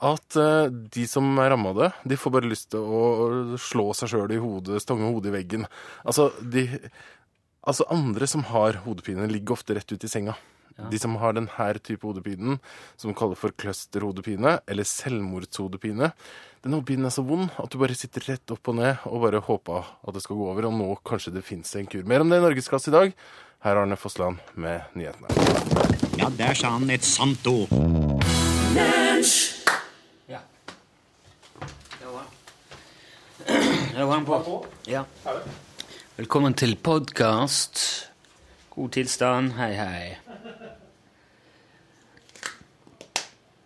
at 0.00 0.38
eh, 0.40 0.72
de 0.96 1.04
som 1.04 1.28
er 1.44 1.52
ramma 1.52 1.74
av 1.74 1.82
det, 1.82 1.90
de 2.08 2.16
får 2.16 2.32
bare 2.32 2.48
lyst 2.48 2.70
til 2.72 2.80
å 2.80 3.02
slå 3.60 3.90
seg 3.98 4.14
sjøl 4.14 4.32
i 4.32 4.40
hodet, 4.40 4.80
stange 4.80 5.10
hodet 5.12 5.28
i 5.28 5.34
veggen. 5.34 5.68
Altså, 6.00 6.30
de, 6.40 6.64
altså 7.60 7.84
andre 7.92 8.30
som 8.32 8.46
har 8.48 8.80
hodepine, 8.86 9.28
ligger 9.28 9.58
ofte 9.58 9.76
rett 9.76 9.92
ut 9.92 10.08
i 10.08 10.08
senga. 10.08 10.38
De 10.90 10.98
som 10.98 11.16
har 11.20 11.34
denne 11.36 11.72
type 11.82 12.06
hodepinen, 12.06 12.60
som 12.96 13.10
vi 13.10 13.16
kaller 13.18 13.36
for 13.38 13.52
clusterhodepine, 13.52 14.60
eller 14.66 14.86
selvmordshodepine, 14.86 16.12
den 16.64 16.76
hodepinen 16.76 17.08
er 17.08 17.14
så 17.14 17.24
vond 17.24 17.48
at 17.56 17.72
du 17.72 17.78
bare 17.80 17.96
sitter 17.96 18.24
rett 18.28 18.52
opp 18.52 18.68
og 18.68 18.76
ned 18.76 19.04
og 19.08 19.22
bare 19.24 19.40
håper 19.44 19.86
at 20.06 20.16
det 20.16 20.22
skal 20.24 20.36
gå 20.36 20.48
over, 20.52 20.68
og 20.68 20.76
nå 20.76 20.88
kanskje 21.08 21.32
det 21.36 21.44
fins 21.46 21.72
en 21.76 21.88
kur. 21.90 22.04
Mer 22.04 22.24
om 22.24 22.32
det 22.32 22.40
i 22.40 22.44
Norgesklasse 22.44 22.92
i 22.92 22.96
dag. 22.96 23.14
Her 23.64 23.76
er 23.76 23.82
Arne 23.82 23.96
Fossland 24.00 24.40
med 24.56 24.92
nyhetene. 24.96 25.28
Ja, 26.20 26.28
der 26.36 26.56
sa 26.56 26.74
han 26.76 26.88
et 26.92 27.04
sant 27.04 27.44
ord. 27.48 27.72
Ja. 30.28 30.40
Der 33.96 34.04
var 34.08 34.14
han 34.14 34.24
på. 34.24 34.56
Ja. 34.88 35.04
Velkommen 36.16 36.54
til 36.54 36.76
podkast. 36.76 38.08
God 38.72 38.92
tilstand. 38.96 39.56
Hei, 39.56 39.72
hei. 39.76 40.29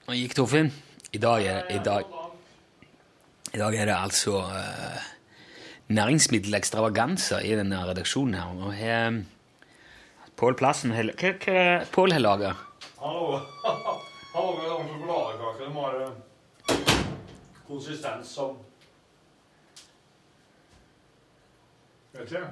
Nå 0.04 0.12
gikk 0.18 0.34
Torfinn. 0.36 0.66
I 1.16 1.18
dag 1.18 1.44
er, 1.48 1.62
i 1.72 1.78
dag, 1.80 2.04
i 3.54 3.60
dag 3.60 3.76
er 3.78 3.86
det 3.88 3.94
altså 3.94 4.42
uh, 4.44 5.06
næringsmiddelekstravaganser 5.88 7.40
i 7.40 7.54
denne 7.56 7.78
redaksjonen 7.88 8.34
her. 8.36 8.58
Og 8.66 8.74
her 8.76 9.22
Pål 10.36 10.58
Plassen 10.60 10.92
Hva 10.92 11.06
hva 11.14 11.64
Pål 11.94 12.12
har 12.12 12.20
laga? 12.20 12.52
Han 13.00 13.16
lager 14.34 14.68
en 14.76 14.92
sjokoladekake. 14.92 15.64
Den 15.64 15.72
har 15.78 15.98
eh, 16.02 16.84
konsistens 17.64 18.36
som 18.36 18.60
Vet 22.12 22.28
ikke. 22.28 22.46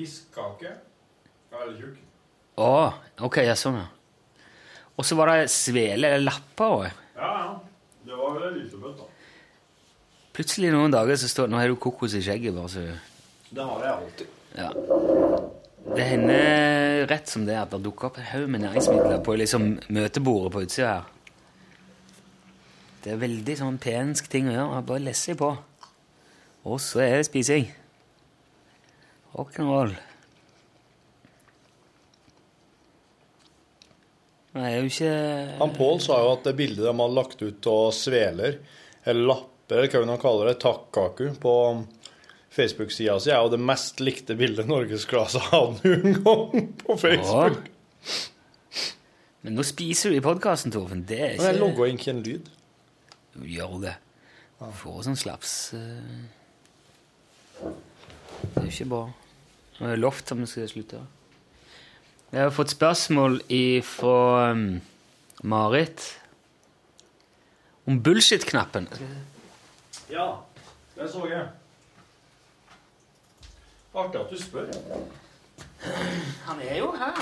Fiskkake. 0.00 0.76
Veldig 1.52 1.80
tjukk. 1.84 2.04
Å, 2.58 2.74
ok, 3.28 3.42
ja, 3.44 3.54
sånn, 3.58 3.82
ja. 3.84 3.99
Og 5.00 5.06
så 5.08 5.16
var 5.16 5.30
det 5.32 5.48
svele 5.52 6.10
eller 6.12 6.26
lapper 6.26 6.74
òg. 6.74 6.98
Ja, 7.16 7.30
ja. 7.32 7.52
Det 8.04 8.16
var 8.16 8.34
vel 8.36 8.50
Elisabeth, 8.50 8.98
da. 8.98 9.06
Plutselig 10.36 10.72
noen 10.74 10.92
dager 10.92 11.16
så 11.20 11.28
står 11.28 11.48
det 11.48 11.52
Nå 11.54 11.60
har 11.60 11.72
du 11.72 11.78
kokos 11.80 12.14
i 12.16 12.20
skjegget, 12.24 12.54
bare 12.56 12.68
så 12.72 12.82
Det 13.50 13.64
har 13.64 13.86
jeg 13.86 13.94
alltid. 13.94 14.36
Ja. 14.58 14.68
Det 15.96 16.04
hender 16.04 17.06
rett 17.10 17.32
som 17.32 17.46
det 17.48 17.56
at 17.56 17.72
det 17.72 17.80
dukker 17.82 18.10
opp 18.10 18.20
en 18.20 18.28
haug 18.28 18.46
med 18.52 18.62
næringsmidler 18.66 19.22
på 19.24 19.38
liksom 19.40 19.66
møtebordet 19.88 20.52
på 20.54 20.62
utsida 20.66 20.92
her. 20.98 21.08
Det 23.00 23.14
er 23.14 23.22
veldig 23.22 23.56
sånn 23.56 23.80
pensk 23.80 24.28
ting 24.28 24.50
å 24.50 24.54
gjøre. 24.58 24.84
Bare 24.90 25.04
lesse 25.06 25.32
på. 25.40 25.54
Og 26.68 26.80
så 26.84 27.00
er 27.06 27.16
det 27.16 27.30
spising. 27.30 27.70
Rock'n'roll. 29.32 29.96
Det 34.50 34.66
er 34.66 34.76
jo 34.80 34.88
ikke 34.90 35.10
Han 35.60 35.72
Pål 35.76 36.00
sa 36.02 36.18
jo 36.24 36.30
at 36.34 36.46
det 36.48 36.56
bildet 36.58 36.82
de 36.82 36.90
hadde 36.90 37.16
lagt 37.16 37.42
ut 37.42 37.68
av 37.70 37.90
sveler, 37.94 38.58
eller 39.06 39.28
lapper, 39.30 39.84
eller 39.84 39.92
hva 39.94 40.10
han 40.10 40.22
kaller 40.22 40.50
det, 40.50 40.56
takkaku, 40.64 41.28
på 41.42 41.54
Facebook-sida 42.50 43.14
si, 43.22 43.30
er 43.30 43.44
jo 43.44 43.52
det 43.52 43.60
mest 43.62 44.02
likte 44.02 44.34
bildet 44.38 44.66
norgesklasse 44.66 45.42
hadde 45.52 45.84
noen 45.86 46.18
gang 46.18 46.72
på 46.82 46.96
Facebook. 46.98 47.60
Men 49.46 49.56
nå 49.56 49.64
spiser 49.64 50.10
du 50.12 50.18
i 50.18 50.24
podkasten, 50.24 50.74
Torfinn. 50.74 51.06
Det 51.08 51.20
er 51.20 51.38
Men 51.38 51.46
jeg 51.52 51.60
logga 51.62 51.86
ikke 51.94 52.10
en 52.12 52.24
lyd. 52.26 52.50
Gjør 53.54 53.78
det. 53.86 53.94
Får 54.82 54.98
sånn 55.06 55.16
slaps 55.16 55.52
eh, 55.72 56.26
Det 57.62 58.50
er 58.60 58.66
jo 58.66 58.72
ikke 58.74 58.88
bra. 58.90 59.04
Nå 59.78 59.86
er 59.86 59.94
det 59.94 60.02
lovt 60.02 60.34
at 60.34 60.42
vi 60.42 60.48
skal 60.50 60.68
slutte. 60.68 61.00
Jeg 62.30 62.44
har 62.46 62.52
fått 62.54 62.70
spørsmål 62.70 63.40
fra 63.82 64.50
um, 64.52 64.80
Marit 65.42 66.04
om 67.90 67.96
bullshit-knappen. 68.02 68.86
Ja, 70.10 70.26
det 70.94 71.08
så 71.10 71.24
jeg. 71.26 71.48
Artig 73.94 74.20
at 74.20 74.30
du 74.30 74.38
spør. 74.38 74.70
Han 76.46 76.62
er 76.62 76.78
jo 76.78 76.92
her. 77.00 77.18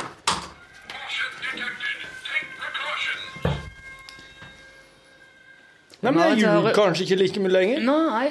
Nei, 5.98 6.12
men 6.12 6.20
jeg 6.20 6.36
er 6.36 6.44
ljuger 6.44 6.76
kanskje 6.76 7.08
ikke 7.08 7.20
like 7.22 7.46
mye 7.46 7.54
lenger. 7.56 7.88
Nei. 7.88 8.28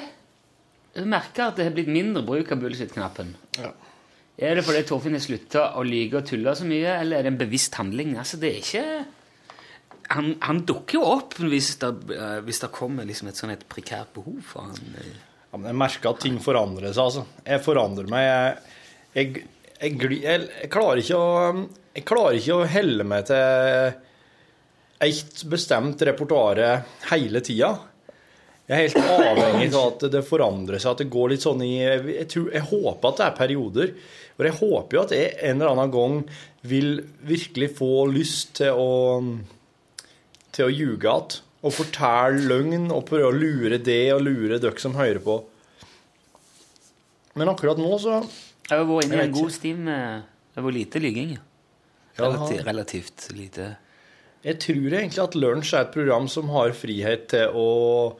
Du 0.94 1.02
merker 1.10 1.50
at 1.50 1.58
det 1.58 1.66
har 1.66 1.74
blitt 1.74 1.90
mindre 1.90 2.22
bruk 2.22 2.54
av 2.54 2.62
bullshit-knappen. 2.62 3.34
Ja. 3.58 3.74
Er 4.38 4.54
det 4.54 4.62
fordi 4.66 4.84
Torfinn 4.86 5.16
har 5.18 5.22
slutta 5.24 5.64
å 5.78 5.82
lyge 5.86 6.20
og 6.20 6.26
tulle 6.28 6.52
så 6.54 6.66
mye, 6.68 6.92
eller 7.00 7.18
er 7.18 7.26
det 7.26 7.32
en 7.32 7.40
bevisst 7.40 7.74
handling? 7.80 8.12
Altså, 8.20 8.38
det 8.38 8.52
er 8.52 8.60
ikke 8.62 8.84
Han, 10.14 10.28
han 10.40 10.62
dukker 10.64 10.96
jo 11.00 11.02
opp 11.04 11.34
hvis 11.42 11.72
det, 11.82 11.88
eh, 12.16 12.38
hvis 12.46 12.62
det 12.62 12.70
kommer 12.72 13.04
liksom 13.04 13.28
et 13.28 13.36
sånn 13.36 13.50
et 13.52 13.66
prekært 13.68 14.14
behov 14.14 14.38
for 14.46 14.68
han. 14.68 14.94
eh. 15.02 15.10
Ja, 15.50 15.58
men 15.58 15.68
jeg 15.72 15.78
merker 15.80 16.10
at 16.14 16.22
ting 16.22 16.38
forandrer 16.44 16.92
seg, 16.94 17.02
altså. 17.08 17.24
Jeg 17.44 17.60
forandrer 17.64 18.08
meg. 18.08 18.24
Jeg, 18.24 19.34
jeg, 19.82 19.98
jeg, 20.22 20.46
jeg 20.62 20.70
klarer 20.72 21.02
ikke 21.02 21.18
å 21.18 21.66
Jeg 21.98 22.06
klarer 22.08 22.38
ikke 22.38 22.56
å 22.56 22.66
helle 22.68 23.04
meg 23.08 23.26
til 23.28 23.98
et 25.00 25.44
bestemt 25.46 26.00
repertoar 26.08 26.58
hele 27.12 27.40
tida. 27.44 27.70
Jeg 28.68 28.74
er 28.74 28.82
helt 28.82 29.12
avhengig 29.28 29.68
av 29.78 29.92
at 29.94 30.06
det 30.12 30.24
forandrer 30.26 30.80
seg, 30.82 30.90
at 30.92 31.02
det 31.04 31.10
går 31.12 31.30
litt 31.32 31.44
sånn 31.44 31.62
i 31.64 31.74
Jeg, 31.78 32.26
tror, 32.32 32.48
jeg 32.52 32.64
håper 32.68 33.08
at 33.12 33.20
det 33.20 33.26
er 33.28 33.36
perioder. 33.38 33.92
Og 34.38 34.46
jeg 34.46 34.54
håper 34.60 34.94
jo 34.96 35.02
at 35.02 35.12
jeg 35.16 35.34
en 35.48 35.58
eller 35.58 35.72
annen 35.74 35.90
gang 35.94 36.18
vil 36.70 36.92
virkelig 37.26 37.72
få 37.78 38.06
lyst 38.12 38.54
til 38.60 38.78
å 38.78 38.90
til 40.54 40.66
å 40.68 40.72
ljuge 40.72 41.06
igjen. 41.10 41.38
Og 41.66 41.74
fortelle 41.74 42.44
løgn 42.46 42.86
og 42.94 43.02
prøve 43.08 43.32
å 43.32 43.34
lure 43.34 43.80
det 43.82 44.12
og 44.14 44.22
lure 44.22 44.60
dere 44.62 44.78
som 44.78 44.94
hører 44.94 45.18
på. 45.24 45.40
Men 47.38 47.50
akkurat 47.50 47.78
nå 47.82 47.90
så 48.02 48.20
Jeg 48.22 48.76
har 48.78 48.86
vært 48.86 49.08
inne 49.08 49.18
i 49.18 49.26
en 49.26 49.34
god 49.34 49.52
stim 49.54 49.84
med 49.88 50.22
Det 50.54 50.62
var 50.64 50.74
lite 50.74 51.00
har- 51.02 51.38
Relativt, 52.18 52.64
relativt 52.66 53.28
lite. 53.34 53.76
Jeg 54.42 54.58
tror 54.58 54.92
egentlig 54.92 55.22
at 55.22 55.34
Lunsj 55.34 55.74
er 55.74 55.80
et 55.84 55.92
program 55.92 56.26
som 56.28 56.48
har 56.48 56.70
frihet 56.74 57.28
til 57.28 57.48
å 57.54 58.16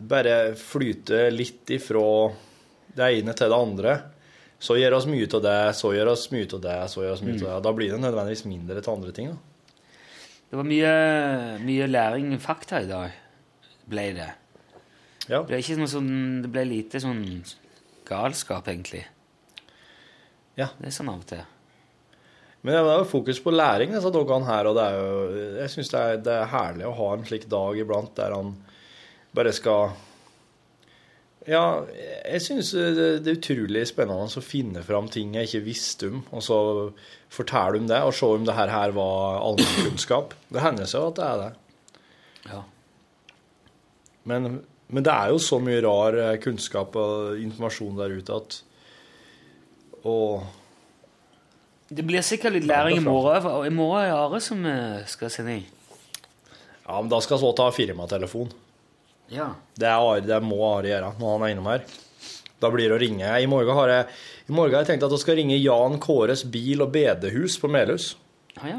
bare 0.00 0.54
flyte 0.60 1.30
litt 1.32 1.64
ifra 1.72 2.32
det 2.96 3.08
ene 3.20 3.32
til 3.36 3.48
det 3.48 3.56
andre. 3.56 3.94
Så 4.62 4.78
gjør 4.78 4.96
oss 4.96 5.06
mye 5.10 5.26
av 5.28 5.42
det, 5.44 5.58
så 5.76 5.92
gjør 5.92 6.12
oss 6.14 6.30
mye 6.32 6.46
av 6.48 6.62
det, 6.64 6.78
så 6.88 7.02
gjør 7.04 7.18
oss 7.18 7.24
mye 7.26 7.36
av 7.36 7.44
det. 7.44 7.58
Da 7.66 7.72
blir 7.76 7.92
det 7.92 8.00
nødvendigvis 8.00 8.46
mindre 8.48 8.80
til 8.80 8.94
andre 8.94 9.12
ting. 9.16 9.34
da. 9.34 9.72
Det 10.46 10.56
var 10.60 10.68
mye, 10.68 10.92
mye 11.66 11.88
læring 11.90 12.30
fakta 12.40 12.80
i 12.84 12.88
dag, 12.88 13.16
ble 13.90 14.06
det. 14.16 14.30
Ja. 15.26 15.42
Det 15.42 15.48
ble, 15.50 15.60
ikke 15.60 15.76
noe 15.80 15.90
sånn, 15.90 16.14
det 16.44 16.52
ble 16.54 16.64
lite 16.70 17.02
sånn 17.02 17.22
galskap, 18.06 18.70
egentlig. 18.70 19.02
Ja. 20.56 20.70
Det 20.78 20.88
er 20.88 20.94
sånn 20.94 21.10
av 21.12 21.20
og 21.20 21.28
til. 21.28 21.44
Men 22.62 22.72
det 22.72 22.78
er 22.80 23.00
jo 23.02 23.10
fokus 23.10 23.38
på 23.42 23.52
læring, 23.52 23.92
disse 23.94 24.10
dagene 24.14 24.48
her, 24.48 24.70
og 24.70 24.78
det 24.78 24.86
er 24.86 24.96
jo, 24.96 25.42
jeg 25.60 25.72
syns 25.74 25.92
det, 25.92 26.04
det 26.26 26.38
er 26.40 26.48
herlig 26.50 26.86
å 26.88 26.96
ha 26.98 27.10
en 27.14 27.26
slik 27.28 27.44
dag 27.50 27.78
iblant 27.78 28.14
der 28.16 28.34
han 28.34 28.54
bare 29.36 29.52
skal 29.54 29.92
Ja, 31.46 31.86
jeg 32.26 32.42
syns 32.42 32.72
det 32.74 33.20
det 33.22 33.30
er 33.30 33.36
utrolig 33.38 33.84
spennende 33.86 34.26
å 34.26 34.42
finne 34.42 34.82
fram 34.82 35.06
ting 35.12 35.36
jeg 35.36 35.46
ikke 35.46 35.66
visste 35.68 36.08
om, 36.10 36.24
og 36.34 36.42
så 36.42 36.58
fortelle 37.30 37.78
om 37.78 37.86
det, 37.86 38.00
og 38.02 38.14
se 38.18 38.30
om 38.34 38.46
det 38.48 38.56
her, 38.56 38.72
her 38.74 38.94
var 38.96 39.38
allmennkunnskap. 39.44 40.34
Det 40.50 40.64
hender 40.64 40.90
seg 40.90 41.06
at 41.12 41.20
det 41.20 41.28
er 41.28 41.44
det. 41.44 41.52
Ja. 42.50 42.60
Men, 44.26 44.60
men 44.90 45.06
det 45.06 45.14
er 45.14 45.30
jo 45.30 45.38
så 45.42 45.60
mye 45.62 45.84
rar 45.86 46.18
eh, 46.18 46.34
kunnskap 46.42 46.98
og 46.98 47.38
informasjon 47.38 47.98
der 48.00 48.18
ute 48.18 48.40
at 48.40 48.60
Og 50.06 50.42
Det 51.88 52.02
blir 52.06 52.26
sikkert 52.26 52.58
litt 52.58 52.66
læring 52.66 52.98
i 52.98 53.06
morgen, 53.06 53.66
i 53.66 53.74
morgen 53.74 54.02
er 54.02 54.18
Are 54.18 54.42
som 54.42 54.66
eh, 54.66 55.06
skal 55.06 55.30
sende 55.30 55.60
inn. 55.60 55.66
Ja, 56.86 56.98
men 56.98 57.10
da 57.10 57.22
skal 57.22 57.38
så 57.42 57.54
ta 57.54 57.70
firmatelefon. 57.74 58.50
Ja. 59.32 59.52
Det, 59.74 59.88
er 59.90 60.26
det 60.26 60.40
må 60.44 60.58
Ari 60.68 60.92
gjøre 60.92 61.14
når 61.18 61.32
han 61.32 61.46
er 61.46 61.54
innom 61.54 61.70
her. 61.70 61.86
Da 62.62 62.70
blir 62.72 62.88
det 62.88 62.96
å 62.96 63.00
ringe. 63.00 63.30
I 63.42 63.48
morgen 63.50 63.76
har 63.76 63.92
jeg, 63.92 64.06
i 64.48 64.54
morgen 64.54 64.76
har 64.76 64.84
jeg 64.84 64.94
tenkt 64.94 65.06
at 65.06 65.12
jeg 65.12 65.24
skal 65.24 65.38
ringe 65.40 65.58
Jan 65.58 65.98
Kåres 66.02 66.44
bil- 66.48 66.84
og 66.84 66.92
bedehus 66.94 67.58
på 67.60 67.68
Melhus. 67.68 68.14
Ah, 68.56 68.70
ja. 68.70 68.78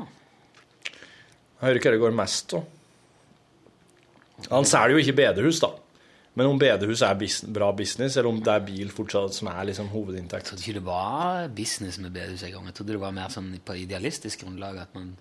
Jeg 0.87 1.65
hører 1.65 1.83
hva 1.83 1.93
det 1.93 2.01
går 2.01 2.15
mest 2.17 2.55
av. 2.57 2.65
Han 4.51 4.65
selger 4.69 4.93
jo 4.95 5.01
ikke 5.01 5.17
bedehus, 5.17 5.59
da. 5.63 5.71
Men 6.37 6.51
om 6.51 6.59
bedehus 6.61 7.01
er 7.01 7.15
business, 7.17 7.49
bra 7.49 7.71
business, 7.73 8.13
eller 8.17 8.29
om 8.29 8.41
det 8.45 8.51
er 8.53 8.65
bil 8.65 8.91
fortsatt 8.93 9.33
som 9.33 9.47
er 9.49 9.71
liksom 9.71 9.87
hovedinntekt. 9.89 10.45
Jeg 10.45 10.49
trodde 10.51 10.65
ikke 10.65 10.77
det 10.77 10.85
var 10.85 11.47
business 11.57 11.97
med 11.97 12.13
bedehus 12.13 12.43
en 12.45 12.53
gang. 12.53 12.67
Jeg 12.69 12.77
trodde 12.77 12.93
det 12.93 13.01
var 13.01 13.15
mer 13.15 13.33
sånn 13.33 13.55
på 13.65 13.77
idealistisk 13.81 14.45
grunnlag 14.45 14.83
at 14.83 14.93
man 14.97 15.15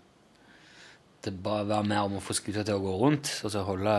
Det 1.25 1.33
bare 1.43 1.65
var 1.67 1.83
mer 1.83 2.05
om 2.07 2.19
å 2.19 2.23
få 2.23 2.37
skuta 2.37 2.63
til 2.63 2.77
å 2.77 2.83
gå 2.85 2.93
rundt, 3.01 3.31
og 3.43 3.51
så 3.51 3.65
holde, 3.67 3.95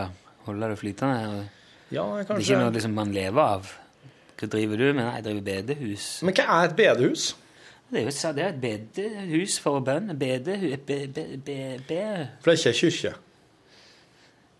holde 0.48 0.70
det 0.72 0.78
flytende. 0.80 1.48
Ja, 1.92 2.04
Det 2.18 2.28
er 2.30 2.40
ikke 2.42 2.58
noe 2.60 2.72
liksom 2.74 2.94
man 2.96 3.12
lever 3.14 3.40
av. 3.56 3.70
Hva 4.38 4.48
driver 4.52 4.76
du 4.78 4.86
med? 4.92 5.04
Nei, 5.04 5.14
jeg 5.18 5.24
driver 5.28 5.46
bedehus. 5.48 6.08
Men 6.22 6.34
hva 6.38 6.44
er 6.58 6.68
et 6.68 6.76
bedehus? 6.78 7.28
Det 7.88 8.00
er 8.00 8.04
jo 8.04 8.10
et- 8.12 8.36
det 8.36 8.44
er 8.44 8.48
et 8.52 8.60
bedehus 8.92 9.58
for 9.64 9.80
bønn. 9.80 10.12
Bedehus 10.18 10.76
Be, 10.86 10.98
be, 11.08 11.24
be, 11.40 11.56
be. 11.88 12.02
For 12.44 12.50
det 12.52 12.66
er 12.66 12.72
ikke 12.72 12.90
kirke. 12.92 13.14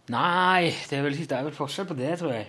Nei, 0.08 0.70
det 0.88 0.96
er, 0.98 1.02
vel, 1.04 1.16
det 1.20 1.32
er 1.36 1.44
vel 1.44 1.52
forskjell 1.56 1.86
på 1.90 1.96
det, 1.98 2.14
tror 2.22 2.32
jeg. 2.32 2.46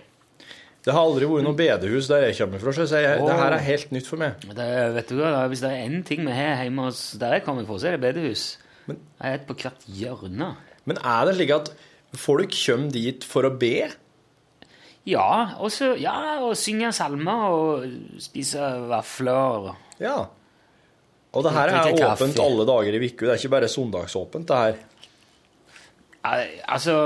Det 0.80 0.94
har 0.96 1.02
aldri 1.04 1.26
vært 1.28 1.44
noe 1.44 1.56
bedehus 1.58 2.06
der 2.08 2.22
jeg 2.24 2.38
kommer 2.38 2.62
fra, 2.62 2.72
så 2.72 2.86
jeg, 3.02 3.18
oh, 3.20 3.26
det 3.28 3.34
her 3.36 3.52
er 3.52 3.64
helt 3.66 3.90
nytt 3.92 4.06
for 4.08 4.16
meg. 4.22 4.46
Det, 4.56 4.68
vet 4.96 5.10
du 5.12 5.18
hva, 5.18 5.28
da, 5.34 5.42
Hvis 5.52 5.60
det 5.60 5.68
er 5.74 5.82
én 5.90 5.98
ting 6.08 6.22
vi 6.24 6.32
har 6.32 6.62
hjemme 6.64 6.86
hos 6.88 7.02
der 7.20 7.34
jeg 7.36 7.44
kommer 7.44 7.66
fra, 7.68 7.76
så 7.82 7.90
er 7.90 7.98
det 7.98 8.00
bedehus. 8.06 8.46
Men- 8.88 8.96
Jeg 9.20 9.30
er 9.30 9.34
et 9.34 9.46
på 9.46 9.54
hvert 9.60 9.84
hjørne. 9.92 10.56
Men 10.86 10.96
er 11.04 11.24
det 11.28 11.34
slik 11.36 11.50
at 11.52 11.68
folk 12.18 12.54
kommer 12.54 12.94
dit 12.94 13.26
for 13.26 13.46
å 13.46 13.52
be? 13.58 13.90
Ja, 15.08 15.56
og 15.62 15.72
så 15.72 15.94
ja, 15.98 16.14
og 16.44 16.58
synge 16.60 16.92
salmer 16.94 17.46
og 17.54 18.20
spise 18.20 18.66
vafler. 18.90 19.72
Ja. 20.02 20.18
Og 21.30 21.46
det 21.46 21.54
her 21.54 21.72
er 21.72 21.94
åpent 21.94 22.40
alle 22.42 22.66
dager 22.68 22.96
i 22.96 23.00
uka. 23.06 23.26
Det 23.26 23.32
er 23.34 23.40
ikke 23.40 23.54
bare 23.54 23.70
søndagsåpent, 23.70 24.50
det 24.50 24.60
her. 24.64 24.80
Altså 26.68 26.96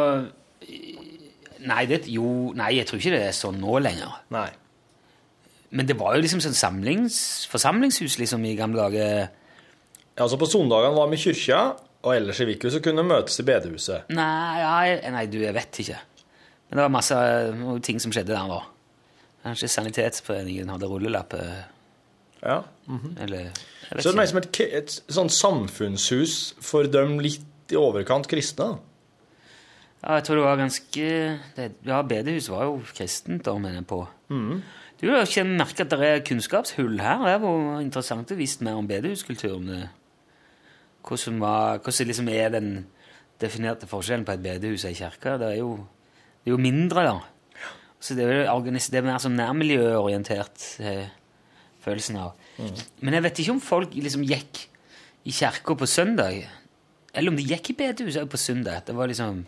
Nei, 1.65 1.85
det, 1.89 2.03
jo, 2.13 2.51
nei, 2.59 2.75
jeg 2.77 2.85
tror 2.89 3.01
ikke 3.01 3.15
det 3.15 3.23
er 3.25 3.37
sånn 3.37 3.57
nå 3.57 3.79
lenger. 3.81 4.19
Nei. 4.35 4.51
Men 5.75 5.89
det 5.89 5.97
var 5.97 6.13
jo 6.15 6.21
liksom 6.21 6.43
sånn 6.45 6.57
samlings, 6.57 7.17
forsamlingshus 7.49 8.19
liksom 8.21 8.45
i 8.45 8.53
gamle 8.59 8.83
dager. 8.83 9.31
Ja, 10.13 10.27
altså 10.27 10.37
På 10.39 10.49
søndagene 10.51 10.93
var 10.99 11.09
vi 11.09 11.17
i 11.17 11.23
kyrkja, 11.25 11.63
og 12.05 12.13
ellers 12.15 12.41
i 12.41 12.47
uka 12.53 12.71
så 12.71 12.81
kunne 12.85 13.03
vi 13.03 13.11
møtes 13.11 13.41
i 13.41 13.47
bedehuset. 13.49 14.11
Nei, 14.13 14.61
ja, 14.61 15.11
nei, 15.15 15.25
du, 15.33 15.39
jeg 15.41 15.57
vet 15.57 15.81
ikke. 15.81 15.99
Men 16.69 16.79
det 16.79 16.85
var 16.85 16.93
masse 16.93 17.19
ting 17.87 18.01
som 18.03 18.13
skjedde 18.13 18.35
der 18.35 18.51
da. 18.51 18.61
Kanskje 19.45 19.69
Sanitetsforeningen 19.73 20.73
hadde 20.73 20.91
rullelapp, 20.91 21.35
eh, 21.35 21.63
Ja. 22.45 22.63
Mm 22.87 22.99
-hmm. 22.99 23.23
Eller 23.23 23.51
Så 23.91 23.97
det 23.97 24.07
er 24.07 24.17
mer 24.17 24.27
som 24.27 24.39
et, 24.39 24.61
et 24.61 25.03
sånn 25.09 25.29
samfunnshus 25.29 26.55
for 26.61 26.83
dem 26.83 27.19
litt 27.19 27.41
i 27.71 27.77
overkant 27.77 28.29
kristne. 28.29 28.79
Ja, 30.03 30.15
jeg 30.15 30.25
tror 30.25 30.35
det 30.35 30.45
var 30.45 30.57
ganske 30.57 31.39
det, 31.57 31.73
Ja, 31.87 32.03
bedehuset 32.03 32.51
var 32.51 32.65
jo 32.65 32.83
kristent, 32.95 33.45
da, 33.45 33.59
mener 33.59 33.75
jeg 33.75 33.87
på. 33.87 34.07
Du 35.01 35.11
har 35.11 35.23
ikke 35.23 35.45
merket 35.45 35.81
at 35.81 35.91
det 35.91 36.09
er 36.09 36.21
kunnskapshull 36.21 37.01
her. 37.01 37.25
Det 37.25 37.41
var 37.41 37.81
interessant 37.81 38.31
å 38.31 38.37
vite 38.37 38.65
mer 38.65 38.75
om 38.75 38.89
bedehuskulturen. 38.89 39.89
Hvordan, 41.05 41.41
var, 41.43 41.81
hvordan 41.85 42.11
liksom 42.11 42.29
er 42.33 42.53
den 42.55 42.71
definerte 43.41 43.89
forskjellen 43.91 44.25
på 44.25 44.35
et 44.35 44.45
bedehus 44.45 44.87
og 44.87 44.93
ei 44.93 44.99
kirke? 44.99 45.37
Det 45.41 45.51
er 45.53 45.59
jo, 45.61 45.77
det 46.43 46.53
er 46.53 46.57
jo 46.57 46.61
mindre, 46.65 47.05
da. 47.07 47.69
Så 48.01 48.17
det 48.17 48.27
er, 48.29 48.45
jo 48.49 48.61
det 48.65 49.01
er 49.01 49.07
mer 49.07 49.21
sånn 49.23 49.37
nærmiljøorientert, 49.39 50.65
eh, 50.85 51.09
følelsen 51.85 52.21
av. 52.21 52.35
Men 53.01 53.17
jeg 53.17 53.25
vet 53.25 53.41
ikke 53.41 53.55
om 53.57 53.65
folk 53.65 53.97
liksom 53.97 54.25
gikk 54.29 54.67
i 55.25 55.33
kirka 55.33 55.77
på 55.81 55.89
søndag, 55.89 56.45
eller 57.15 57.33
om 57.33 57.39
de 57.39 57.47
gikk 57.49 57.73
i 57.73 57.79
bedehuset 57.79 58.29
på 58.29 58.41
søndag. 58.41 58.85
Det 58.85 58.97
var 58.97 59.09
liksom 59.09 59.45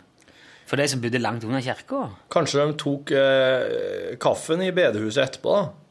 for 0.66 0.80
de 0.80 0.86
som 0.90 1.02
bodde 1.02 1.20
langt 1.22 1.44
unna 1.46 1.60
kirka. 1.62 2.08
Kanskje 2.32 2.64
de 2.64 2.78
tok 2.80 3.12
eh, 3.14 4.14
kaffen 4.22 4.64
i 4.66 4.72
bedehuset 4.74 5.22
etterpå, 5.22 5.52
da. 5.60 5.85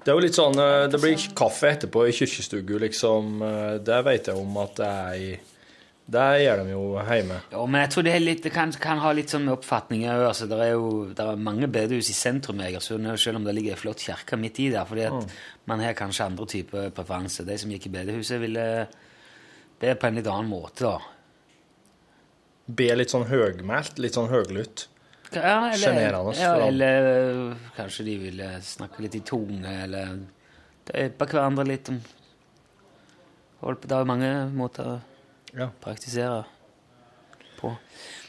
Det 0.00 0.08
er 0.08 0.16
jo 0.16 0.22
litt 0.24 0.36
sånn 0.38 0.56
eh, 0.56 0.86
Det 0.88 0.98
blir 1.02 1.22
kaffe 1.36 1.68
etterpå 1.74 2.06
i 2.08 2.12
kirkestugu, 2.16 2.78
liksom. 2.86 3.42
eh, 3.44 3.74
Det 3.84 3.98
vet 4.06 4.30
jeg 4.32 4.40
om 4.40 4.56
at 4.62 4.76
det 4.80 4.86
er 4.88 5.14
i 5.20 5.30
Det 6.10 6.24
gjør 6.42 6.62
de 6.64 6.72
jo 6.72 6.84
hjemme. 7.06 7.36
Ja, 7.52 7.64
men 7.70 7.84
jeg 7.84 7.90
tror 7.92 8.06
det, 8.08 8.14
er 8.16 8.24
litt, 8.24 8.40
det 8.42 8.50
kan, 8.54 8.72
kan 8.82 8.98
ha 8.98 9.12
litt 9.14 9.30
sånn 9.30 9.46
oppfatning 9.52 10.06
òg. 10.10 10.24
Altså, 10.32 10.48
det 10.50 10.56
er 10.64 10.72
jo 10.72 10.88
det 11.14 11.22
er 11.22 11.38
mange 11.38 11.68
bedehus 11.70 12.08
i 12.10 12.16
sentrum 12.16 12.58
i 12.58 12.66
Egersund, 12.66 13.06
selv 13.20 13.38
om 13.38 13.44
det 13.46 13.54
ligger 13.54 13.76
ei 13.76 13.78
flott 13.78 14.02
kirke 14.02 14.38
midt 14.40 14.58
i 14.58 14.70
der. 14.72 14.88
fordi 14.88 15.04
at 15.06 15.36
man 15.70 15.84
har 15.84 15.94
kanskje 15.94 16.26
andre 16.26 16.46
typer 16.50 16.90
preferanser. 16.96 17.46
De 17.46 17.58
som 17.62 17.70
gikk 17.70 17.86
i 17.86 17.94
bedehuset, 17.94 18.40
ville 18.42 18.66
be 19.80 19.94
på 19.94 20.08
en 20.10 20.18
litt 20.18 20.26
annen 20.32 20.50
måte, 20.50 20.88
da. 20.88 20.98
Be 22.80 22.90
litt 22.98 23.14
sånn 23.14 23.28
høgmælt, 23.30 23.98
litt 24.02 24.18
sånn 24.18 24.32
høglytt. 24.34 24.88
Ja, 25.32 25.70
Sjenerende 25.78 26.34
ja, 26.40 26.54
eller 26.66 27.04
øh, 27.10 27.56
kanskje 27.76 28.04
de 28.08 28.16
ville 28.18 28.48
snakke 28.66 29.04
litt 29.04 29.14
i 29.14 29.20
tunge, 29.26 29.74
eller 29.84 30.16
døpe 30.90 31.28
hverandre 31.30 31.66
litt 31.68 31.88
om 31.92 32.00
Det 33.60 33.92
er 33.92 33.98
jo 34.02 34.08
mange 34.08 34.30
måter 34.56 34.86
å 34.88 35.00
Ja. 35.54 35.68
praktisere 35.82 36.44
på. 37.60 37.76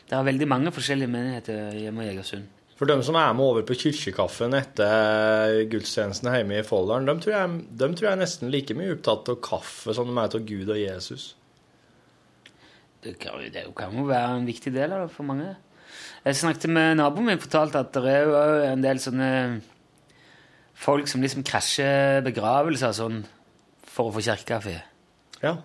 Det 0.10 0.18
er 0.18 0.24
veldig 0.28 0.48
mange 0.48 0.72
forskjellige 0.76 1.08
menigheter 1.10 1.72
hjemme 1.80 2.04
i 2.04 2.10
Egersund. 2.12 2.50
For 2.76 2.90
dem 2.90 3.04
som 3.06 3.16
er 3.16 3.34
med 3.38 3.46
over 3.46 3.62
på 3.62 3.76
kirkekaffen 3.78 4.54
etter 4.58 5.62
gudstjenesten 5.70 6.32
hjemme 6.34 6.58
i 6.60 6.64
Folldalen, 6.66 7.06
de 7.06 7.24
tror, 7.24 7.36
jeg, 7.38 7.78
de 7.78 7.90
tror 7.94 8.08
jeg 8.08 8.12
er 8.12 8.22
nesten 8.24 8.50
like 8.52 8.74
mye 8.74 8.96
opptatt 8.96 9.30
av 9.30 9.38
kaffe 9.46 9.94
som 9.94 10.10
de 10.10 10.18
er 10.18 10.36
av 10.36 10.46
Gud 10.50 10.70
og 10.74 10.80
Jesus. 10.82 11.36
Det 13.04 13.20
kan, 13.22 13.38
det 13.54 13.68
kan 13.78 13.94
jo 13.96 14.08
være 14.10 14.40
en 14.40 14.46
viktig 14.50 14.74
del 14.74 14.92
av 14.94 15.08
det 15.08 15.14
for 15.16 15.24
mange. 15.30 15.56
Jeg 16.26 16.38
snakket 16.38 16.70
med 16.70 16.98
naboen 17.00 17.26
min, 17.32 17.40
fortalte 17.42 17.82
at 17.82 17.94
det 17.98 18.12
er 18.14 18.28
jo 18.30 18.36
en 18.70 18.84
del 18.84 19.00
sånne 19.02 19.30
folk 20.82 21.10
som 21.10 21.22
liksom 21.24 21.44
krasjer 21.46 22.22
begravelser 22.26 22.94
sånn 22.98 23.22
for 23.92 24.10
å 24.10 24.14
få 24.16 24.22
kirkekaffe. 24.26 24.76
Ja. 25.42 25.56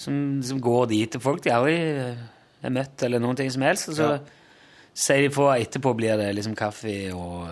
Som, 0.00 0.40
som 0.44 0.60
går 0.64 0.88
dit 0.94 1.12
til 1.12 1.20
folk 1.22 1.44
de 1.44 1.52
aldri 1.52 1.76
er 1.76 2.72
møtt, 2.72 3.02
eller 3.04 3.20
noen 3.22 3.36
ting 3.36 3.50
som 3.52 3.64
helst. 3.64 3.90
Og 3.92 3.98
så 3.98 4.08
Ja. 4.14 4.18
sier 4.96 5.22
de 5.26 5.30
for 5.32 5.52
etterpå 5.54 5.92
blir 5.96 6.16
det 6.20 6.32
liksom 6.36 6.56
kaffe 6.56 7.12
og 7.14 7.48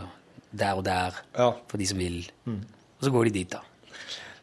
der 0.51 0.75
og 0.81 0.85
der 0.89 1.13
ja. 1.37 1.53
for 1.69 1.77
de 1.81 1.87
som 1.87 2.01
vil. 2.01 2.23
Og 2.49 3.05
så 3.05 3.13
går 3.13 3.29
de 3.29 3.37
dit, 3.43 3.53
da. 3.53 3.61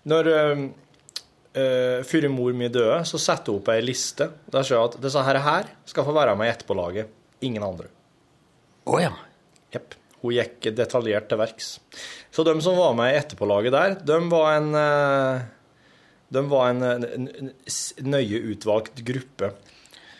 Når 0.05 0.29
øh, 0.29 2.03
før 2.05 2.29
mor 2.29 2.53
mi 2.53 2.69
døde, 2.69 3.01
så 3.09 3.17
setter 3.17 3.51
hun 3.51 3.61
opp 3.63 3.73
ei 3.73 3.81
liste 3.81 4.29
der 4.53 4.61
står 4.63 4.77
hun 4.83 4.89
at 4.93 5.01
disse 5.01 5.25
her, 5.25 5.41
her 5.41 5.69
skal 5.89 6.05
få 6.05 6.13
være 6.13 6.37
med 6.37 6.47
i 6.47 6.53
etterpålaget. 6.53 7.09
Ingen 7.41 7.63
andre. 7.65 7.89
Å 8.85 9.01
ja. 9.01 9.11
Jepp. 9.73 9.97
Hun 10.21 10.33
gikk 10.33 10.71
detaljert 10.77 11.27
til 11.29 11.41
verks. 11.41 11.69
Så 12.33 12.45
de 12.47 12.55
som 12.65 12.77
var 12.77 12.95
med 12.97 13.13
i 13.13 13.19
etterpålaget 13.19 13.75
der, 13.75 13.99
de 14.05 14.17
var 14.31 14.55
en 14.57 14.71
eh, 14.79 15.45
De 16.33 16.41
var 16.49 16.71
en, 16.73 16.83
en, 16.83 17.29
en 17.29 18.09
nøye 18.09 18.41
utvalgt 18.53 19.03
gruppe. 19.05 19.53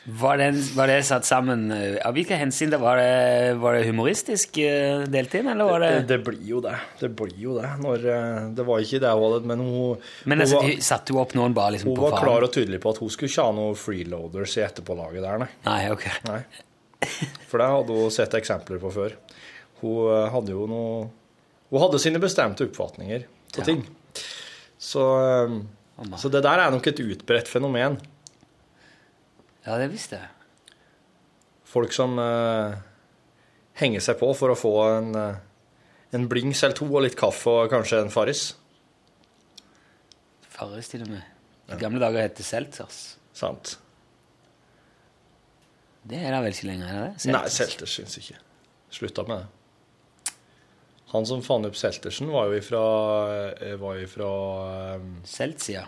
Var 0.05 0.37
det, 0.37 0.49
var 0.77 0.85
det 0.87 0.99
satt 1.07 1.25
sammen 1.25 1.63
eh, 1.73 1.95
Av 2.05 2.13
hvilke 2.13 2.37
hensyn? 2.37 2.69
Det, 2.69 2.77
Var 2.77 2.99
det, 3.01 3.55
var 3.57 3.73
det 3.73 3.87
humoristisk 3.87 4.59
delt 5.09 5.33
inn, 5.33 5.49
eller 5.49 5.65
var 5.65 5.81
det 5.81 5.89
Det, 6.11 6.19
blir 6.27 6.43
jo 6.45 6.59
det. 6.61 6.75
Det 6.99 7.09
blir 7.17 7.33
jo 7.41 7.55
det. 7.57 7.71
Når, 7.81 8.05
eh, 8.13 8.37
det 8.53 8.67
var 8.67 8.85
ikke 8.85 9.01
det 9.01 9.15
hun 9.17 9.49
men 9.49 9.63
hun, 9.65 10.03
Men 10.29 10.37
hun, 10.37 10.45
altså, 10.45 10.61
var, 10.61 10.77
satte 10.85 11.15
hun 11.15 11.23
opp 11.23 11.33
noen 11.37 11.57
bare 11.57 11.77
liksom 11.77 11.89
hun 11.89 11.97
var 12.03 12.13
faren? 12.19 12.27
klar 12.27 12.45
og 12.45 12.53
tydelig 12.53 12.81
på 12.83 12.93
at 12.93 13.01
hun 13.01 13.09
skulle 13.15 13.33
ikke 13.33 13.47
ha 13.49 13.57
noen 13.57 13.81
freeloaders 13.81 14.57
i 14.59 14.63
etterpålaget 14.67 15.25
der, 15.25 15.41
nei. 15.41 15.49
Nei, 15.65 15.81
ok. 15.95 16.07
nei. 16.29 16.39
For 17.49 17.61
det 17.61 17.69
hadde 17.71 17.97
hun 17.97 18.13
sett 18.13 18.33
eksempler 18.37 18.81
på 18.81 18.91
før. 18.93 19.15
Hun 19.81 20.11
eh, 20.13 20.27
hadde 20.33 20.53
jo 20.55 20.65
noe 20.71 21.05
Hun 21.71 21.81
hadde 21.81 21.99
sine 21.99 22.21
bestemte 22.21 22.67
oppfatninger 22.67 23.25
på 23.55 23.63
Ja. 23.63 23.65
ting. 23.67 23.81
Så, 24.77 25.01
eh, 25.01 25.55
så 26.21 26.29
det 26.31 26.43
der 26.45 26.61
er 26.61 26.71
nok 26.71 26.87
et 26.87 26.99
utbredt 27.01 27.49
fenomen. 27.49 27.97
Ja, 29.65 29.77
det 29.81 29.89
visste 29.91 30.19
jeg. 30.19 30.29
Folk 31.65 31.91
som 31.91 32.19
uh, 32.21 32.75
henger 33.81 34.03
seg 34.05 34.19
på 34.19 34.29
for 34.37 34.53
å 34.53 34.55
få 34.59 34.73
en, 34.93 35.09
uh, 35.17 35.39
en 36.15 36.27
blings 36.31 36.61
eller 36.63 36.77
to 36.77 36.85
og 36.85 37.01
litt 37.03 37.17
kaffe 37.19 37.49
og 37.49 37.71
kanskje 37.73 38.03
en 38.03 38.13
Farris. 38.13 38.43
Farris 40.53 40.87
til 40.93 41.03
og 41.03 41.09
med. 41.15 41.25
I 41.73 41.79
gamle 41.81 41.99
dager 41.99 42.27
het 42.27 42.37
det 42.37 42.45
Seltzers. 42.45 42.99
Sant? 43.35 43.75
Det 46.05 46.21
er 46.21 46.33
da 46.35 46.41
vel 46.45 46.53
ikke 46.53 46.69
lenger? 46.69 46.89
er 46.89 46.97
det 46.99 47.05
det? 47.23 47.33
Nei, 47.33 47.45
Selters 47.53 47.93
syns 47.97 48.17
ikke. 48.21 48.37
Slutta 48.93 49.25
med 49.27 49.43
det. 49.43 50.33
Han 51.15 51.25
som 51.27 51.41
fant 51.45 51.67
opp 51.67 51.77
Seltersen, 51.79 52.29
var 52.33 52.49
jo 52.49 52.57
ifra, 52.59 52.81
eh, 53.61 53.75
var 53.79 53.99
ifra 54.01 54.31
um... 54.99 55.19
Seltsia. 55.27 55.85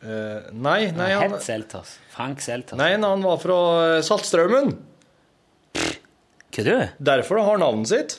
Uh, 0.00 0.48
Nei, 0.56 0.88
nei, 0.96 1.10
han, 1.12 1.34
Het 1.34 1.44
Selters. 1.44 1.98
Frank 2.08 2.40
Selters. 2.40 2.78
nei, 2.80 2.94
nei, 2.96 3.10
han 3.12 3.24
var 3.26 3.36
fra 3.42 3.56
eh, 3.82 3.98
Saltstraumen. 4.06 4.72
Kødder 6.50 6.78
du? 6.78 7.02
Derfor 7.10 7.36
det 7.36 7.46
har 7.50 7.60
navnet 7.60 7.90
sitt. 7.90 8.14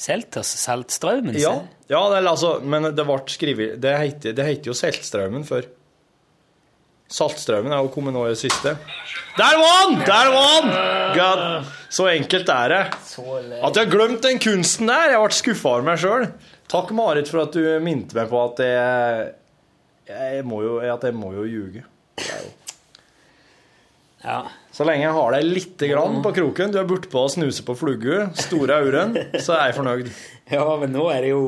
Selters? 0.00 0.50
Saltstraumen? 0.64 1.38
Ja, 1.38 1.54
ja 1.92 2.00
det, 2.10 2.24
altså, 2.26 2.56
men 2.64 2.90
det 2.96 3.04
ble 3.06 3.20
skrevet 3.30 3.78
Det 3.82 3.94
heter, 4.00 4.66
jo 4.66 4.74
Seltstraumen 4.76 5.46
før. 5.48 5.68
Saltstraumen 7.10 7.72
er 7.74 7.82
jo 7.82 7.90
kommet 7.90 8.14
nå 8.14 8.22
i 8.28 8.34
det 8.34 8.38
siste. 8.38 8.76
Der 9.34 9.56
var 9.58 9.72
han! 9.80 9.96
Der 10.06 10.28
var 10.30 10.48
han! 10.52 10.68
God. 11.16 11.72
Så 11.90 12.06
enkelt 12.12 12.52
er 12.54 12.70
det. 12.70 12.82
At 12.94 13.74
jeg 13.74 13.82
har 13.82 13.90
glemt 13.90 14.22
den 14.22 14.38
kunsten 14.42 14.86
der! 14.90 15.16
Jeg 15.16 15.24
ble 15.24 15.38
skuffa 15.40 15.72
over 15.74 15.88
meg 15.88 15.98
sjøl. 15.98 16.28
Takk, 16.70 16.92
Marit, 16.94 17.26
for 17.32 17.42
at 17.42 17.56
du 17.56 17.66
minte 17.82 18.14
meg 18.14 18.30
på 18.30 18.38
at 18.44 18.62
jeg, 18.62 19.26
jeg 20.06 20.46
må 20.46 20.62
jo, 20.62 20.76
at 20.86 21.02
jeg 21.08 21.16
må 21.18 21.32
jo 21.34 21.48
ljuge. 21.50 21.82
Ja. 24.22 24.44
Så 24.70 24.86
lenge 24.86 25.02
jeg 25.02 25.16
har 25.16 25.34
deg 25.34 25.50
litt 25.50 25.82
grann 25.90 26.20
på 26.22 26.30
kroken, 26.36 26.70
du 26.70 26.78
er 26.78 26.86
bortpå 26.86 27.24
å 27.26 27.32
snuse 27.32 27.64
på 27.66 27.74
flugge, 27.74 28.28
store 28.38 28.78
auren, 28.84 29.16
så 29.42 29.56
er 29.56 29.70
jeg 29.72 29.78
fornøyd. 29.80 30.10
ja, 30.54 30.66
men 30.78 30.94
nå 30.94 31.08
er 31.10 31.26
det 31.26 31.32
jo 31.32 31.44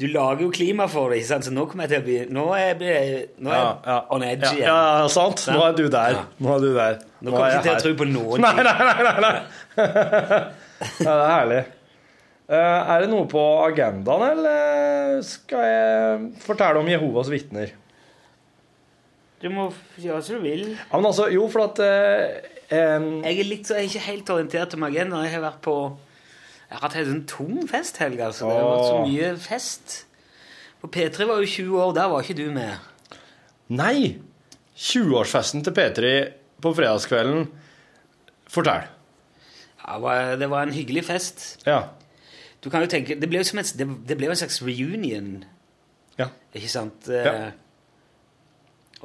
Du 0.00 0.08
lager 0.10 0.42
jo 0.42 0.50
klima 0.50 0.88
for 0.90 1.12
det, 1.12 1.20
ikke 1.20 1.28
sant? 1.28 1.46
så 1.46 1.52
nå 1.54 1.68
kommer 1.70 1.86
jeg 1.86 1.92
til 1.92 2.00
å 2.00 2.04
bli 2.08 2.14
Nå 2.34 2.44
er 2.56 2.64
jeg, 2.82 3.18
nå 3.38 3.52
er 3.54 3.60
jeg 3.62 4.00
on 4.16 4.24
edge 4.26 4.48
igjen. 4.56 4.66
ja, 4.66 4.78
ja, 5.04 5.06
sant. 5.14 5.44
Nå 5.54 5.60
er 5.68 5.76
du 5.78 5.84
der. 5.86 6.16
Ja. 6.18 6.24
Nå 6.42 6.56
er 6.56 6.64
du 6.64 6.70
der. 6.74 6.96
Nå 7.20 7.30
kommer 7.30 7.52
jeg 7.52 7.60
ikke 7.60 7.68
til 7.68 7.76
å 7.76 7.84
tro 7.84 7.92
på 8.00 8.08
noen 8.10 8.34
ting. 8.34 8.42
nei, 8.42 8.64
nei. 8.66 9.04
nei, 9.06 9.14
nei. 9.22 9.34
ja, 11.06 11.14
det 11.14 11.14
er 11.14 11.30
herlig. 11.30 11.60
Eh, 12.44 12.90
er 12.92 13.04
det 13.04 13.08
noe 13.08 13.24
på 13.30 13.42
agendaen, 13.64 14.24
eller 14.34 15.22
skal 15.24 15.62
jeg 15.64 16.26
fortelle 16.44 16.82
om 16.82 16.90
Jehovas 16.90 17.30
vitner? 17.32 17.70
Du 19.40 19.46
må 19.52 19.68
gjøre 20.00 20.24
som 20.26 20.36
du 20.40 20.44
vil. 20.44 20.66
Ja, 20.74 20.98
men 20.98 21.06
altså, 21.08 21.28
jo, 21.32 21.46
for 21.52 21.68
at 21.68 21.80
eh, 21.84 22.50
em, 22.74 23.08
Jeg 23.24 23.40
er 23.44 23.48
litt 23.48 23.70
så, 23.70 23.78
jeg 23.78 23.86
er 23.86 23.94
ikke 23.94 24.04
helt 24.10 24.34
orientert 24.36 24.76
om 24.76 24.84
agendaen. 24.90 25.24
Jeg 25.28 25.36
har 25.38 25.46
vært 25.46 25.62
på 25.64 25.76
Jeg 26.74 26.80
har 26.80 26.88
hatt 26.88 26.96
en 26.98 27.06
sånn 27.06 27.26
tung 27.30 27.68
festhelg, 27.70 28.18
altså. 28.18 28.48
Det 28.50 28.54
har 28.58 28.64
vært 28.66 28.88
så 28.90 29.02
mye 29.06 29.28
fest. 29.38 29.92
På 30.82 30.88
P3 30.90 31.26
var 31.28 31.38
jo 31.38 31.46
20 31.46 31.76
år, 31.84 31.92
der 31.94 32.08
var 32.10 32.24
ikke 32.24 32.34
du 32.40 32.48
med. 32.50 33.20
Nei! 33.70 34.16
20-årsfesten 34.74 35.62
til 35.62 35.72
P3 35.76 36.10
på 36.64 36.72
fredagskvelden. 36.74 37.46
Fortell. 38.50 38.88
Ja, 39.84 40.34
det 40.40 40.48
var- 40.50 40.66
en 40.66 40.72
hyggelig 40.74 41.04
fest. 41.06 41.62
Ja. 41.66 41.84
Du 42.60 42.70
kan 42.70 42.80
jo 42.82 42.88
tenke, 42.88 43.14
Det 43.20 43.28
ble 43.30 43.38
jo 43.38 43.44
som 43.44 43.58
et, 43.60 43.72
det, 43.76 43.86
det 44.08 44.16
ble 44.18 44.26
jo 44.26 44.30
en 44.34 44.36
slags 44.42 44.60
reunion, 44.62 45.44
Ja. 46.18 46.26
ikke 46.54 46.68
sant? 46.68 47.06
Ja. 47.08 47.52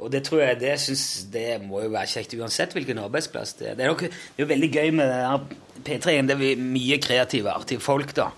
Og 0.00 0.08
det 0.12 0.22
tror 0.24 0.42
jeg, 0.42 0.58
det 0.62 0.74
synes, 0.80 1.04
det 1.32 1.46
må 1.62 1.82
jo 1.84 1.92
være 1.92 2.08
kjekt 2.08 2.34
uansett 2.38 2.72
hvilken 2.76 3.02
arbeidsplass 3.02 3.54
det 3.58 3.70
er. 3.70 3.78
Det 3.78 3.84
er, 3.84 3.92
nok, 3.92 4.04
det 4.08 4.38
er 4.38 4.44
jo 4.46 4.50
veldig 4.50 4.70
gøy 4.72 4.92
med 4.96 5.12
det 5.12 5.58
P3-en. 5.86 6.30
Det 6.30 6.36
er 6.36 6.62
mye 6.64 7.00
kreative, 7.04 7.52
artige 7.52 7.84
folk, 7.84 8.14
da. 8.16 8.30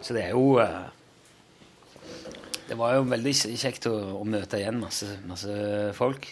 Så 0.00 0.14
det 0.14 0.28
er 0.28 0.34
jo 0.36 0.56
eh, 0.62 0.86
Det 2.66 2.78
var 2.78 2.96
jo 2.96 3.04
veldig 3.10 3.34
kjekt 3.34 3.86
å, 3.90 3.94
å 4.20 4.24
møte 4.26 4.58
igjen 4.58 4.80
masse, 4.82 5.10
masse 5.26 5.54
folk 5.98 6.26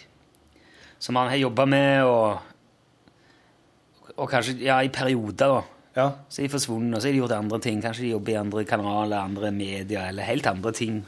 som 0.99 1.15
han 1.19 1.29
har 1.29 1.39
jobba 1.39 1.65
med, 1.69 2.03
og, 2.07 2.37
og 4.15 4.29
kanskje 4.31 4.57
ja, 4.63 4.79
i 4.81 4.91
perioder, 4.93 5.51
da. 5.51 5.61
ja. 5.97 6.07
Så 6.29 6.41
er 6.41 6.47
de 6.47 6.53
forsvunnet, 6.55 6.95
og 6.95 7.01
så 7.01 7.09
har 7.09 7.15
de 7.15 7.21
gjort 7.21 7.35
andre 7.37 7.59
ting. 7.61 7.81
Kanskje 7.83 8.07
de 8.07 8.13
jobber 8.15 8.33
i 8.33 8.39
andre 8.39 8.65
kanaler, 8.67 9.19
andre 9.19 9.51
medier, 9.53 10.07
eller 10.07 10.27
helt 10.29 10.49
andre 10.49 10.73
ting. 10.75 11.03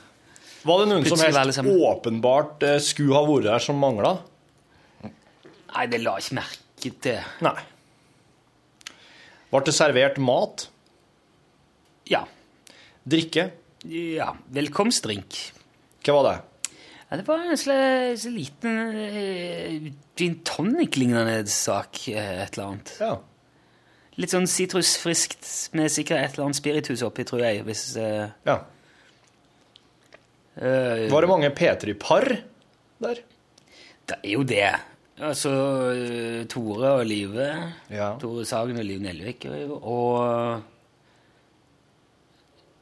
Var 0.67 0.81
det 0.81 0.87
noen 0.89 1.05
som 1.07 1.21
helt 1.21 1.59
åpenbart 1.87 2.63
eh, 2.67 2.79
skulle 2.83 3.15
ha 3.15 3.23
vært 3.27 3.51
her, 3.53 3.63
som 3.63 3.79
mangla? 3.79 4.17
Nei, 5.03 5.85
det 5.91 6.01
la 6.01 6.17
jeg 6.17 6.27
ikke 6.27 6.39
merke 6.39 6.91
til. 7.05 7.29
Nei. 7.45 7.59
Ble 9.47 9.61
det 9.63 9.75
servert 9.75 10.19
mat? 10.19 10.67
Ja. 12.11 12.25
Drikke? 13.07 13.51
ja. 13.87 14.33
Velkomstdrink. 14.51 15.39
Hva 16.03 16.15
var 16.17 16.27
det? 16.27 16.35
Ja, 17.07 17.17
det 17.21 17.23
var 17.27 17.45
en 17.45 17.59
slags 17.59 18.25
liten 18.27 18.79
uh, 18.97 19.89
gin 20.19 20.39
tonic-lignende 20.43 21.39
sak, 21.51 22.01
eh, 22.11 22.41
et 22.43 22.57
eller 22.57 22.73
annet. 22.73 22.91
Ja. 22.99 23.13
Litt 24.17 24.33
sånn 24.33 24.49
sitrusfriskt 24.49 25.45
med 25.77 25.93
sikkert 25.93 26.19
et 26.19 26.35
eller 26.35 26.49
annet 26.49 26.59
spiritus 26.59 27.05
oppi, 27.07 27.23
tror 27.27 27.45
jeg. 27.45 27.63
Hvis, 27.67 27.93
Uh, 27.95 28.27
ja. 28.47 28.59
Eh, 30.61 31.07
Var 31.11 31.21
det 31.21 31.29
mange 31.29 31.49
P3-par 31.55 32.27
der? 33.03 33.19
Det 34.07 34.17
er 34.23 34.31
jo 34.31 34.43
det. 34.47 34.69
Altså 35.19 35.51
eh, 35.91 36.43
Tore 36.49 36.91
og 36.99 37.05
Live. 37.09 37.47
Ja. 37.91 38.13
Tore 38.21 38.45
Sagen 38.45 38.77
og 38.77 38.85
Liv 38.85 39.01
Nelvik. 39.01 39.45
Og 39.81 40.61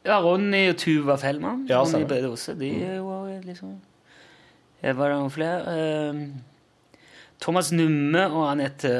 ja, 0.05 0.19
Ronny 0.21 0.67
og 0.69 0.77
Tuva 0.77 1.15
Fellmann. 1.17 1.63
Ja, 1.69 1.79
Ronny. 1.81 2.05
Brede 2.09 2.29
også. 2.29 2.53
De 2.59 2.71
var 3.01 3.31
liksom 3.45 3.77
Eh, 4.83 4.91
Var 4.93 5.09
det 5.09 5.15
noen 5.17 5.31
flere? 5.33 5.77
Thomas 7.41 7.71
Numme 7.73 8.21
og 8.29 8.43
Anette 8.51 8.91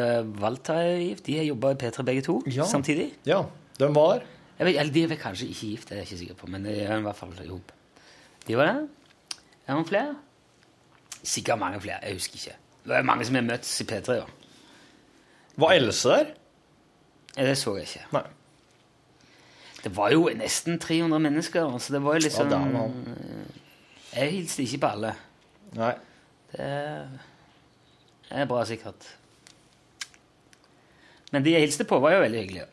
Waltaiv. 0.41 1.19
De 1.23 1.35
har 1.37 1.45
jobba 1.45 1.73
i 1.75 1.77
P3 1.83 2.03
begge 2.07 2.23
to 2.25 2.39
Ja. 2.49 2.63
samtidig. 2.65 3.11
Ja, 3.27 3.43
de 3.77 3.89
var. 3.93 4.23
Jeg 4.57 4.65
vet, 4.65 4.79
eller 4.79 4.93
de 4.93 5.03
er 5.03 5.15
kanskje 5.19 5.45
ikke 5.51 5.59
gift, 5.69 5.89
det 5.89 5.97
er 5.97 6.01
jeg 6.01 6.07
ikke 6.07 6.17
sikker 6.23 6.35
på, 6.39 6.47
men 6.49 6.63
de 6.63 6.73
er 6.81 6.97
i 6.97 7.01
hvert 7.03 7.15
fall 7.19 7.29
jobb. 7.45 7.71
De 8.47 8.57
var 8.57 8.65
der. 8.69 8.81
Er 9.65 9.71
det 9.71 9.75
noen 9.75 9.87
flere? 9.89 10.15
Sikkert 11.25 11.59
mange 11.59 11.81
flere. 11.81 11.99
Jeg 12.05 12.13
husker 12.19 12.35
ikke. 12.41 12.55
Det 12.85 12.95
er 12.99 13.05
mange 13.07 13.25
som 13.25 13.35
har 13.39 13.45
møttes 13.47 13.81
i 13.81 13.85
P3. 13.89 14.17
Ja. 14.19 14.25
Var 15.57 15.73
Else 15.79 16.09
der? 16.09 16.33
Ja, 17.37 17.45
Det 17.49 17.57
så 17.57 17.75
jeg 17.77 17.87
ikke. 17.89 18.05
Nei. 18.13 18.23
Det 19.83 19.91
var 19.97 20.11
jo 20.13 20.29
nesten 20.33 20.79
300 20.81 21.19
mennesker, 21.21 21.77
så 21.79 21.93
det 21.93 22.01
var 22.03 22.13
jo 22.17 22.23
liksom 22.25 22.49
Ja, 22.49 22.57
det 22.57 22.81
er. 22.81 22.91
Jeg 24.15 24.31
hilste 24.31 24.63
ikke 24.63 24.79
på 24.81 24.87
alle. 24.95 25.11
Nei. 25.75 25.91
Det 26.55 26.69
er 28.41 28.45
bra, 28.49 28.63
sikkert. 28.65 29.05
Men 31.31 31.43
de 31.45 31.51
jeg 31.51 31.61
hilste 31.65 31.83
på, 31.83 31.99
var 31.99 32.15
jo 32.15 32.21
veldig 32.23 32.41
hyggelige. 32.41 32.67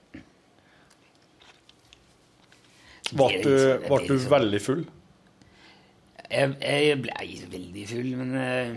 Ble 3.12 3.29
du, 3.43 3.51
det 3.51 3.89
du 3.89 3.97
liksom- 3.99 4.31
veldig 4.31 4.61
full? 4.62 4.85
Jeg, 6.33 6.57
jeg 6.64 6.99
ble 7.05 7.28
veldig 7.53 7.85
full, 7.91 8.11
men 8.16 8.35
eh, 8.41 8.70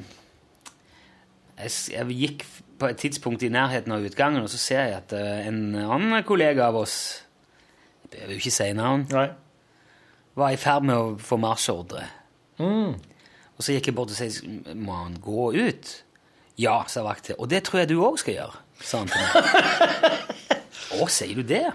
jeg, 1.56 1.72
jeg 1.94 2.18
gikk 2.20 2.46
på 2.80 2.90
et 2.92 3.00
tidspunkt 3.00 3.46
i 3.48 3.52
nærheten 3.54 3.94
av 3.96 4.04
utgangen, 4.04 4.44
og 4.44 4.52
så 4.52 4.60
ser 4.60 4.82
jeg 4.90 4.98
at 4.98 5.16
eh, 5.16 5.48
en 5.48 5.62
annen 5.80 6.18
kollega 6.28 6.68
av 6.68 6.82
oss 6.82 6.98
Jeg 8.04 8.12
behøver 8.12 8.36
jo 8.36 8.42
ikke 8.44 8.54
si 8.54 8.68
navn. 8.78 9.08
Nei. 9.12 9.30
Var 10.36 10.52
i 10.52 10.60
ferd 10.60 10.86
med 10.86 11.00
å 11.00 11.16
få 11.20 11.40
marsjordre. 11.42 12.04
Mm. 12.60 12.94
Og 13.56 13.64
så 13.64 13.76
gikk 13.76 13.90
jeg 13.90 13.96
bort 13.98 14.12
og 14.12 14.20
sa 14.20 14.28
Må 14.76 15.00
han 15.00 15.16
gå 15.24 15.48
ut? 15.56 15.94
Ja, 16.60 16.78
sa 16.92 17.04
vakten. 17.08 17.40
Og 17.40 17.50
det 17.52 17.64
tror 17.68 17.82
jeg 17.82 17.92
du 17.92 17.98
òg 18.04 18.20
skal 18.22 18.38
gjøre, 18.38 18.62
sa 18.80 19.02
han 19.02 19.12
til 19.12 19.24
meg. 19.24 20.22
Å, 21.02 21.08
sier 21.12 21.40
du 21.40 21.44
det? 21.48 21.66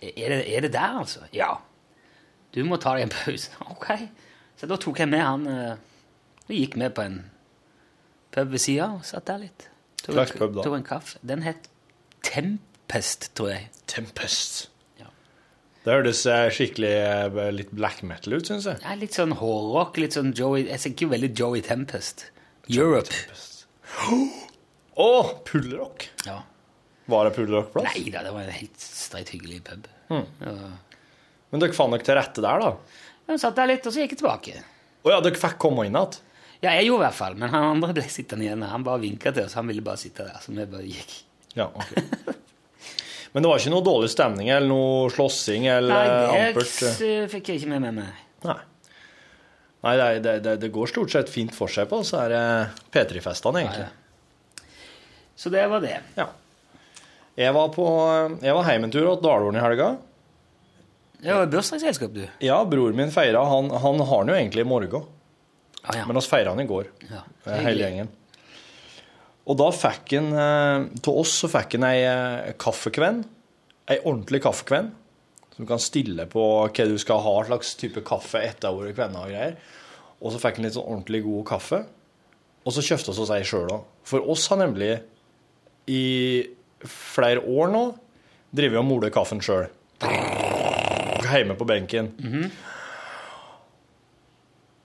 Er 0.00 0.32
det, 0.32 0.44
er 0.46 0.66
det 0.66 0.72
der, 0.74 1.00
altså? 1.02 1.24
Ja. 1.34 1.54
Du 2.54 2.62
må 2.66 2.78
ta 2.82 2.94
deg 2.98 3.08
en 3.08 3.14
pause. 3.14 3.54
Ok. 3.74 3.88
Så 4.60 4.68
da 4.68 4.76
tok 4.76 5.00
jeg 5.00 5.08
med 5.08 5.24
han 5.24 5.46
Vi 5.48 6.52
og 6.52 6.56
gikk 6.58 6.74
med 6.80 6.92
på 6.96 7.04
en 7.06 7.20
pub 8.34 8.50
ved 8.52 8.60
sida 8.62 8.90
og 8.98 9.04
satt 9.08 9.24
der 9.30 9.40
litt. 9.46 9.68
Tok 10.02 10.14
Slags 10.14 10.34
pub, 10.36 10.52
da. 10.56 10.64
tok 10.66 10.76
en 10.76 10.84
kaffe. 10.86 11.20
Den 11.26 11.42
het 11.46 11.68
Tempest, 12.26 13.30
tror 13.38 13.50
jeg. 13.54 13.70
Tempest. 13.90 14.58
Ja. 15.00 15.08
Det 15.84 15.94
hørtes 15.94 16.20
eh, 16.28 16.48
skikkelig 16.52 16.92
eh, 16.92 17.40
litt 17.54 17.72
black 17.74 18.02
metal 18.06 18.36
ut, 18.36 18.50
syns 18.50 18.68
jeg. 18.68 18.80
Ja, 18.84 18.94
litt 19.00 19.16
sånn 19.16 19.34
hårrock, 19.40 19.98
litt 20.02 20.18
sånn 20.18 20.34
Joey 20.36 20.66
Jeg 20.68 20.82
tenker 20.84 21.06
jo 21.08 21.14
veldig 21.14 21.32
Joey 21.40 21.64
Tempest. 21.66 22.26
Europe. 22.70 23.14
Å, 25.00 25.10
pullerock! 25.48 26.10
Ja. 26.26 26.40
Var 27.10 27.26
det 27.26 27.34
pullerockplass? 27.38 27.88
Nei 27.94 28.12
da, 28.12 28.22
det 28.26 28.34
var 28.36 28.44
en 28.44 28.54
helt 28.54 28.82
streit 28.84 29.32
hyggelig 29.34 29.62
pub. 29.66 29.88
Mm. 30.12 30.26
Ja. 30.44 30.72
Men 31.50 31.62
dere 31.64 31.74
fant 31.74 31.96
dere 31.96 32.06
til 32.06 32.18
rette 32.20 32.44
der, 32.44 32.62
da? 32.62 33.00
Jeg 33.30 33.42
satt 33.42 33.56
der 33.58 33.70
litt, 33.70 33.86
og 33.86 33.94
så 33.94 34.02
gikk 34.02 34.16
jeg 34.16 34.20
tilbake. 34.24 34.58
Å 35.06 35.14
ja, 35.14 35.20
dere 35.24 35.38
fikk 35.38 35.56
komme 35.62 35.86
inn 35.86 35.96
igjen? 35.96 36.18
Ja, 36.60 36.74
jeg 36.76 36.90
gjorde 36.90 37.04
i 37.04 37.06
hvert 37.06 37.16
fall, 37.16 37.36
men 37.40 37.52
han 37.54 37.66
andre 37.70 37.94
ble 37.96 38.04
sittende 38.12 38.44
igjen. 38.44 38.64
Han 38.68 38.84
bare 38.84 39.00
vinka 39.00 39.32
til 39.32 39.46
oss, 39.46 39.56
han 39.56 39.70
ville 39.70 39.84
bare 39.84 40.00
sitte 40.00 40.26
der. 40.26 40.42
Så 40.42 40.52
vi 40.52 40.66
bare 40.68 40.84
gikk. 40.84 41.14
Ja, 41.56 41.70
ok. 41.70 41.94
Men 43.30 43.44
det 43.44 43.50
var 43.50 43.60
ikke 43.60 43.70
noe 43.70 43.86
dårlig 43.86 44.08
stemning 44.10 44.48
eller 44.50 44.66
noe 44.66 45.10
slåssing 45.14 45.68
eller 45.70 45.94
Nei, 45.94 46.06
det 46.10 46.48
ampert? 46.48 46.80
eh, 47.06 47.28
fikk 47.30 47.52
jeg 47.52 47.60
ikke 47.60 47.76
med 47.76 47.94
meg. 47.94 48.24
Nei. 48.42 48.56
Nei, 49.86 49.92
det, 50.18 50.32
det, 50.44 50.56
det, 50.60 50.70
går 50.74 50.90
stort 50.90 51.12
sett 51.14 51.30
fint 51.32 51.54
for 51.54 51.70
seg 51.70 51.86
på 51.88 52.02
så 52.04 52.24
er 52.24 52.34
det 52.34 52.42
P3-festene, 52.92 53.62
egentlig. 53.62 54.66
Så 55.38 55.52
det 55.54 55.62
var 55.70 55.80
det. 55.84 55.94
Ja. 56.18 56.26
Jeg 57.38 57.54
var 57.56 57.70
på 57.72 57.86
Jeg 58.42 58.52
var 58.58 58.66
hjem 58.68 58.90
til 58.92 59.06
Dalålen 59.22 59.56
i 59.56 59.62
helga. 59.62 59.94
Det 61.20 61.34
var 61.36 61.50
bursdagsselskap, 61.52 62.12
du. 62.16 62.22
Ja, 62.44 62.58
bror 62.64 62.94
min 62.96 63.10
feira. 63.12 63.42
Han, 63.44 63.68
han 63.82 64.00
har 64.08 64.24
den 64.24 64.32
jo 64.34 64.38
egentlig 64.40 64.64
i 64.64 64.68
morgen, 64.70 65.04
Ah, 65.82 65.94
ja. 65.96 66.04
men 66.08 66.16
oss 66.20 66.26
feira 66.28 66.52
han 66.52 66.60
i 66.60 66.66
går. 66.68 66.88
ja. 67.08 67.22
eh, 67.48 67.60
hele 67.64 67.84
gjengen. 67.86 68.08
Og 69.48 69.56
da 69.58 69.70
fikk 69.72 70.12
han 70.18 70.90
Til 71.02 71.16
oss 71.22 71.32
så 71.40 71.48
fikk 71.50 71.78
han 71.78 71.86
ei 71.88 72.02
eh, 72.04 72.50
kaffekvenn. 72.60 73.22
Ei 73.90 73.96
ordentlig 74.04 74.42
kaffekvenn. 74.44 74.90
Som 75.54 75.64
du 75.64 75.68
kan 75.70 75.80
stille 75.82 76.26
på 76.30 76.44
hva 76.68 76.86
du 76.88 76.96
skal 77.00 77.20
ha 77.24 77.32
slags 77.48 77.72
type 77.80 78.04
kaffe 78.06 78.40
etter 78.44 78.76
ordet 78.76 78.92
kvenna 78.98 79.24
og 79.24 79.32
greier. 79.32 79.56
Og 80.20 80.32
så 80.34 80.40
fikk 80.42 80.60
han 80.60 80.68
litt 80.68 80.76
sånn 80.76 80.86
ordentlig 80.86 81.22
god 81.24 81.46
kaffe. 81.48 81.82
Og 82.68 82.76
så 82.76 82.84
kjøpte 82.84 83.12
vi 83.16 83.24
oss 83.24 83.32
ei 83.34 83.42
sjøl 83.48 83.72
òg. 83.72 83.88
For 84.04 84.24
oss 84.30 84.44
har 84.52 84.60
nemlig 84.60 84.92
i 85.90 86.04
flere 86.84 87.40
år 87.48 87.72
nå 87.72 87.84
drevet 88.52 88.80
og 88.84 88.88
molet 88.92 89.12
kaffen 89.16 89.40
sjøl. 89.44 89.66
Hjemme 91.30 91.56
på 91.58 91.66
benken. 91.68 92.10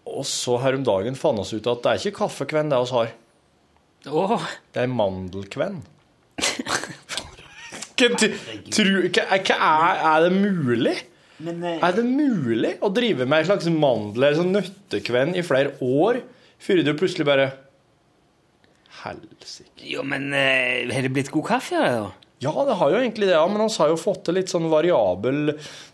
Og 0.05 0.25
så 0.29 0.57
her 0.61 0.77
om 0.77 0.83
dagen 0.85 1.17
fant 1.17 1.41
oss 1.41 1.53
ut 1.55 1.65
at 1.71 1.81
det 1.83 1.91
er 1.91 2.03
ikke 2.03 2.19
kaffekvenn 2.21 2.69
det 2.71 2.77
oss 2.79 2.93
har. 2.95 3.11
Oh. 4.05 4.37
Det 4.75 4.83
er 4.83 4.91
mandelkvenn. 4.91 5.81
Hva, 7.95 8.09
er, 9.55 9.99
er 10.11 10.25
det 10.25 10.31
mulig? 10.35 10.95
men 11.43 11.63
eh, 11.67 11.79
Er 11.83 11.95
det 11.95 12.03
mulig 12.07 12.73
å 12.83 12.89
drive 12.95 13.25
med 13.27 13.41
en 13.41 13.47
slags 13.49 13.67
mandel- 13.71 14.23
eller 14.23 14.37
sånn 14.39 14.53
nøttekvenn 14.55 15.33
i 15.35 15.43
flere 15.43 15.73
år 15.83 16.21
før 16.63 16.83
du 16.83 16.91
plutselig 16.95 17.27
bare 17.27 17.49
Helsike. 19.01 19.83
Jo, 19.85 20.03
men 20.07 20.29
eh, 20.33 20.87
har 20.91 21.05
det 21.05 21.11
blitt 21.13 21.31
god 21.33 21.45
kaffe 21.49 21.77
av 21.77 21.85
det, 21.85 21.97
da? 22.05 22.24
Ja, 22.43 22.51
det 22.67 22.75
har 22.75 22.91
jo 22.91 22.99
egentlig 22.99 23.29
det, 23.29 23.35
ja, 23.37 23.45
men 23.47 23.63
vi 23.63 23.77
har 23.79 23.91
jo 23.93 23.97
fått 23.99 24.25
til 24.27 24.35
litt 24.35 24.51
sånn 24.51 24.67
variabel 24.67 25.53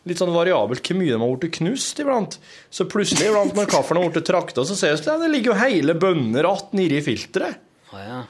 Litt 0.09 0.17
sånn 0.17 0.33
variabelt 0.33 0.81
hvor 0.81 0.97
mye 0.97 1.13
de 1.13 1.19
har 1.21 1.37
blitt 1.37 1.57
knust 1.59 1.99
iblant. 2.01 2.39
Så 2.73 2.87
plutselig 2.89 3.29
iblant 3.29 3.53
når 3.53 3.69
kaffen 3.69 3.99
har 3.99 4.09
blitt 4.09 4.25
trakta, 4.25 4.65
så 4.65 4.77
ser 4.77 4.95
vi 4.95 5.11
at 5.13 5.21
det 5.21 5.29
ligger 5.29 5.53
jo 5.53 5.59
hele 5.61 5.93
bønner 5.93 6.47
att 6.49 6.73
nedi 6.73 7.01
filteret. 7.05 7.61
Å 7.93 8.01
ja. 8.01 8.21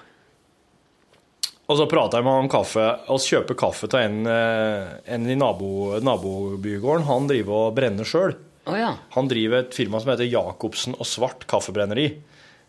Og 1.71 1.77
så 1.79 1.87
prater 1.87 2.19
jeg 2.19 2.27
med 2.27 2.35
han 2.35 2.47
om 2.49 2.51
kaffe. 2.51 2.83
Vi 3.07 3.17
kjøper 3.31 3.57
kaffe 3.61 3.87
til 3.87 4.01
en, 4.03 4.25
eh, 4.27 4.89
en 5.15 5.29
i 5.29 5.37
nabo, 5.39 5.95
nabobygården. 6.03 7.07
Han 7.07 7.29
driver 7.29 7.69
og 7.69 7.75
brenner 7.77 8.03
sjøl. 8.03 8.35
Ja. 8.67 8.97
Han 9.15 9.29
driver 9.31 9.63
et 9.63 9.73
firma 9.73 10.01
som 10.01 10.11
heter 10.11 10.27
Jacobsen 10.27 10.97
og 10.99 11.07
Svart 11.07 11.47
kaffebrenneri. 11.47 12.09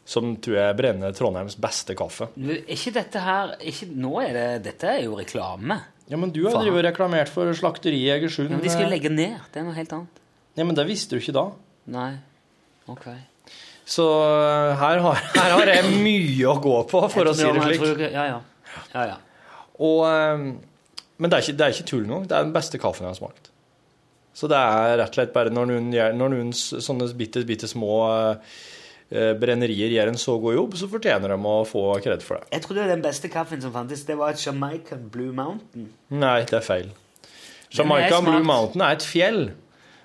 Som 0.09 0.35
tror 0.43 0.57
jeg 0.59 0.77
brenner 0.79 1.13
Trondheims 1.15 1.55
beste 1.63 1.95
kaffe. 1.99 2.27
Du, 2.35 2.51
ikke 2.51 2.91
dette 2.97 3.21
her 3.23 3.53
ikke, 3.71 3.87
Nå 4.03 4.17
er 4.25 4.33
det 4.35 4.47
Dette 4.65 4.89
er 4.97 5.05
jo 5.05 5.15
reklame. 5.21 5.79
Ja, 6.11 6.19
men 6.19 6.33
du 6.35 6.43
har 6.45 6.57
jo 6.57 6.65
drevet 6.65 6.89
reklamert 6.89 7.31
for 7.33 7.49
slakteriet 7.57 8.03
i 8.03 8.11
Egersund. 8.17 8.51
Ja, 8.51 8.59
men 8.59 8.65
de 8.65 8.73
skal 8.73 8.89
jo 8.89 8.93
legge 8.93 9.13
ned. 9.13 9.39
Det 9.55 9.63
er 9.63 9.69
noe 9.69 9.77
helt 9.77 9.95
annet. 9.95 10.19
Ja, 10.59 10.67
men 10.67 10.77
det 10.77 10.85
visste 10.91 11.17
du 11.17 11.23
ikke 11.23 11.37
da. 11.37 11.45
Nei. 11.95 12.11
Ok. 12.91 13.07
Så 13.89 14.09
eh, 14.25 14.73
her 14.83 15.05
har, 15.07 15.23
her 15.39 15.55
har 15.55 15.73
jeg 15.77 15.95
mye 16.03 16.51
å 16.51 16.59
gå 16.63 16.75
på, 16.91 17.05
for 17.13 17.31
å 17.31 17.37
si 17.37 17.47
det 17.47 17.63
slik. 17.69 17.87
tror 17.87 18.05
Ja, 18.09 18.27
ja. 18.35 18.43
ja, 18.93 19.07
ja. 19.15 19.17
Og, 19.79 20.03
eh, 20.11 20.45
men 21.23 21.31
det 21.31 21.39
er, 21.39 21.47
ikke, 21.47 21.57
det 21.59 21.67
er 21.67 21.77
ikke 21.77 21.89
tull 21.95 22.05
nå. 22.11 22.21
Det 22.27 22.37
er 22.37 22.51
den 22.51 22.55
beste 22.55 22.83
kaffen 22.83 23.07
jeg 23.07 23.15
har 23.15 23.21
smakt. 23.23 23.51
Så 24.35 24.49
det 24.49 24.59
er 24.59 24.97
rett 24.97 25.13
og 25.13 25.19
slett 25.19 25.35
bare 25.35 25.53
når 25.53 25.69
noen, 25.69 25.91
når 26.17 26.33
noen 26.33 26.53
sånne 26.57 27.09
bitte, 27.17 27.45
bitte 27.49 27.69
små 27.71 27.97
eh, 28.11 28.61
brennerier 29.41 29.93
gjør 29.93 30.13
en 30.13 30.21
så 30.21 30.39
god 30.41 30.57
jobb, 30.57 30.77
så 30.81 30.89
fortjener 30.91 31.35
de 31.35 31.39
å 31.53 31.57
få 31.69 31.85
kred 32.05 32.25
for 32.25 32.41
det. 32.41 32.51
Jeg 32.57 32.65
trodde 32.67 32.89
den 32.91 33.05
beste 33.05 33.29
kaffen 33.33 33.61
som 33.65 33.75
fantes, 33.75 34.07
det 34.09 34.17
var 34.21 34.33
et 34.33 34.45
Jamaica 34.47 34.97
Blue 34.97 35.35
Mountain. 35.37 35.91
Nei, 36.15 36.39
det 36.49 36.59
er 36.63 36.65
feil. 36.67 36.93
Jamaica 37.73 38.19
er. 38.19 38.25
Blue 38.27 38.47
Mountain 38.47 38.85
er 38.85 38.97
et 38.97 39.07
fjell 39.07 39.43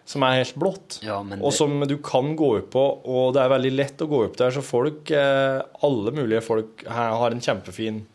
som 0.07 0.23
er 0.23 0.37
helt 0.39 0.55
blått, 0.55 1.01
Ja, 1.03 1.19
det... 1.27 1.41
og 1.43 1.51
som 1.51 1.81
du 1.83 1.97
kan 2.03 2.31
gå 2.39 2.53
opp 2.61 2.69
på, 2.75 2.83
og 3.11 3.33
det 3.35 3.41
er 3.43 3.51
veldig 3.51 3.73
lett 3.75 4.03
å 4.03 4.07
gå 4.07 4.21
opp 4.29 4.37
der, 4.39 4.53
så 4.55 4.63
folk, 4.63 5.11
eh, 5.11 5.59
alle 5.83 6.13
mulige 6.15 6.43
folk 6.45 6.85
her 6.87 7.17
har 7.19 7.35
en 7.35 7.43
kjempefin 7.43 8.05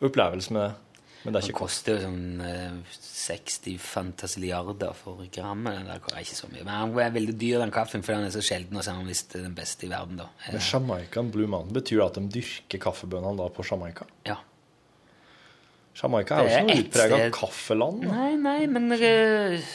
opplevelse 0.00 0.56
med 0.56 0.62
det. 0.64 0.72
Men 1.26 1.34
det 1.34 1.40
er 1.42 1.48
ikke 1.50 1.58
kost. 1.58 1.82
koster 1.84 1.96
jo 1.96 2.06
sånn 2.06 2.40
eh, 2.46 2.96
60 3.02 3.78
fantasiliarder 3.82 4.92
for 4.94 5.24
grammet. 5.34 5.80
Den 5.80 5.88
der 5.90 6.04
er 6.14 6.22
ikke 6.22 6.38
så 6.38 6.48
mye. 6.52 6.62
Men 6.62 6.92
den 6.94 7.00
er 7.02 7.14
veldig 7.16 7.34
dyr, 7.40 7.58
den 7.64 7.74
kaffen, 7.74 8.04
for 8.06 8.14
den 8.14 8.28
er 8.28 8.34
så 8.34 8.42
sjelden, 8.46 8.78
og 8.78 8.84
så 8.86 8.92
er 8.94 9.00
den 9.02 9.10
visst 9.10 9.34
den 9.34 9.56
beste 9.58 9.88
i 9.88 9.90
verden, 9.90 10.20
da. 10.22 10.28
Eh, 10.46 10.52
Men 10.54 10.62
Jamaican 10.70 11.32
Blue 11.34 11.50
Mountain 11.50 11.74
betyr 11.80 11.98
det 12.00 12.06
at 12.06 12.20
de 12.20 12.40
dyrker 12.40 12.84
kaffebønnene 12.86 13.36
da 13.42 13.48
på 13.56 13.66
Jamaica? 13.66 14.06
Ja. 14.30 14.38
Jamaica 15.96 16.38
er 16.38 16.46
jo 16.46 16.52
ikke 16.52 16.64
noe 16.68 16.80
utprega 16.84 17.20
kaffeland. 17.34 18.02
da. 18.04 18.14
Nei, 18.14 18.32
nei, 18.36 18.58
men 18.68 18.92
eh, 18.96 19.68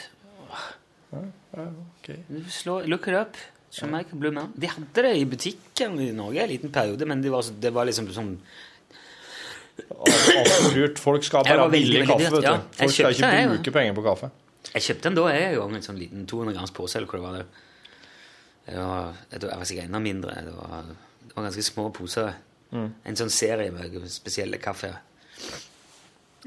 ja, 1.12 1.66
okay. 1.98 2.20
Slå, 2.48 2.80
Look 2.88 3.08
it 3.10 3.14
up. 3.18 3.36
Jamaica 3.72 4.16
Blue 4.16 4.30
Mountain. 4.32 4.60
De 4.60 4.68
hadde 4.68 5.02
det 5.06 5.12
i 5.18 5.24
butikken 5.28 5.98
i 6.00 6.10
Norge 6.12 6.42
en 6.44 6.50
liten 6.50 6.72
periode, 6.72 7.06
men 7.08 7.22
det 7.24 7.30
var, 7.32 7.42
det 7.60 7.70
var 7.72 7.88
liksom 7.88 8.10
sånn 8.12 8.34
Absolutt. 10.02 11.00
Folk 11.02 11.26
skal 11.26 11.44
bare 11.46 11.64
ha 11.64 11.72
billig 11.72 12.06
kaffe, 12.06 12.30
dyrt, 12.30 12.46
ja. 12.46 12.56
Folk 12.78 12.94
skal 12.94 13.14
ikke 13.16 13.30
jeg, 13.34 13.50
bruke 13.52 13.74
penger 13.78 13.98
på 13.98 14.04
kaffe. 14.06 14.30
Jeg 14.72 14.86
kjøpte 14.86 15.08
den 15.08 15.18
da 15.18 15.26
jeg 15.34 15.58
en 15.58 15.76
en 15.78 15.84
sånn 15.84 16.00
liten 16.00 16.26
200 16.30 16.56
grams 16.56 16.74
pose, 16.76 16.98
eller 16.98 17.08
hva 17.10 17.18
det 17.18 17.24
var. 17.26 17.38
Det. 17.38 17.68
Det 18.62 18.78
var, 18.78 19.16
det 19.30 19.48
var 19.50 19.64
sikkert 19.66 19.88
enda 19.90 20.00
mindre. 20.02 20.34
Det 20.46 20.54
var, 20.54 20.90
det 21.22 21.34
var 21.34 21.48
ganske 21.48 21.64
små 21.66 21.88
poser. 21.94 22.36
Mm. 22.72 22.88
En 23.04 23.18
sånn 23.18 23.32
serie 23.32 23.72
med 23.74 23.96
spesielle 24.12 24.60
kaffe. 24.62 24.92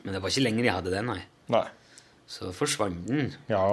Men 0.04 0.16
det 0.16 0.22
var 0.24 0.32
ikke 0.32 0.46
lenge 0.46 0.64
de 0.64 0.72
hadde 0.72 0.94
den, 0.94 1.12
nei. 1.12 1.22
Nei. 1.54 1.66
Så 2.28 2.50
forsvant 2.56 3.06
den. 3.08 3.34
Ja. 3.52 3.68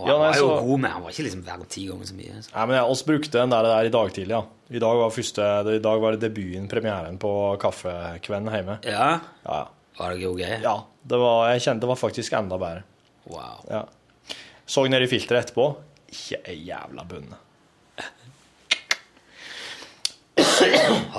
Og 0.00 0.06
Ja, 0.08 0.14
han 0.16 0.22
nei, 0.22 0.28
var 0.30 0.38
jo 0.40 0.48
så- 0.48 0.60
god, 0.64 0.80
men 0.80 0.90
han 0.90 1.02
var 1.04 1.10
ikke 1.12 1.24
liksom 1.26 1.42
hver 1.44 1.64
ti 1.68 1.86
ganger 1.86 2.06
så 2.08 2.14
mye. 2.16 2.42
Så. 2.42 2.50
Nei, 2.54 2.66
men 2.66 2.76
jeg 2.76 2.84
også 2.94 3.06
brukte 3.10 3.30
den 3.38 3.50
der, 3.52 3.62
der 3.68 3.84
i 3.84 3.92
dag 3.92 4.12
tidlig, 4.16 4.30
ja. 4.36 4.42
I 4.70 4.78
dag 4.78 4.96
var, 4.96 5.10
første, 5.10 5.48
I 5.76 5.78
dag 5.84 6.00
var 6.00 6.12
det 6.16 6.20
debuten, 6.24 6.68
premieren 6.70 7.18
på 7.18 7.32
Kaffekvenn 7.60 8.48
hjemme. 8.50 8.78
Ja, 8.86 9.20
Ja, 9.44 9.60
var 9.98 10.10
det 10.14 10.22
jo 10.22 10.34
gøy? 10.36 10.60
ja. 10.62 10.76
Det 11.06 11.18
var, 11.18 11.50
jeg 11.52 11.60
kjente 11.64 11.80
det 11.80 11.88
var 11.88 11.96
faktisk 11.96 12.32
enda 12.38 12.56
bedre. 12.58 12.82
Wow. 13.26 13.60
Ja. 13.70 13.84
Så 14.66 14.88
ned 14.88 15.02
i 15.02 15.06
filteret 15.06 15.44
etterpå. 15.50 15.76
Ikke 16.10 16.40
ei 16.48 16.56
jævla 16.68 17.04
bunne. 17.08 17.36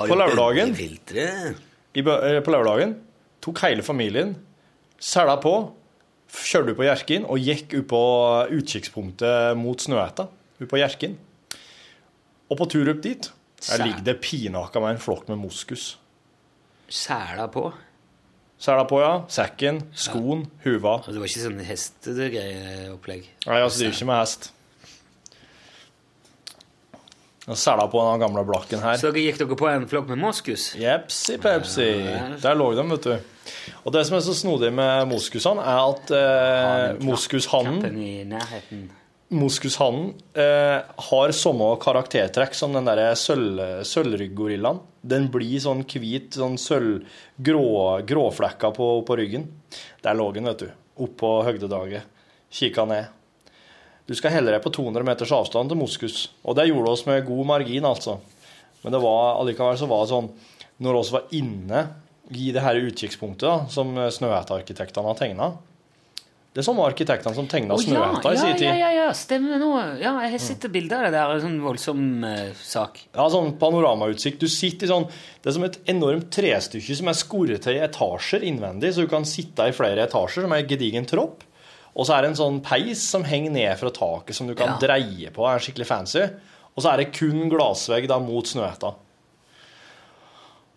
På 0.08 0.16
lørdagen? 0.18 0.74
I, 1.94 2.00
eh, 2.00 2.42
på 2.42 2.52
lørdagen 2.54 2.96
tok 3.44 3.60
hele 3.66 3.84
familien, 3.84 4.36
sela 5.02 5.36
på, 5.42 5.54
kjørte 6.32 6.76
på 6.78 6.86
Hjerkinn 6.88 7.28
og 7.28 7.42
gikk 7.44 7.76
ut 7.76 7.88
på 7.92 8.02
utkikkspunktet 8.58 9.60
mot 9.60 9.84
Snøhetta. 9.84 10.28
Ut 10.62 10.70
på 10.72 10.80
Hjerkinn. 10.80 11.18
Og 12.52 12.60
på 12.60 12.68
tur 12.72 12.92
opp 12.92 13.04
dit 13.04 13.32
der 13.62 13.84
ligger 13.86 14.06
det 14.06 14.18
pinaka 14.24 14.82
med 14.82 14.96
en 14.96 15.02
flokk 15.02 15.28
med 15.30 15.38
moskus. 15.38 15.98
Sæla 16.92 17.46
på? 17.52 17.68
Sæla 18.62 18.86
på, 18.90 19.02
ja. 19.02 19.14
Sekken, 19.30 19.84
skoen, 19.98 20.48
huva. 20.66 20.98
Og 21.02 21.14
det 21.14 21.22
var 21.22 21.30
ikke 21.30 21.44
sånn 21.46 21.62
hestegreieopplegg? 21.66 23.30
Nei, 23.48 23.60
altså 23.62 23.84
driver 23.84 23.96
ikke 23.96 24.10
med 24.10 24.20
hest. 24.22 24.50
Og 27.50 27.58
sæla 27.58 27.88
på 27.90 28.02
den 28.06 28.22
gamle 28.22 28.44
blakken 28.46 28.84
her. 28.84 29.00
Så 29.02 29.10
dere 29.10 29.24
gikk 29.30 29.40
dere 29.42 29.58
på 29.58 29.70
en 29.72 29.88
flokk 29.90 30.12
med 30.14 30.22
moskus? 30.22 30.72
Jepsi 30.78 31.40
pepsi. 31.42 31.88
Ja. 32.06 32.26
Der 32.44 32.58
lå 32.58 32.70
de, 32.78 32.86
vet 32.94 33.08
du. 33.08 33.31
Og 33.84 33.94
det 33.96 34.04
som 34.08 34.18
er 34.18 34.24
så 34.26 34.36
snodig 34.38 34.70
med 34.78 35.08
moskusene, 35.10 35.64
er 35.66 35.84
at 35.92 36.12
eh, 36.18 37.00
moskushannen 37.06 37.80
moskushannen 39.32 40.10
eh, 40.36 40.82
har 41.08 41.32
samme 41.32 41.70
karaktertrekk 41.82 42.54
som 42.58 42.74
den 42.76 42.90
der 42.90 43.14
sølv- 43.16 43.82
sølvrygggorillaen. 43.88 44.82
Den 45.02 45.30
blir 45.34 45.56
sånn 45.64 45.86
hvit, 45.88 46.36
sånn 46.38 46.58
sølv, 46.62 47.06
gråflekka 47.42 48.74
på, 48.76 48.90
på 49.08 49.18
ryggen. 49.18 49.48
Der 50.04 50.18
lå 50.20 50.28
den, 50.36 50.50
vet 50.52 50.66
du. 50.66 50.70
Oppå 51.02 51.38
høgdedaget. 51.48 52.04
Kikka 52.52 52.86
ned. 52.86 53.08
Du 54.06 54.14
skal 54.18 54.34
helle 54.36 54.52
deg 54.52 54.62
på 54.66 54.74
200 54.76 55.06
meters 55.08 55.32
avstand 55.32 55.72
til 55.72 55.80
moskus. 55.80 56.26
Og 56.44 56.58
det 56.60 56.68
gjorde 56.68 56.92
oss 56.92 57.06
med 57.08 57.24
god 57.26 57.48
margin, 57.54 57.88
altså. 57.88 58.18
Men 58.84 58.94
det 58.98 59.02
var 59.02 59.38
allikevel 59.40 59.80
så 59.80 59.88
var 59.88 60.04
det 60.04 60.10
sånn 60.10 60.30
Når 60.82 60.96
vi 60.98 61.14
var 61.14 61.34
inne 61.38 61.82
i 62.32 62.52
det 62.56 62.62
her 62.64 62.76
utkikkspunktet 62.82 63.44
da, 63.48 63.58
som 63.72 63.94
Snøhetta-arkitektene 63.96 65.08
har 65.12 65.18
tegna 65.20 65.52
Det 66.54 66.60
er 66.62 66.66
samme 66.68 66.84
arkitektene 66.84 67.36
som 67.36 67.46
tegna 67.48 67.76
Å, 67.78 67.82
ja, 67.88 68.08
i 68.20 68.34
ja, 68.36 68.42
sin 68.42 68.58
tid. 68.60 68.66
ja, 68.68 68.74
ja, 68.76 68.90
ja, 68.98 69.12
stemmer 69.16 69.60
nå. 69.62 69.70
Ja, 70.02 70.14
jeg 70.26 70.34
har 70.34 70.42
sett 70.44 70.66
bilder 70.74 71.06
av 71.06 71.06
det 71.08 71.12
der. 71.16 71.36
En 71.38 71.44
sånn 71.46 71.62
voldsom 71.64 72.02
eh, 72.28 72.50
sak. 72.60 73.00
Ja, 73.16 73.28
sånn 73.32 73.54
panoramautsikt. 73.62 74.42
Du 74.44 74.50
sitter 74.52 74.88
i 74.88 74.92
sånn 74.92 75.06
Det 75.40 75.48
er 75.52 75.56
som 75.56 75.64
et 75.68 75.78
enormt 75.94 76.28
trestykke 76.36 76.98
som 77.00 77.08
er 77.08 77.16
skoret 77.20 77.64
til 77.64 77.80
i 77.80 77.84
etasjer 77.86 78.44
innvendig, 78.50 78.92
så 78.96 79.06
du 79.06 79.12
kan 79.12 79.24
sitte 79.28 79.70
i 79.72 79.76
flere 79.76 80.04
etasjer, 80.10 80.44
som 80.44 80.52
er 80.52 80.64
en 80.66 80.68
gedigen 80.74 81.08
tropp. 81.08 81.46
Og 81.96 82.08
så 82.08 82.16
er 82.18 82.24
det 82.24 82.34
en 82.34 82.40
sånn 82.40 82.60
peis 82.64 83.00
som 83.04 83.24
henger 83.28 83.52
ned 83.52 83.80
fra 83.80 83.90
taket, 83.92 84.36
som 84.36 84.48
du 84.48 84.54
kan 84.56 84.76
Ja. 84.76 84.78
dreie 84.80 85.32
på. 85.32 85.48
er 85.48 85.60
skikkelig 85.60 85.88
fancy. 85.88 86.28
Og 86.76 86.84
så 86.84 86.92
er 86.94 86.98
det 87.02 87.12
kun 87.16 87.50
glassvegg 87.52 88.08
da 88.08 88.20
mot 88.20 88.46
Snøhetta. 88.48 88.94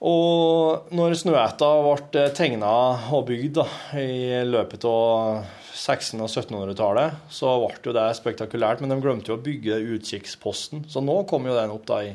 Og 0.05 0.91
når 0.93 1.15
Snøhetta 1.17 1.69
ble 1.81 2.25
tegna 2.37 2.73
og 3.15 3.25
bygd 3.31 3.55
da, 3.57 3.65
i 3.97 4.43
løpet 4.45 4.85
av 4.85 5.47
1600- 5.73 6.27
og 6.27 6.29
1700-tallet, 6.29 7.23
så 7.33 7.55
ble 7.63 7.95
det 7.97 8.05
spektakulært, 8.19 8.83
men 8.83 8.93
de 8.93 9.01
glemte 9.01 9.33
jo 9.33 9.39
å 9.39 9.45
bygge 9.45 9.81
utkikksposten. 9.97 10.85
Så 10.93 11.01
nå 11.01 11.23
kom 11.31 11.49
jo 11.49 11.57
den 11.57 11.73
opp 11.73 11.89
da 11.89 12.03
i 12.05 12.13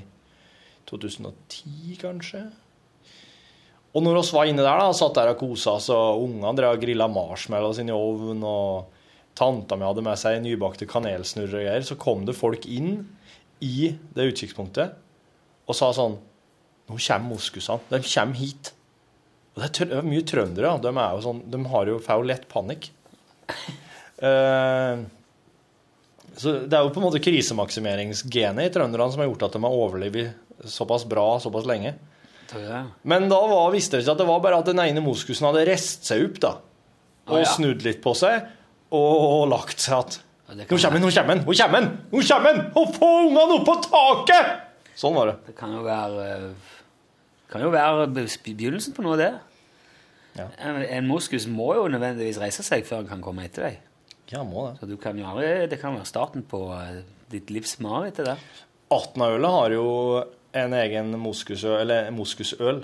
2010, 0.92 1.98
kanskje. 2.04 2.44
Og 3.90 4.06
når 4.06 4.20
vi 4.20 4.38
var 4.38 4.52
inne 4.52 4.62
der, 4.62 4.84
da, 4.86 4.94
satt 4.94 5.18
der 5.18 5.34
og 5.34 5.42
kosa 5.42 5.80
oss, 5.80 5.90
og 5.90 6.28
ungene 6.28 6.54
drev 6.62 6.78
og 6.78 6.86
grilla 6.86 7.10
marshmallows 7.10 7.82
inn 7.82 7.90
i 7.90 7.98
ovnen, 7.98 8.46
og 8.46 8.94
tanta 9.40 9.78
mi 9.80 9.88
hadde 9.88 10.06
med 10.06 10.20
seg 10.20 10.44
nybakte 10.46 10.86
kanelsnurrer 10.90 11.58
og 11.58 11.66
greier, 11.66 11.90
så 11.90 11.98
kom 11.98 12.22
det 12.30 12.38
folk 12.38 12.70
inn 12.70 13.00
i 13.66 13.96
det 14.14 14.30
utkikkspunktet 14.30 14.94
og 15.70 15.78
sa 15.78 15.90
sånn 15.94 16.16
Nå 16.90 16.98
kommer 16.98 17.36
moskusene. 17.36 17.86
De 17.92 18.02
kommer 18.02 18.40
hit. 18.40 18.74
Og 19.54 19.62
det 19.64 19.86
er, 19.86 20.04
mye 20.06 20.26
trøndere. 20.26 20.74
De, 20.82 20.92
er 20.92 21.16
jo 21.16 21.24
sånn, 21.26 21.42
de 21.52 21.62
har 21.72 21.94
jo, 21.94 22.02
får 22.04 22.22
jo 22.22 22.30
lett 22.32 22.46
panikk. 22.52 22.90
Uh, 24.20 25.06
så 26.40 26.60
det 26.66 26.76
er 26.76 26.86
jo 26.86 26.94
på 26.96 27.02
en 27.02 27.08
måte 27.08 27.22
krisemaksimeringsgenet 27.24 28.70
i 28.70 28.74
trønderne 28.74 29.10
som 29.14 29.24
har 29.24 29.30
gjort 29.30 29.50
at 29.50 29.58
de 29.58 29.64
har 29.66 29.82
overlevd 29.86 30.70
såpass 30.70 31.06
bra 31.10 31.32
såpass 31.44 31.68
lenge. 31.70 31.96
Men 33.02 33.30
da 33.30 33.40
var, 33.48 33.70
visste 33.74 33.98
det 33.98 34.06
ikke 34.06 34.16
at 34.16 34.22
det 34.24 34.30
var 34.30 34.40
bare 34.42 34.62
at 34.64 34.70
den 34.72 34.82
ene 34.82 35.04
moskusen 35.06 35.46
hadde 35.50 35.68
reist 35.70 36.08
seg 36.08 36.24
opp 36.26 36.40
da, 36.42 36.54
og 37.30 37.44
ja. 37.44 37.52
snudd 37.52 37.86
litt 37.86 38.02
på 38.02 38.16
seg, 38.18 38.48
og, 38.90 39.46
lagt 39.52 39.84
seg 39.84 40.00
at 40.00 40.20
Nå 40.50 40.66
kommer 40.66 40.98
den, 40.98 41.04
nå 41.06 41.12
kommer 41.14 41.36
den, 41.38 41.44
nå 41.46 41.54
kommer 41.54 41.84
den! 41.84 41.90
Nå 42.10 42.22
kommer 42.26 42.56
den! 42.56 42.62
Og 42.82 42.96
få 42.96 43.10
ungene 43.28 43.58
opp 43.60 43.68
på 43.68 43.76
taket! 43.86 44.48
Sånn 44.98 45.14
var 45.14 45.30
det. 45.30 45.36
Det 45.46 45.54
kan 45.60 45.76
jo 45.78 45.84
være 45.86 46.24
eh, 46.26 46.72
kan 47.50 47.64
jo 47.66 47.72
være 47.74 48.08
begynnelsen 48.14 48.96
på 48.98 49.06
noe, 49.06 49.18
det. 49.20 49.32
Ja. 50.38 50.48
En, 50.62 50.80
en 50.84 51.08
moskus 51.10 51.48
må 51.50 51.72
jo 51.78 51.88
nødvendigvis 51.92 52.40
reise 52.42 52.64
seg 52.66 52.86
før 52.88 53.02
han 53.04 53.10
kan 53.10 53.24
komme 53.26 53.48
etter 53.48 53.66
deg. 53.68 53.80
Ja, 54.30 54.44
må 54.46 54.68
det. 54.68 54.76
Så 54.80 54.90
du 54.90 54.96
kan 55.02 55.18
aldri, 55.26 55.50
det 55.72 55.80
kan 55.82 55.98
være 55.98 56.08
starten 56.08 56.46
på 56.46 56.62
eh, 56.76 57.02
ditt 57.34 57.50
livs 57.54 57.80
mareritt. 57.82 58.22
det 58.22 58.30
der. 58.30 58.44
Atnaølet 58.94 59.56
har 59.56 59.74
jo 59.74 59.88
en 60.60 60.74
egen 60.78 61.12
moskusøl, 61.22 61.80
eller 61.82 62.10
moskusøl. 62.14 62.84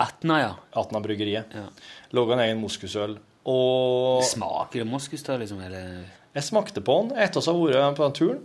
Atna, 0.00 0.40
ja. 0.40 0.52
Atna-bryggeriet. 0.76 1.54
ja. 1.56 1.68
Laga 2.16 2.36
en 2.36 2.44
egen 2.48 2.60
moskusøl. 2.60 3.18
Og 3.46 4.24
Smaker 4.26 4.82
det 4.82 4.88
moskus, 4.90 5.22
da? 5.24 5.36
liksom? 5.40 5.60
Eller 5.62 6.04
jeg 6.36 6.44
smakte 6.44 6.82
på 6.84 6.98
den 7.02 7.16
etter 7.22 7.40
å 7.40 7.52
ha 7.52 7.60
vært 7.60 7.96
på 8.00 8.08
den 8.08 8.16
turen. 8.18 8.42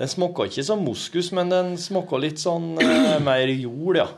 Den 0.00 0.08
smakka 0.08 0.48
ikke 0.48 0.64
som 0.66 0.82
moskus, 0.84 1.30
men 1.36 1.52
den 1.52 1.74
smakka 1.80 2.18
litt 2.20 2.40
sånn 2.42 2.74
eh, 2.80 3.18
mer 3.28 3.52
jord, 3.52 4.00
ja. 4.00 4.08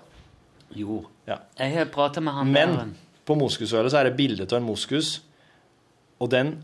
Jord? 0.75 1.11
ja. 1.29 1.41
Jeg 1.59 1.77
har 1.77 1.91
prata 1.93 2.21
med 2.21 2.35
han 2.35 2.53
Men 2.53 2.77
der 2.77 2.95
på 3.25 3.37
moskusølet 3.39 3.93
så 3.93 4.01
er 4.01 4.11
det 4.11 4.19
bilde 4.19 4.47
av 4.47 4.59
en 4.59 4.67
moskus, 4.67 5.17
og 6.21 6.31
den, 6.33 6.55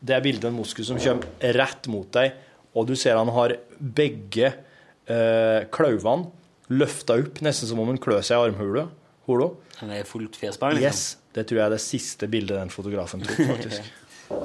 det 0.00 0.16
er 0.16 0.24
bildet 0.24 0.46
av 0.46 0.52
en 0.52 0.58
moskus 0.60 0.90
som 0.90 1.00
kommer 1.00 1.54
rett 1.56 1.88
mot 1.92 2.08
deg, 2.16 2.36
og 2.76 2.86
du 2.90 2.94
ser 2.98 3.18
han 3.18 3.32
har 3.34 3.56
begge 3.78 4.50
eh, 4.50 5.66
klauvene 5.72 6.30
løfta 6.70 7.16
opp, 7.18 7.40
nesten 7.42 7.66
som 7.66 7.80
om 7.82 7.88
han 7.90 7.98
klør 7.98 8.22
seg 8.22 8.36
i 8.36 8.50
armhula. 8.50 8.86
Hula. 9.26 9.48
Han 9.80 9.90
er 9.94 10.06
fullt 10.06 10.36
firsprang, 10.38 10.76
liksom? 10.76 10.86
Yes, 10.86 11.32
det 11.34 11.46
tror 11.48 11.58
jeg 11.58 11.66
er 11.66 11.74
det 11.74 11.80
siste 11.82 12.28
bildet 12.30 12.60
den 12.60 12.70
fotografen 12.70 13.24
tok, 13.24 13.40
faktisk. 13.48 13.88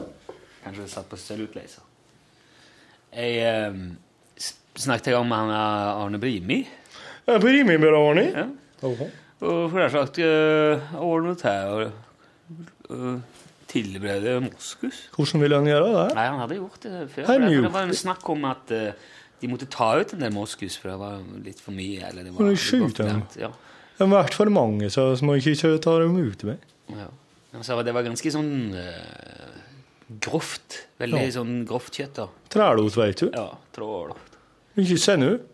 Kanskje 0.64 0.82
det 0.82 0.90
satt 0.90 1.12
på 1.12 1.20
sølvutleiser. 1.22 1.86
Jeg 3.16 3.38
eh, 3.46 3.78
snakket 4.42 4.88
snakket 4.88 5.14
gang 5.14 5.28
om 5.28 5.36
han 5.36 5.54
eh, 5.54 6.04
Arne 6.06 6.22
Brimi. 6.22 6.64
Ja, 7.26 7.38
på 7.38 7.52
bra, 7.52 8.00
Arne. 8.00 8.26
Ja. 8.32 8.48
Og 8.84 9.70
for 9.70 9.78
det 9.78 9.86
er 9.86 9.94
sagt 9.94 10.20
uh, 10.24 10.96
ordne 11.04 11.36
til 11.40 11.72
og 11.76 11.92
uh, 12.90 13.20
tilberede 13.72 14.38
moskus. 14.46 15.10
Hvordan 15.16 15.44
ville 15.44 15.60
han 15.60 15.68
gjøre 15.70 15.90
det? 15.92 16.06
Nei, 16.16 16.26
han 16.32 16.40
hadde 16.40 16.58
gjort 16.62 16.80
det 16.86 17.04
før. 17.14 17.28
Det, 17.30 17.52
det 17.66 17.74
var 17.74 17.90
en 17.90 17.98
snakk 17.98 18.30
om 18.32 18.48
at 18.50 18.72
uh, 18.72 19.12
de 19.42 19.52
måtte 19.52 19.68
ta 19.72 19.92
ut 20.00 20.14
en 20.16 20.24
del 20.24 20.34
moskus, 20.34 20.78
for 20.80 20.94
det 20.94 20.98
var 21.02 21.20
litt 21.44 21.62
for 21.62 21.76
mye. 21.76 22.00
Eller 22.10 22.28
det 22.28 22.34
var, 22.36 22.56
skyte 22.60 23.08
dem? 23.10 23.24
Ja. 23.40 23.52
Det 23.96 24.04
har 24.04 24.12
vært 24.12 24.36
for 24.36 24.52
mange, 24.52 24.90
så 24.92 25.12
må 25.24 25.38
ikke 25.40 25.56
ta 25.84 25.98
dem 26.04 26.18
ut 26.20 26.44
med. 26.48 26.64
Ja. 26.96 27.10
Altså, 27.56 27.78
det 27.88 27.94
var 27.96 28.04
ganske 28.08 28.32
sånn 28.34 28.54
uh, 28.76 29.60
grovt. 30.24 30.82
Veldig 31.02 31.26
Ja. 31.26 31.34
sånn 31.40 31.66
grovt 31.68 31.96
kjøtt. 32.00 32.16
da. 32.22 32.28
Trælot, 32.52 32.96
vet 33.00 33.24
du. 33.24 33.30
Ja, 33.34 33.50
trål. 33.76 34.16
Ikke 34.76 34.98
se 35.00 35.16
ut. 35.24 35.52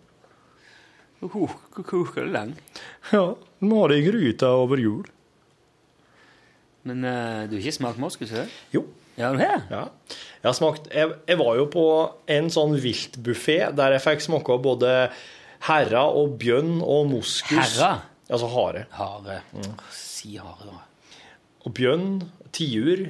Koker 1.22 2.26
det 2.26 2.32
lang. 2.34 2.54
Ja, 3.14 3.26
du 3.60 3.66
må 3.70 3.84
ha 3.84 3.90
det 3.92 4.00
i 4.02 4.06
gryta 4.08 4.50
over 4.58 4.82
jul. 4.82 5.04
Men 6.88 7.04
uh, 7.06 7.44
du 7.46 7.56
har 7.58 7.62
ikke 7.62 7.76
smakt 7.78 8.00
moskus 8.02 8.32
før? 8.34 8.50
Jo. 8.74 8.86
Ja, 9.20 9.30
du 9.36 9.42
har? 9.44 9.62
Ja. 9.70 9.82
Jeg, 10.42 10.48
har 10.48 10.56
smakt, 10.58 10.88
jeg, 10.96 11.12
jeg 11.30 11.38
var 11.38 11.58
jo 11.60 11.68
på 11.70 11.84
en 12.32 12.48
sånn 12.54 12.74
viltbuffé 12.82 13.60
der 13.78 13.94
jeg 13.98 14.02
fikk 14.08 14.24
smake 14.26 14.56
både 14.64 14.94
herra 15.68 16.08
og 16.18 16.38
bjønn 16.42 16.80
og 16.82 17.12
moskus. 17.12 17.60
Herra? 17.60 17.92
Altså 18.32 18.48
hare. 18.54 18.86
Hare. 18.96 19.42
Mm. 19.54 19.74
Si 19.94 20.38
hare, 20.42 20.72
da. 20.72 21.20
Og 21.68 21.76
bjønn, 21.78 22.08
tiur. 22.56 23.04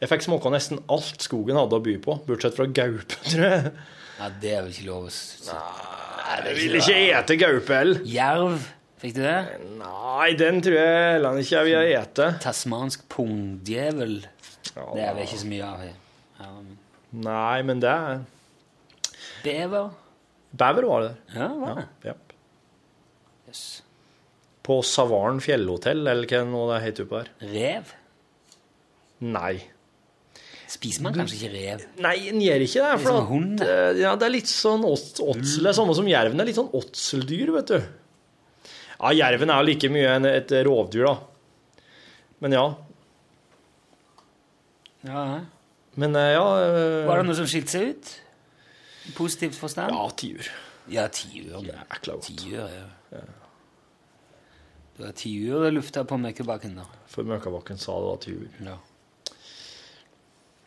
Jeg 0.00 0.10
fikk 0.10 0.24
smake 0.24 0.54
nesten 0.54 0.80
alt 0.92 1.20
skogen 1.26 1.58
hadde 1.60 1.76
å 1.76 1.82
by 1.84 1.98
på, 2.06 2.16
bortsett 2.28 2.56
fra 2.56 2.64
gaupe, 2.70 3.18
tror 3.28 3.44
jeg. 3.50 3.74
Ja, 4.14 4.30
det 4.40 4.50
er 4.54 4.62
vel 4.64 4.72
ikke 4.72 4.88
lov 4.88 5.08
å 5.08 5.12
s- 5.12 5.50
Jeg 6.44 6.56
vil 6.58 6.76
ikke 6.80 6.96
ete 7.18 7.36
gaupe 7.40 7.76
heller. 7.78 8.00
Jerv, 8.08 8.64
fikk 9.02 9.14
du 9.16 9.22
det? 9.22 9.36
Nei, 9.78 10.28
den 10.40 10.60
tror 10.64 10.76
jeg 10.80 11.12
heller 11.14 11.38
ikke 11.42 11.56
jeg 11.56 11.64
vil 11.70 11.92
ete. 12.00 12.28
Tasmansk 12.44 13.04
pungdjevel. 13.12 14.16
Det 14.74 15.02
er 15.04 15.14
vel 15.14 15.22
ikke 15.26 15.38
så 15.44 15.50
mye 15.50 15.64
av 15.68 15.78
her. 15.84 15.92
Ja, 16.40 16.50
men- 16.58 16.78
Nei, 17.24 17.62
men 17.62 17.80
det 17.80 17.90
er 17.90 18.24
Bever? 19.44 19.90
Bever 20.56 20.86
var 20.88 21.00
det 21.04 21.12
Ja, 21.34 21.48
Ja, 21.48 21.74
det? 21.74 21.84
Ja. 22.04 22.10
Japp. 22.10 22.32
Yes. 23.48 23.82
På 24.64 24.80
Savaren 24.82 25.40
fjellhotell, 25.44 26.06
eller 26.08 26.26
hva 26.26 26.64
det 26.72 26.82
heter 26.86 27.04
oppe 27.04 27.20
her. 27.22 27.30
Rev? 27.52 27.92
Nei. 29.20 29.60
Spiser 30.74 31.04
man 31.06 31.14
kanskje 31.14 31.36
ikke 31.38 31.52
rev? 31.52 31.82
Nei, 32.02 32.14
den 32.26 32.40
gjør 32.42 32.64
ikke 32.64 32.82
det. 32.82 32.94
Det 33.04 33.10
er 33.12 33.20
at, 33.20 33.66
eh, 33.66 34.00
ja, 34.00 34.14
det 34.18 34.26
er 34.26 34.32
litt 34.34 34.50
sånn 34.50 34.86
åtsel. 34.88 35.36
Det 35.38 35.70
er 35.70 35.76
samme 35.76 35.94
som 35.94 36.08
jerven. 36.08 36.40
Det 36.40 36.44
er 36.44 36.50
litt 36.50 36.58
sånn 36.58 36.72
åtseldyr, 36.74 37.52
vet 37.54 37.70
du. 37.70 37.78
Ja, 38.94 39.12
jerven 39.14 39.52
er 39.52 39.60
jo 39.60 39.68
like 39.68 39.90
mye 39.92 40.16
enn 40.16 40.26
et 40.30 40.50
rovdyr, 40.66 41.06
da. 41.06 41.84
Men 42.42 42.56
ja. 42.56 42.64
Ja. 45.04 45.24
Men 46.00 46.16
eh, 46.18 46.32
ja 46.34 46.44
eh, 46.64 47.06
Var 47.06 47.20
det 47.20 47.28
noe 47.28 47.38
som 47.38 47.48
skilte 47.48 47.76
seg 47.76 47.92
ut? 47.92 48.12
Positivt 49.14 49.60
forstand? 49.60 49.94
Ja, 49.94 50.08
tiur. 50.18 50.50
Ja, 50.90 51.06
tiur. 51.12 51.60
Jækla 51.68 52.16
godt. 52.16 52.30
Tiur, 52.32 52.56
ja. 52.56 52.88
ja. 53.12 53.22
Det 54.94 55.04
var 55.04 55.14
tiur 55.18 55.68
lufta 55.74 56.04
på 56.08 56.18
Møkkebakken, 56.22 56.76
da. 56.80 56.88
For 57.10 57.26
Møkabakken 57.28 57.78
sa 57.78 57.94
det 58.00 58.10
var 58.10 58.20
tiur. 58.24 58.58
Ja. 58.64 58.76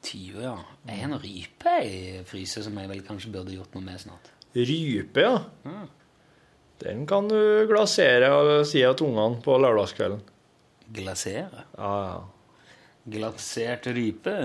Tiur, 0.07 0.39
ja. 0.39 0.55
Jeg 0.87 1.01
har 1.03 1.11
noe 1.11 1.19
rype 1.19 1.73
i 1.83 1.99
fryset 2.27 2.63
som 2.63 2.77
jeg 2.79 2.87
vel 2.91 3.03
kanskje 3.03 3.31
burde 3.33 3.55
gjort 3.55 3.73
noe 3.75 3.83
med 3.83 3.99
snart. 3.99 4.31
Rype, 4.55 5.23
ja. 5.25 5.81
Den 6.81 7.03
kan 7.09 7.27
du 7.27 7.39
glasere 7.69 8.29
og 8.37 8.49
si 8.69 8.79
til 8.85 9.07
ungene 9.09 9.41
på 9.43 9.57
lørdagskvelden. 9.59 10.21
Glasere? 10.95 11.65
Ja, 11.75 11.93
ja. 12.07 12.67
Glasert 13.07 13.87
rype? 13.95 14.35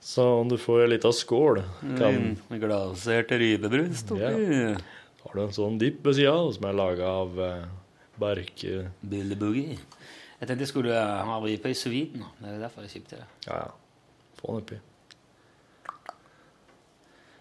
Så 0.00 0.24
om 0.40 0.48
du 0.48 0.56
får 0.60 0.84
ei 0.84 0.92
lita 0.94 1.10
skål, 1.12 1.60
kan 1.98 2.38
Med 2.48 2.62
glasert 2.62 3.32
rivebrust 3.34 4.12
oppi. 4.14 4.22
har 5.24 5.34
du 5.34 5.42
en 5.42 5.52
sånn 5.52 5.76
dipp 5.80 6.06
ved 6.06 6.16
sida 6.20 6.36
som 6.54 6.68
er 6.68 6.78
laga 6.78 7.10
av 7.24 7.40
eh, 7.42 7.66
barke... 8.16 8.86
Billy 9.02 9.36
Jeg 9.36 10.46
tenkte 10.46 10.62
jeg 10.62 10.70
skulle 10.70 10.94
ha 10.94 11.40
rype 11.42 11.74
i 11.74 11.90
vide. 11.90 12.24
Det 12.38 12.54
er 12.54 12.62
derfor 12.62 12.86
jeg 12.86 12.94
kjøpte 13.02 13.20
det. 13.20 13.28
Ja, 13.50 13.60
ja. 13.66 13.87
Få 14.38 14.54
den 14.54 14.62
oppi. 14.62 14.78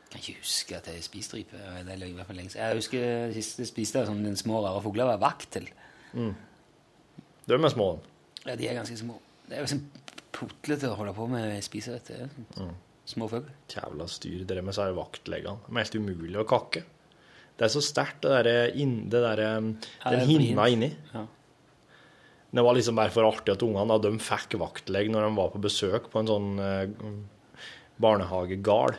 Kan 0.07 0.21
ikke 0.21 0.37
huske 0.39 0.77
at 0.77 0.87
jeg 0.89 1.03
spiste 1.05 1.37
ripe. 1.37 1.59
Det 1.59 1.93
er 1.93 2.05
i 2.07 2.13
hvert 2.15 2.29
fall 2.29 2.39
lenge. 2.39 2.55
Jeg 2.55 2.79
husker 2.79 3.33
sist 3.35 3.59
jeg 3.61 3.69
spiste 3.69 4.05
sånn 4.07 4.23
den 4.25 4.37
små, 4.39 4.61
rare 4.63 4.81
fugla 4.85 5.07
var 5.11 5.21
vaktel. 5.21 5.67
De 6.15 7.55
er 7.55 7.71
små. 7.73 7.89
Ja, 8.45 8.55
de 8.55 8.69
er 8.69 8.77
ganske 8.79 8.97
små. 8.99 9.19
Det 9.47 9.57
er 9.57 9.63
jo 9.65 9.71
sånn 9.73 9.85
putlete 10.37 10.89
å 10.91 10.97
holde 10.99 11.13
på 11.17 11.27
med 11.31 11.49
å 11.57 11.63
spise 11.65 11.97
dette. 11.97 12.29
Små 13.07 13.27
fugler. 13.31 13.53
Jævla 13.71 14.07
styr. 14.11 14.43
Det 14.47 14.57
er 14.57 14.65
med 14.67 14.75
seg 14.75 14.95
vaktleggene. 14.97 15.63
Det 15.67 15.75
er 15.75 15.83
helt 15.85 15.99
umulig 15.99 16.39
å 16.41 16.47
kakke. 16.47 16.83
Det 17.57 17.65
er 17.65 17.71
så 17.73 17.81
sterkt, 17.81 18.21
det 18.21 18.31
derre 18.37 19.47
Ja, 19.47 20.11
Den 20.11 20.19
er 20.19 20.25
hinna 20.29 20.67
inni. 20.69 20.91
Ja. 21.13 21.23
Det 22.51 22.63
var 22.63 22.73
liksom 22.77 22.95
bare 22.95 23.11
for 23.11 23.27
artig 23.27 23.51
at 23.57 23.63
ungene 23.65 23.97
de 24.01 24.13
fikk 24.23 24.55
vaktlegg 24.61 25.09
når 25.11 25.25
de 25.27 25.31
var 25.35 25.49
på 25.51 25.59
besøk 25.65 26.07
på 26.13 26.21
en 26.21 26.29
sånn 26.29 26.49
eh, 26.63 26.87
barnehagegard. 28.01 28.95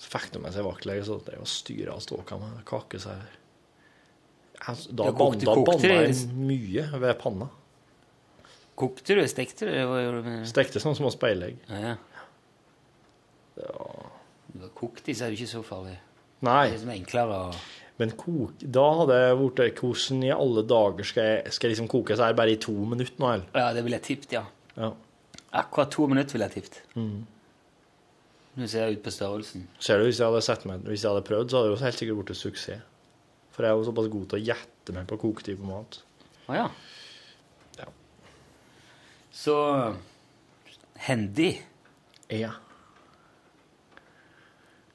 Så 0.00 0.08
fikk 0.14 0.30
de 0.34 0.40
med 0.42 0.54
seg 0.56 0.64
vaktlegg, 0.66 1.02
så 1.06 1.18
det 1.26 1.36
var 1.38 1.50
styret 1.50 1.92
av 1.94 2.00
ståka 2.02 2.38
med 2.40 2.62
kake 2.68 2.98
seg 3.02 3.20
Da 4.96 5.10
kokte- 5.12 5.44
banda 5.44 5.54
banda 5.68 5.88
jeg 5.92 6.16
mye 6.32 6.86
ved 7.02 7.18
panna. 7.20 7.50
Kokte 8.74 9.14
du? 9.14 9.22
Stekte 9.28 9.68
du? 9.68 9.74
Hva 9.86 10.00
gjorde 10.02 10.22
du 10.22 10.28
med 10.30 10.48
Stekte 10.50 10.80
sånn 10.82 10.96
små 10.98 11.12
speilegg. 11.14 11.60
Ja, 11.68 11.92
ja. 11.92 11.96
Du 13.54 14.60
har 14.64 14.72
kokt 14.74 15.04
de, 15.06 15.14
så 15.14 15.26
er 15.26 15.30
det 15.34 15.38
ikke 15.38 15.52
så 15.52 15.62
farlig. 15.66 15.96
Nei, 16.44 16.64
Det 16.68 16.72
er 16.72 16.78
liksom 16.78 16.94
enklere 16.96 17.36
å 17.38 17.54
men 18.00 18.10
kok, 18.18 18.62
da 18.74 18.84
hadde 18.98 19.16
jeg 19.20 19.34
blitt 19.38 19.78
Hvordan 19.78 20.22
i 20.26 20.30
alle 20.34 20.64
dager 20.66 21.06
skal 21.06 21.28
jeg, 21.28 21.52
skal 21.54 21.68
jeg 21.68 21.76
liksom 21.76 21.90
koke 21.92 22.16
så 22.18 22.26
er 22.26 22.32
det 22.32 22.40
bare 22.40 22.54
i 22.56 22.62
to 22.62 22.74
minutter 22.74 23.20
nå, 23.22 23.28
eller? 23.36 23.44
Ja, 23.54 23.68
det 23.76 23.84
ville 23.86 24.00
jeg 24.00 24.06
tippet, 24.08 24.32
ja. 24.34 24.42
Ja. 24.74 24.88
Akkurat 25.60 25.92
to 25.94 26.08
minutter 26.10 26.34
ville 26.34 26.48
jeg 26.50 26.56
tippet. 26.56 26.80
Mm. 26.98 27.20
Nå 28.54 28.66
ser 28.70 28.88
jeg 28.88 28.98
ut 28.98 29.04
på 29.04 29.12
størrelsen. 29.14 29.68
Ser 29.82 30.02
du, 30.02 30.08
hvis 30.08 30.18
jeg 30.18 30.26
hadde 30.26 30.42
sett 30.46 30.66
meg, 30.70 30.82
hvis 30.90 31.04
jeg 31.04 31.10
hadde 31.10 31.26
prøvd, 31.26 31.46
så 31.50 31.60
hadde 31.60 31.70
det 31.70 31.76
jo 31.76 31.84
helt 31.84 32.00
sikkert 32.00 32.20
blitt 32.20 32.40
suksess. 32.40 32.90
For 33.54 33.62
jeg 33.62 33.70
er 33.70 33.78
jo 33.78 33.86
såpass 33.86 34.10
god 34.10 34.26
til 34.30 34.40
å 34.40 34.44
gjette 34.48 34.96
meg 34.96 35.06
på 35.10 35.20
koketid 35.22 35.60
på 35.60 35.68
mat. 35.68 36.00
Å 36.50 36.58
ja. 36.58 36.66
Ja. 37.78 37.86
Så 39.30 39.54
hendig. 41.06 41.52
Ja. 42.34 42.56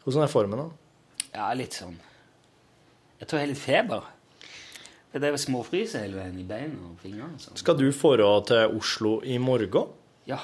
Hvordan 0.04 0.26
er 0.26 0.32
formen, 0.32 0.60
da? 0.60 1.26
Ja, 1.32 1.50
litt 1.56 1.80
sånn. 1.80 1.96
Jeg 3.20 3.28
tror 3.28 3.40
jeg 3.40 3.46
har 3.46 3.52
litt 3.52 3.62
feber. 3.62 4.08
Det 5.10 5.26
er 5.26 5.38
småfryser 5.42 6.06
hele 6.06 6.20
veien 6.20 6.38
i 6.40 6.46
beina 6.48 6.92
og 6.92 7.00
fingrene. 7.02 7.40
Sånn. 7.42 7.58
Skal 7.58 7.78
du 7.80 7.88
dra 7.90 8.32
til 8.46 8.78
Oslo 8.78 9.16
i 9.26 9.40
morgen? 9.42 9.90
Ja. 10.30 10.38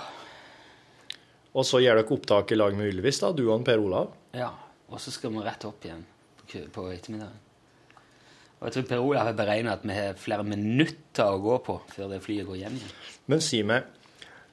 Og 1.55 1.63
så 1.63 1.79
gjør 1.79 2.01
dere 2.01 2.11
opptak 2.11 2.51
i 2.51 2.57
lag 2.57 2.75
med 2.75 2.89
Ylvis, 2.91 3.21
da, 3.21 3.31
du 3.31 3.45
og 3.47 3.65
Per 3.65 3.79
Olav? 3.79 4.13
ja. 4.33 4.51
Og 4.85 4.99
så 5.01 5.09
skal 5.09 5.31
vi 5.33 5.41
rett 5.41 5.63
opp 5.65 5.81
igjen 5.87 6.03
på, 6.37 6.59
på 6.71 6.83
ettermiddagen. 6.93 7.39
Og 8.59 8.67
jeg 8.67 8.73
tror 8.75 8.83
Per 8.91 9.01
Olav 9.01 9.25
har 9.25 9.37
beregna 9.37 9.73
at 9.73 9.81
vi 9.83 9.95
har 9.97 10.19
flere 10.19 10.45
minutter 10.45 11.25
å 11.25 11.39
gå 11.41 11.55
på 11.65 11.79
før 11.89 12.11
det 12.13 12.19
flyet 12.21 12.45
går 12.45 12.59
hjem 12.59 12.75
igjen. 12.77 12.91
Men 13.33 13.41
si 13.41 13.63
meg, 13.65 13.87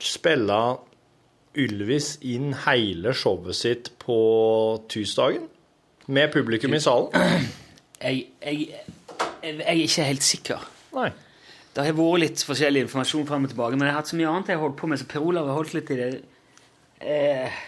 spiller 0.00 0.80
Ylvis 1.52 2.14
inn 2.24 2.54
hele 2.64 3.12
showet 3.12 3.58
sitt 3.60 3.92
på 4.00 4.16
tirsdagen? 4.88 5.44
Med 6.08 6.32
publikum 6.32 6.72
i 6.72 6.80
salen? 6.80 7.12
Jeg, 8.02 8.24
jeg, 8.42 8.66
jeg, 8.68 9.52
jeg 9.58 9.60
er 9.62 9.82
ikke 9.86 10.06
helt 10.08 10.26
sikker. 10.26 10.64
Nei. 10.96 11.10
Det 11.72 11.86
har 11.86 11.94
vært 11.96 12.20
litt 12.20 12.42
forskjellig 12.44 12.82
informasjon 12.84 13.26
fram 13.28 13.46
og 13.46 13.52
tilbake, 13.52 13.78
men 13.78 13.88
jeg 13.88 13.94
har 13.94 14.02
hatt 14.02 14.10
så 14.10 14.18
mye 14.18 14.28
annet 14.28 14.50
jeg 14.52 14.58
har 14.58 14.64
holdt 14.66 14.80
på 14.80 14.90
med, 14.90 15.00
så 15.00 15.08
Per 15.08 15.24
Olav 15.24 15.48
har 15.48 15.56
holdt 15.56 15.76
litt 15.76 15.92
i 15.94 15.98
det. 16.00 16.08
Eh, 17.00 17.60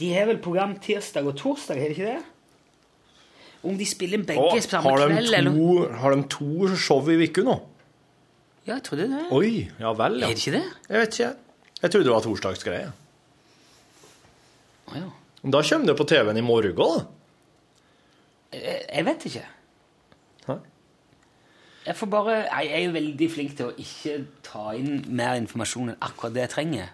de 0.00 0.08
har 0.14 0.26
vel 0.30 0.40
program 0.42 0.74
tirsdag 0.82 1.28
og 1.30 1.36
torsdag, 1.38 1.78
har 1.78 1.92
de 1.92 1.98
ikke 1.98 2.08
det? 2.08 3.20
Om 3.70 3.76
de 3.76 3.86
spiller 3.86 4.22
begge 4.24 4.42
Og, 4.42 4.56
samme 4.64 4.88
har, 4.88 5.04
kveld, 5.12 5.34
eller 5.36 5.52
to, 5.52 5.76
har 6.00 6.16
de 6.16 6.26
to 6.32 6.70
show 6.80 7.10
i 7.12 7.18
uka 7.20 7.44
nå? 7.46 7.58
Ja, 8.64 8.74
jeg 8.76 8.84
trodde 8.88 9.06
det. 9.12 9.22
Oi, 9.36 9.52
ja 9.80 9.92
vel, 9.96 10.18
ja. 10.22 10.30
Er 10.30 10.34
det 10.34 10.42
ikke 10.42 10.56
det? 10.56 10.64
Jeg 10.88 11.04
vet 11.04 11.18
ikke. 11.18 11.30
Jeg 11.80 11.92
trodde 11.92 12.08
det 12.08 12.14
var 12.14 12.24
torsdagsgreie. 12.26 12.90
Å 14.90 14.98
ja. 14.98 15.08
Men 15.40 15.54
Da 15.54 15.62
kommer 15.64 15.88
det 15.92 15.96
på 15.96 16.06
TV-en 16.10 16.40
i 16.40 16.44
morgen, 16.44 16.74
da. 16.76 16.88
Jeg, 18.52 18.82
jeg 18.88 19.06
vet 19.06 19.26
ikke. 19.30 19.44
Hæ? 20.46 20.56
Jeg 21.86 21.96
får 21.96 22.06
bare 22.12 22.32
Jeg 22.32 22.72
er 22.76 22.82
jo 22.84 22.90
veldig 22.92 23.28
flink 23.32 23.54
til 23.56 23.70
å 23.70 23.76
ikke 23.80 24.16
ta 24.44 24.64
inn 24.76 25.04
mer 25.08 25.38
informasjon 25.40 25.94
enn 25.94 26.02
akkurat 26.04 26.34
det 26.36 26.44
jeg 26.44 26.54
trenger. 26.56 26.90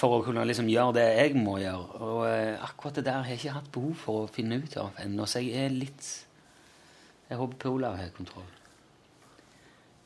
For 0.00 0.16
å 0.16 0.22
kunne 0.24 0.46
liksom 0.46 0.70
gjøre 0.70 0.94
det 0.96 1.06
jeg 1.08 1.34
må 1.36 1.58
gjøre. 1.60 2.00
Og 2.06 2.22
eh, 2.28 2.62
akkurat 2.62 3.00
det 3.00 3.04
der 3.08 3.20
har 3.20 3.28
jeg 3.28 3.42
ikke 3.42 3.56
hatt 3.58 3.70
behov 3.74 3.98
for 4.04 4.22
å 4.22 4.30
finne 4.30 4.60
ut 4.62 4.76
av 4.80 4.96
ennå, 5.02 5.26
så 5.26 5.42
jeg 5.42 5.66
er 5.66 5.74
litt 5.74 6.08
Jeg 7.30 7.38
håper 7.38 7.58
Per 7.62 7.70
Olav 7.70 7.98
har 7.98 8.08
kontroll. 8.14 8.48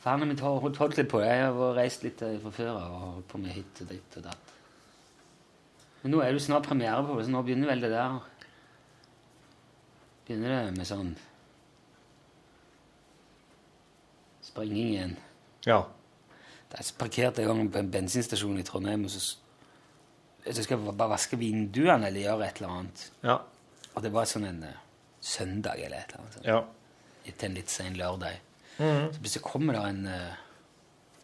For 0.00 0.10
han 0.10 0.20
har 0.20 0.40
har 0.42 0.58
holdt, 0.60 0.76
holdt 0.76 0.98
litt 0.98 1.08
på. 1.08 1.22
Jeg 1.24 1.40
har 1.40 1.76
reist 1.78 2.02
litt 2.04 2.20
eh, 2.22 2.36
fra 2.42 2.50
før 2.52 2.74
og 2.74 2.98
holdt 3.04 3.28
på 3.28 3.38
med 3.40 3.54
hit 3.56 3.80
og 3.80 3.88
dit 3.88 4.18
og 4.18 4.26
datt. 4.26 4.50
Men 6.02 6.12
nå 6.12 6.20
er 6.20 6.32
det 6.32 6.36
jo 6.36 6.44
snart 6.50 6.66
premiere 6.68 7.00
på 7.06 7.16
det, 7.16 7.24
så 7.24 7.32
nå 7.32 7.40
begynner 7.46 7.70
vel 7.70 7.80
det 7.80 7.94
der 7.94 8.18
Begynner 10.24 10.54
det 10.54 10.76
med 10.78 10.88
sånn 10.88 11.14
Springing 14.44 14.90
igjen. 14.92 15.16
Ja. 15.66 15.80
Jeg 16.74 16.94
parkerte 16.98 17.44
gang 17.46 17.62
på 17.72 17.80
en 17.80 17.90
bensinstasjon 17.92 18.58
i 18.60 18.64
Trondheim, 18.66 19.06
og 19.06 19.12
så, 19.14 19.20
så 20.44 20.56
skal 20.64 20.76
jeg 20.76 20.94
bare 20.98 21.12
vaske 21.14 21.38
vinduene 21.40 22.08
eller 22.10 22.26
gjøre 22.26 22.48
et 22.48 22.60
eller 22.60 22.74
annet. 22.78 23.04
Ja. 23.24 23.36
Og 23.94 24.02
det 24.04 24.10
var 24.14 24.26
sånn 24.28 24.48
en 24.48 24.62
eh, 24.66 24.80
søndag 25.24 25.78
eller 25.80 26.02
et 26.02 26.12
eller 26.12 26.24
annet. 26.24 26.38
Sånn. 26.38 26.48
ja. 26.50 26.58
Etter 27.24 27.48
en 27.48 27.54
litt 27.56 27.72
sen 27.72 27.94
lørdag. 27.96 28.40
Så 28.76 29.20
plutselig 29.22 29.44
kommer 29.46 29.76
det 29.78 29.82
en 29.86 30.00
uh, 30.10 30.32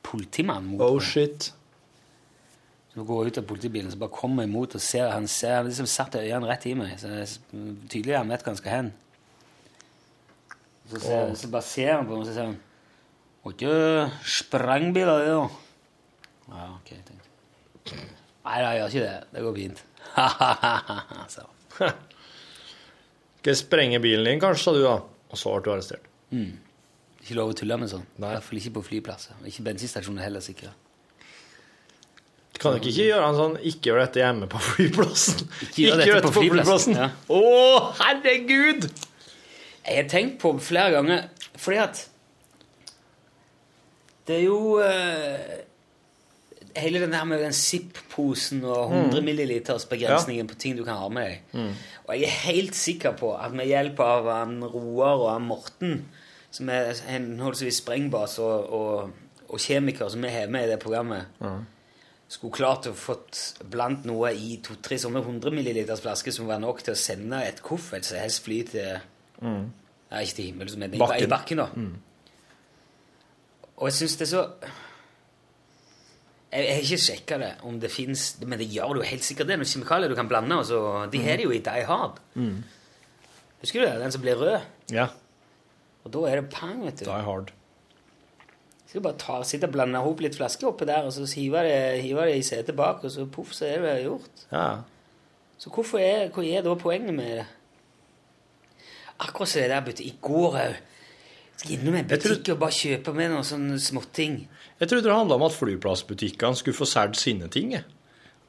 politimann 0.07 0.69
mot 0.71 0.81
Oh 0.87 0.95
meg. 0.97 1.05
shit. 1.05 1.49
Så 2.91 3.05
går 3.07 3.21
jeg 3.23 3.33
ut 3.33 3.39
av 3.39 3.47
politibilen, 3.47 3.91
så 3.93 3.99
bare 4.01 4.15
kommer 4.15 4.43
jeg 4.43 4.51
imot 4.51 4.75
og 4.75 4.83
ser 4.83 5.13
han 5.13 5.29
ser, 5.31 5.63
liksom 5.67 5.87
satt 5.87 6.17
øynene 6.19 6.49
rett 6.51 6.67
i 6.67 6.75
meg. 6.75 6.97
Så 6.99 7.11
det 7.13 7.21
er 7.23 7.35
tydelig 7.93 8.17
han 8.19 8.33
vet 8.33 8.43
hvor 8.43 8.51
han 8.51 8.59
skal 8.59 8.75
hen. 8.75 8.91
Så, 10.91 10.99
ser, 11.05 11.35
så 11.39 11.51
bare 11.53 11.67
ser 11.69 11.93
han 11.95 12.09
på 12.09 12.17
meg 12.17 12.25
og 12.25 12.27
så 12.27 12.35
sier 12.35 12.49
han 12.49 12.57
Var 13.45 13.53
ikke 13.55 13.75
sprengbiler, 14.27 15.23
det, 15.23 15.37
da. 15.37 15.45
Ja, 16.51 16.65
ok, 16.75 16.91
tenkte 16.91 17.95
jeg. 17.95 18.09
Nei, 18.45 18.57
jeg 18.65 18.81
gjør 18.81 18.91
ikke 18.91 19.05
det. 19.05 19.15
Det 19.31 19.45
går 19.47 19.55
fint. 19.61 19.85
så. 21.37 21.47
Skal 21.79 23.53
jeg 23.53 23.61
sprenge 23.63 24.03
bilen 24.03 24.27
din, 24.27 24.43
kanskje, 24.43 24.65
sa 24.67 24.75
du 24.77 24.83
da. 24.83 24.99
Og 25.31 25.39
så 25.39 25.55
ble 25.55 25.63
du 25.65 25.73
arrestert. 25.77 26.11
Ikke 27.23 27.39
lov 27.39 27.55
å 27.55 27.57
tulle 27.57 27.79
med 27.79 27.93
sånn. 27.93 28.05
I 28.19 28.25
hvert 28.27 28.45
fall 28.45 28.61
ikke 28.61 28.75
på 28.81 28.87
flyplasser. 28.91 29.39
Ikke 29.49 29.65
bensinstasjoner 29.71 30.27
heller, 30.27 30.43
sikkert. 30.45 30.90
Kan 32.61 32.77
dere 32.77 32.91
ikke 32.91 33.07
gjøre 33.09 33.29
en 33.31 33.39
sånn 33.39 33.55
'ikke 33.57 33.89
gjør 33.89 33.99
dette 34.03 34.21
hjemme 34.21 34.47
på 34.53 34.59
flyplassen'? 34.61 35.47
Ikke 35.65 35.85
gjør 35.87 36.01
dette 36.03 36.27
på 36.27 36.33
flyplassen, 36.43 36.99
ja. 36.99 37.07
Å, 37.33 37.41
herregud! 38.03 38.91
Jeg 39.87 39.97
har 39.97 40.09
tenkt 40.13 40.37
på 40.43 40.53
flere 40.61 40.93
ganger, 40.93 41.23
fordi 41.57 41.79
at 41.81 42.03
det 44.29 44.37
er 44.37 44.45
jo 44.45 44.79
uh, 44.79 45.59
Hele 46.77 47.01
den 47.03 47.11
der 47.11 47.25
med 47.27 47.41
den 47.43 47.53
Zipp-posen 47.57 48.61
og 48.63 48.93
100 48.93 49.25
milliliters 49.27 49.89
begrensningen 49.91 50.47
på 50.47 50.55
ting 50.55 50.77
du 50.79 50.85
kan 50.87 51.01
ha 51.01 51.09
med 51.11 51.27
deg. 51.27 51.41
Og 52.07 52.13
jeg 52.15 52.29
er 52.29 52.37
helt 52.45 52.77
sikker 52.79 53.17
på 53.19 53.33
at 53.35 53.53
med 53.59 53.67
hjelp 53.67 53.99
av 54.05 54.29
han 54.31 54.61
Roar 54.63 55.17
og 55.17 55.33
han 55.33 55.49
Morten, 55.49 55.97
som 56.55 56.69
er 56.71 56.93
henholdsvis 57.09 57.81
sprengbas 57.83 58.39
og, 58.39 58.71
og, 58.71 59.11
og 59.49 59.59
kjemiker 59.59 60.09
som 60.15 60.23
vi 60.23 60.31
har 60.31 60.47
med 60.47 60.69
i 60.69 60.71
det 60.71 60.79
programmet, 60.79 61.27
skulle 62.31 62.55
klart 62.55 62.87
å 62.87 62.93
fått 62.95 63.41
blant 63.73 64.05
noe 64.07 64.31
i 64.39 64.57
to-tre 64.63 64.99
sånne 65.03 65.23
100 65.25 65.51
milliliters 65.55 66.03
flasker 66.05 66.35
som 66.35 66.47
var 66.51 66.61
nok 66.63 66.83
til 66.87 66.95
å 66.95 66.99
sende 67.01 67.41
et 67.47 67.59
koffert 67.67 68.07
som 68.07 68.21
helst 68.23 68.45
fly 68.47 68.61
til 68.71 69.01
Nei, 69.41 70.21
ikke 70.27 70.37
til 70.37 70.47
himmelen, 70.51 70.79
men 70.83 70.95
Bakken. 70.99 71.25
i 71.25 71.31
bakken 71.31 71.61
da. 71.63 71.67
Og 73.81 73.89
jeg 73.89 73.97
syns 73.99 74.17
det 74.21 74.27
er 74.27 74.31
så 74.35 74.43
jeg, 76.51 76.65
jeg 76.67 76.75
har 76.75 76.83
ikke 76.83 77.05
sjekka 77.05 77.39
det, 77.39 77.51
om 77.63 77.77
det 77.79 77.91
fins 77.95 78.25
Men 78.43 78.59
det 78.59 78.67
gjør 78.75 78.97
det 78.97 79.05
jo 79.05 79.11
helt 79.13 79.27
sikkert. 79.27 79.47
Det 79.47 79.55
er 79.55 79.61
noen 79.61 79.71
kjemikalier 79.71 80.11
du 80.11 80.17
kan 80.19 80.31
blande. 80.31 80.57
Og 80.59 80.67
så, 80.67 80.81
de 81.13 81.21
har 81.23 81.39
det 81.39 81.45
jo 81.47 81.53
i 81.55 81.61
Die 81.63 81.85
Hard. 81.87 82.19
Husker 83.61 83.83
du 83.83 83.87
det? 83.87 84.01
Den 84.03 84.15
som 84.15 84.25
blir 84.25 84.41
rød. 84.41 84.67
Ja. 84.91 85.07
Og 86.03 86.13
da 86.15 86.25
er 86.27 86.41
det 86.41 86.51
pang, 86.51 86.81
vet 86.83 87.03
du. 87.03 87.05
Die 87.07 87.23
hard. 87.27 87.53
Skal 88.91 89.05
bare 89.05 89.19
ta, 89.23 89.37
sitte 89.47 89.69
og 89.69 89.75
blande 89.77 90.01
ihop 90.03 90.19
litt 90.25 90.35
flasker 90.35 90.67
oppi 90.73 90.87
der, 90.89 91.05
og 91.07 91.13
så 91.15 91.23
hive 91.39 91.61
det, 91.63 91.75
hive 92.03 92.25
det 92.27 92.41
i 92.41 92.43
setet 92.43 92.75
bak, 92.75 93.05
og 93.07 93.13
så 93.15 93.23
poff, 93.31 93.53
så 93.55 93.69
er 93.69 93.85
det 93.85 93.93
gjort. 94.03 94.41
Ja. 94.51 94.65
Så 95.61 95.71
hvorfor 95.71 96.03
er, 96.03 96.25
hva 96.35 96.43
er 96.43 96.65
da 96.67 96.75
poenget 96.75 97.15
med 97.15 97.37
det? 97.39 97.45
Akkurat 99.21 99.53
som 99.53 99.61
det 99.63 99.69
der 99.71 99.85
butikk. 99.87 100.09
I 100.09 100.19
går 100.25 100.57
òg. 100.59 100.79
Skal 101.61 101.75
innom 101.77 101.99
en 102.01 102.09
butikk 102.09 102.43
tror- 102.43 102.55
og 102.57 102.61
bare 102.65 102.75
kjøpe 102.81 103.15
med 103.15 103.31
noen 103.31 103.47
sånne 103.47 103.79
småting. 103.85 104.39
Jeg 104.81 104.89
trodde 104.89 105.07
det 105.07 105.15
handla 105.15 105.37
om 105.37 105.45
at 105.47 105.55
flyplassbutikkene 105.55 106.57
skulle 106.57 106.79
få 106.81 106.89
solgt 106.89 107.21
sine 107.21 107.51
ting. 107.53 107.77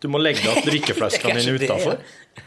Du 0.01 0.07
må 0.09 0.17
legge 0.17 0.41
igjen 0.41 0.63
drikkeflaskene 0.69 1.37
dine 1.37 1.59
utafor. 1.59 1.99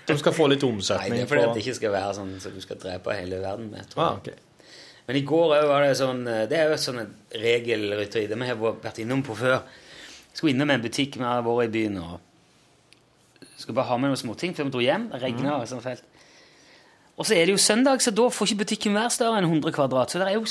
De 0.09 0.17
skal 0.19 0.35
få 0.35 0.49
litt 0.51 0.65
Nei, 0.65 0.75
det 1.13 1.21
er 1.23 1.31
fordi 1.31 1.45
på 1.47 1.55
det 1.55 1.63
ikke 1.63 1.77
skal 1.79 1.95
være 1.95 2.15
sånn 2.19 2.35
så 2.43 2.51
du 2.51 2.59
skal 2.65 2.81
drepe 2.83 3.15
hele 3.15 3.39
verden 3.45 3.71
med. 3.71 3.87
tror 3.93 4.03
jeg. 4.03 4.09
ah, 4.09 4.19
ok. 4.19 4.54
Men 5.05 5.19
i 5.19 5.25
går 5.29 5.51
var 5.69 5.85
det 5.85 5.97
sånn 5.99 6.23
Det 6.25 6.57
er 6.57 6.71
jo 6.71 6.77
sånn 6.81 7.03
et 7.03 7.41
regelrytteri. 7.43 8.29
Det 8.31 8.39
vi 8.41 8.49
har 8.49 8.61
vært 8.61 9.03
innom 9.03 9.25
på 9.27 9.37
før. 9.37 9.59
Skulle 10.33 10.55
innom 10.55 10.73
en 10.73 10.85
butikk 10.85 11.19
vi 11.21 11.27
har 11.27 11.45
vært 11.45 11.69
i 11.69 11.75
byen 11.75 12.01
og 12.03 12.21
skulle 13.57 13.77
bare 13.77 13.93
ha 13.93 13.99
med 14.01 14.11
noen 14.11 14.21
småting 14.21 14.55
før 14.57 14.69
vi 14.69 14.75
dro 14.75 14.83
hjem. 14.83 15.09
Det 15.13 15.21
regna 15.23 15.59
mm. 15.59 15.67
sånn 15.71 15.85
felt. 15.85 16.07
Og 17.15 17.27
så 17.29 17.37
er 17.37 17.47
det 17.47 17.55
jo 17.55 17.63
søndag, 17.63 18.03
så 18.03 18.11
da 18.11 18.27
får 18.33 18.51
ikke 18.51 18.65
butikken 18.65 18.97
være 18.97 19.13
større 19.15 19.39
enn 19.39 19.47
100 19.47 19.75
kvadrat. 19.77 20.11
Så 20.11 20.19
det 20.19 20.33
er 20.33 20.35
jo, 20.35 20.47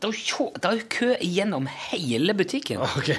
det 0.00 0.70
er 0.70 0.78
jo, 0.78 0.86
kø 0.92 1.10
gjennom 1.20 1.68
hele 1.90 2.36
butikken. 2.36 2.80
Ok. 2.96 3.12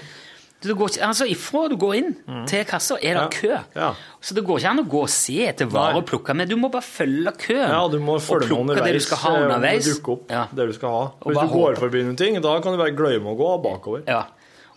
Det 0.61 0.73
går 0.73 0.89
ikke, 0.89 1.01
altså 1.05 1.25
Ifra 1.29 1.67
du 1.69 1.75
går 1.77 1.93
inn 1.99 2.13
til 2.49 2.63
kassa, 2.65 2.95
er 2.97 3.13
det 3.13 3.21
Ja. 3.21 3.27
kø. 3.29 3.57
Ja. 3.75 3.89
Så 4.21 4.33
det 4.33 4.43
går 4.43 4.57
ikke 4.57 4.69
an 4.71 4.79
å 4.81 4.85
gå 4.89 5.01
og 5.03 5.09
se 5.13 5.35
etter 5.47 5.67
varer 5.69 5.99
og 5.99 6.05
plukke 6.09 6.33
med. 6.35 6.49
Du 6.49 6.55
må 6.57 6.71
bare 6.73 6.81
følge 6.81 7.31
køen. 7.37 7.69
Ja, 7.69 7.83
du 7.87 7.99
må 7.99 8.15
og 8.15 8.21
følge 8.25 8.49
og 8.57 8.65
plukke 8.65 8.83
det 8.83 8.93
du 8.95 8.99
skal 9.05 9.17
ha 9.17 9.35
eh, 9.35 9.43
underveis. 9.45 9.85
Du 9.85 9.93
dukker 9.93 10.11
opp 10.15 10.31
Ja. 10.33 10.47
det 10.55 10.67
du 10.67 10.73
skal 10.73 10.89
ha. 10.89 11.03
Hvis 11.27 11.37
du 11.37 11.47
går 11.53 11.69
håpe. 11.75 11.79
forbi 11.79 12.01
noen 12.03 12.17
ting, 12.17 12.41
da 12.41 12.59
kan 12.59 12.71
du 12.73 12.77
bare 12.81 12.95
glemme 12.97 13.29
å 13.29 13.37
gå 13.37 13.51
bakover. 13.63 14.01
Ja. 14.07 14.23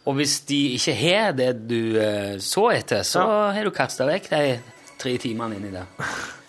Og 0.07 0.15
hvis 0.17 0.41
de 0.47 0.61
ikke 0.77 0.95
har 1.01 1.33
det 1.33 1.67
du 1.69 1.97
eh, 1.99 2.37
så 2.39 2.71
etter, 2.77 3.01
så 3.03 3.25
har 3.55 3.65
du 3.65 3.71
kasta 3.71 4.05
vekk 4.07 4.29
de 4.31 4.61
tre 4.99 5.17
timene 5.19 5.57
inni 5.57 5.71
der. 5.73 5.87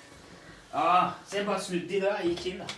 Ja, 0.73 1.11
så 1.27 1.35
jeg 1.37 1.45
bare 1.45 1.59
snudde 1.59 1.91
i 1.91 1.99
døra 1.99 2.19
og 2.23 2.27
gikk 2.29 2.45
inn 2.53 2.59
der. 2.59 2.75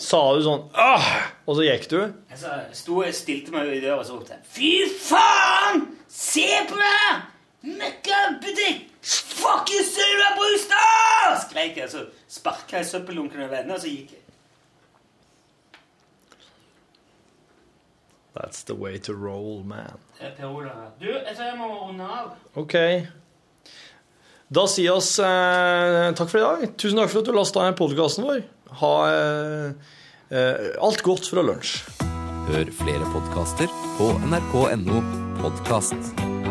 Sa 0.00 0.20
du 0.34 0.42
sånn 0.42 0.64
Åh! 0.74 1.10
Og 1.46 1.58
så 1.58 1.66
gikk 1.68 1.86
du? 1.92 1.98
Jeg 2.32 2.40
sa, 2.40 2.56
sto 2.74 3.02
stilte 3.14 3.54
meg 3.54 3.70
i 3.76 3.82
døra 3.82 4.00
og 4.00 4.08
så 4.08 4.16
ropte 4.16 4.40
Fy 4.50 4.88
faen! 4.90 5.86
Se 6.10 6.48
på 6.68 6.78
meg! 6.80 7.30
Møkkabutikk! 7.64 8.90
Fucking 9.04 9.84
Sylva 9.84 10.32
da! 10.70 11.36
Skrek 11.44 11.78
jeg, 11.78 11.90
så 11.92 12.06
sparka 12.30 12.80
jeg 12.80 12.88
søppeldunken 12.88 13.42
over 13.44 13.60
ende, 13.60 13.76
og 13.76 13.82
så 13.82 13.90
gikk 13.90 14.14
jeg. 14.16 14.20
That's 18.34 18.64
the 18.66 18.74
way 18.74 18.98
to 18.98 19.12
roll, 19.14 19.62
man. 19.64 20.00
Det 20.18 20.26
er 20.26 20.32
Per 20.38 20.48
Olav 20.48 20.74
her. 20.74 20.88
Du, 21.00 21.06
jeg 21.06 21.36
tror 21.36 21.44
jeg 21.44 21.58
må 21.60 21.68
runde 21.68 22.08
av. 22.16 22.32
Ok. 22.58 22.74
Da 24.54 24.64
sier 24.70 24.96
oss 24.96 25.12
eh, 25.22 26.08
takk 26.18 26.32
for 26.32 26.40
i 26.40 26.42
dag. 26.42 26.74
Tusen 26.80 26.98
takk 26.98 27.12
for 27.12 27.22
at 27.22 27.30
du 27.30 27.36
lasta 27.36 27.62
ned 27.62 27.78
podkasten 27.78 28.26
vår. 28.26 28.42
Ha 28.70 28.94
eh, 29.10 29.72
eh, 30.30 30.70
alt 30.80 31.02
godt 31.02 31.28
fra 31.30 31.44
lunsj. 31.44 31.76
Hør 32.48 32.70
flere 32.76 33.08
podkaster 33.14 33.70
på 33.98 34.12
nrk.no 34.28 35.00
podkast. 35.40 36.43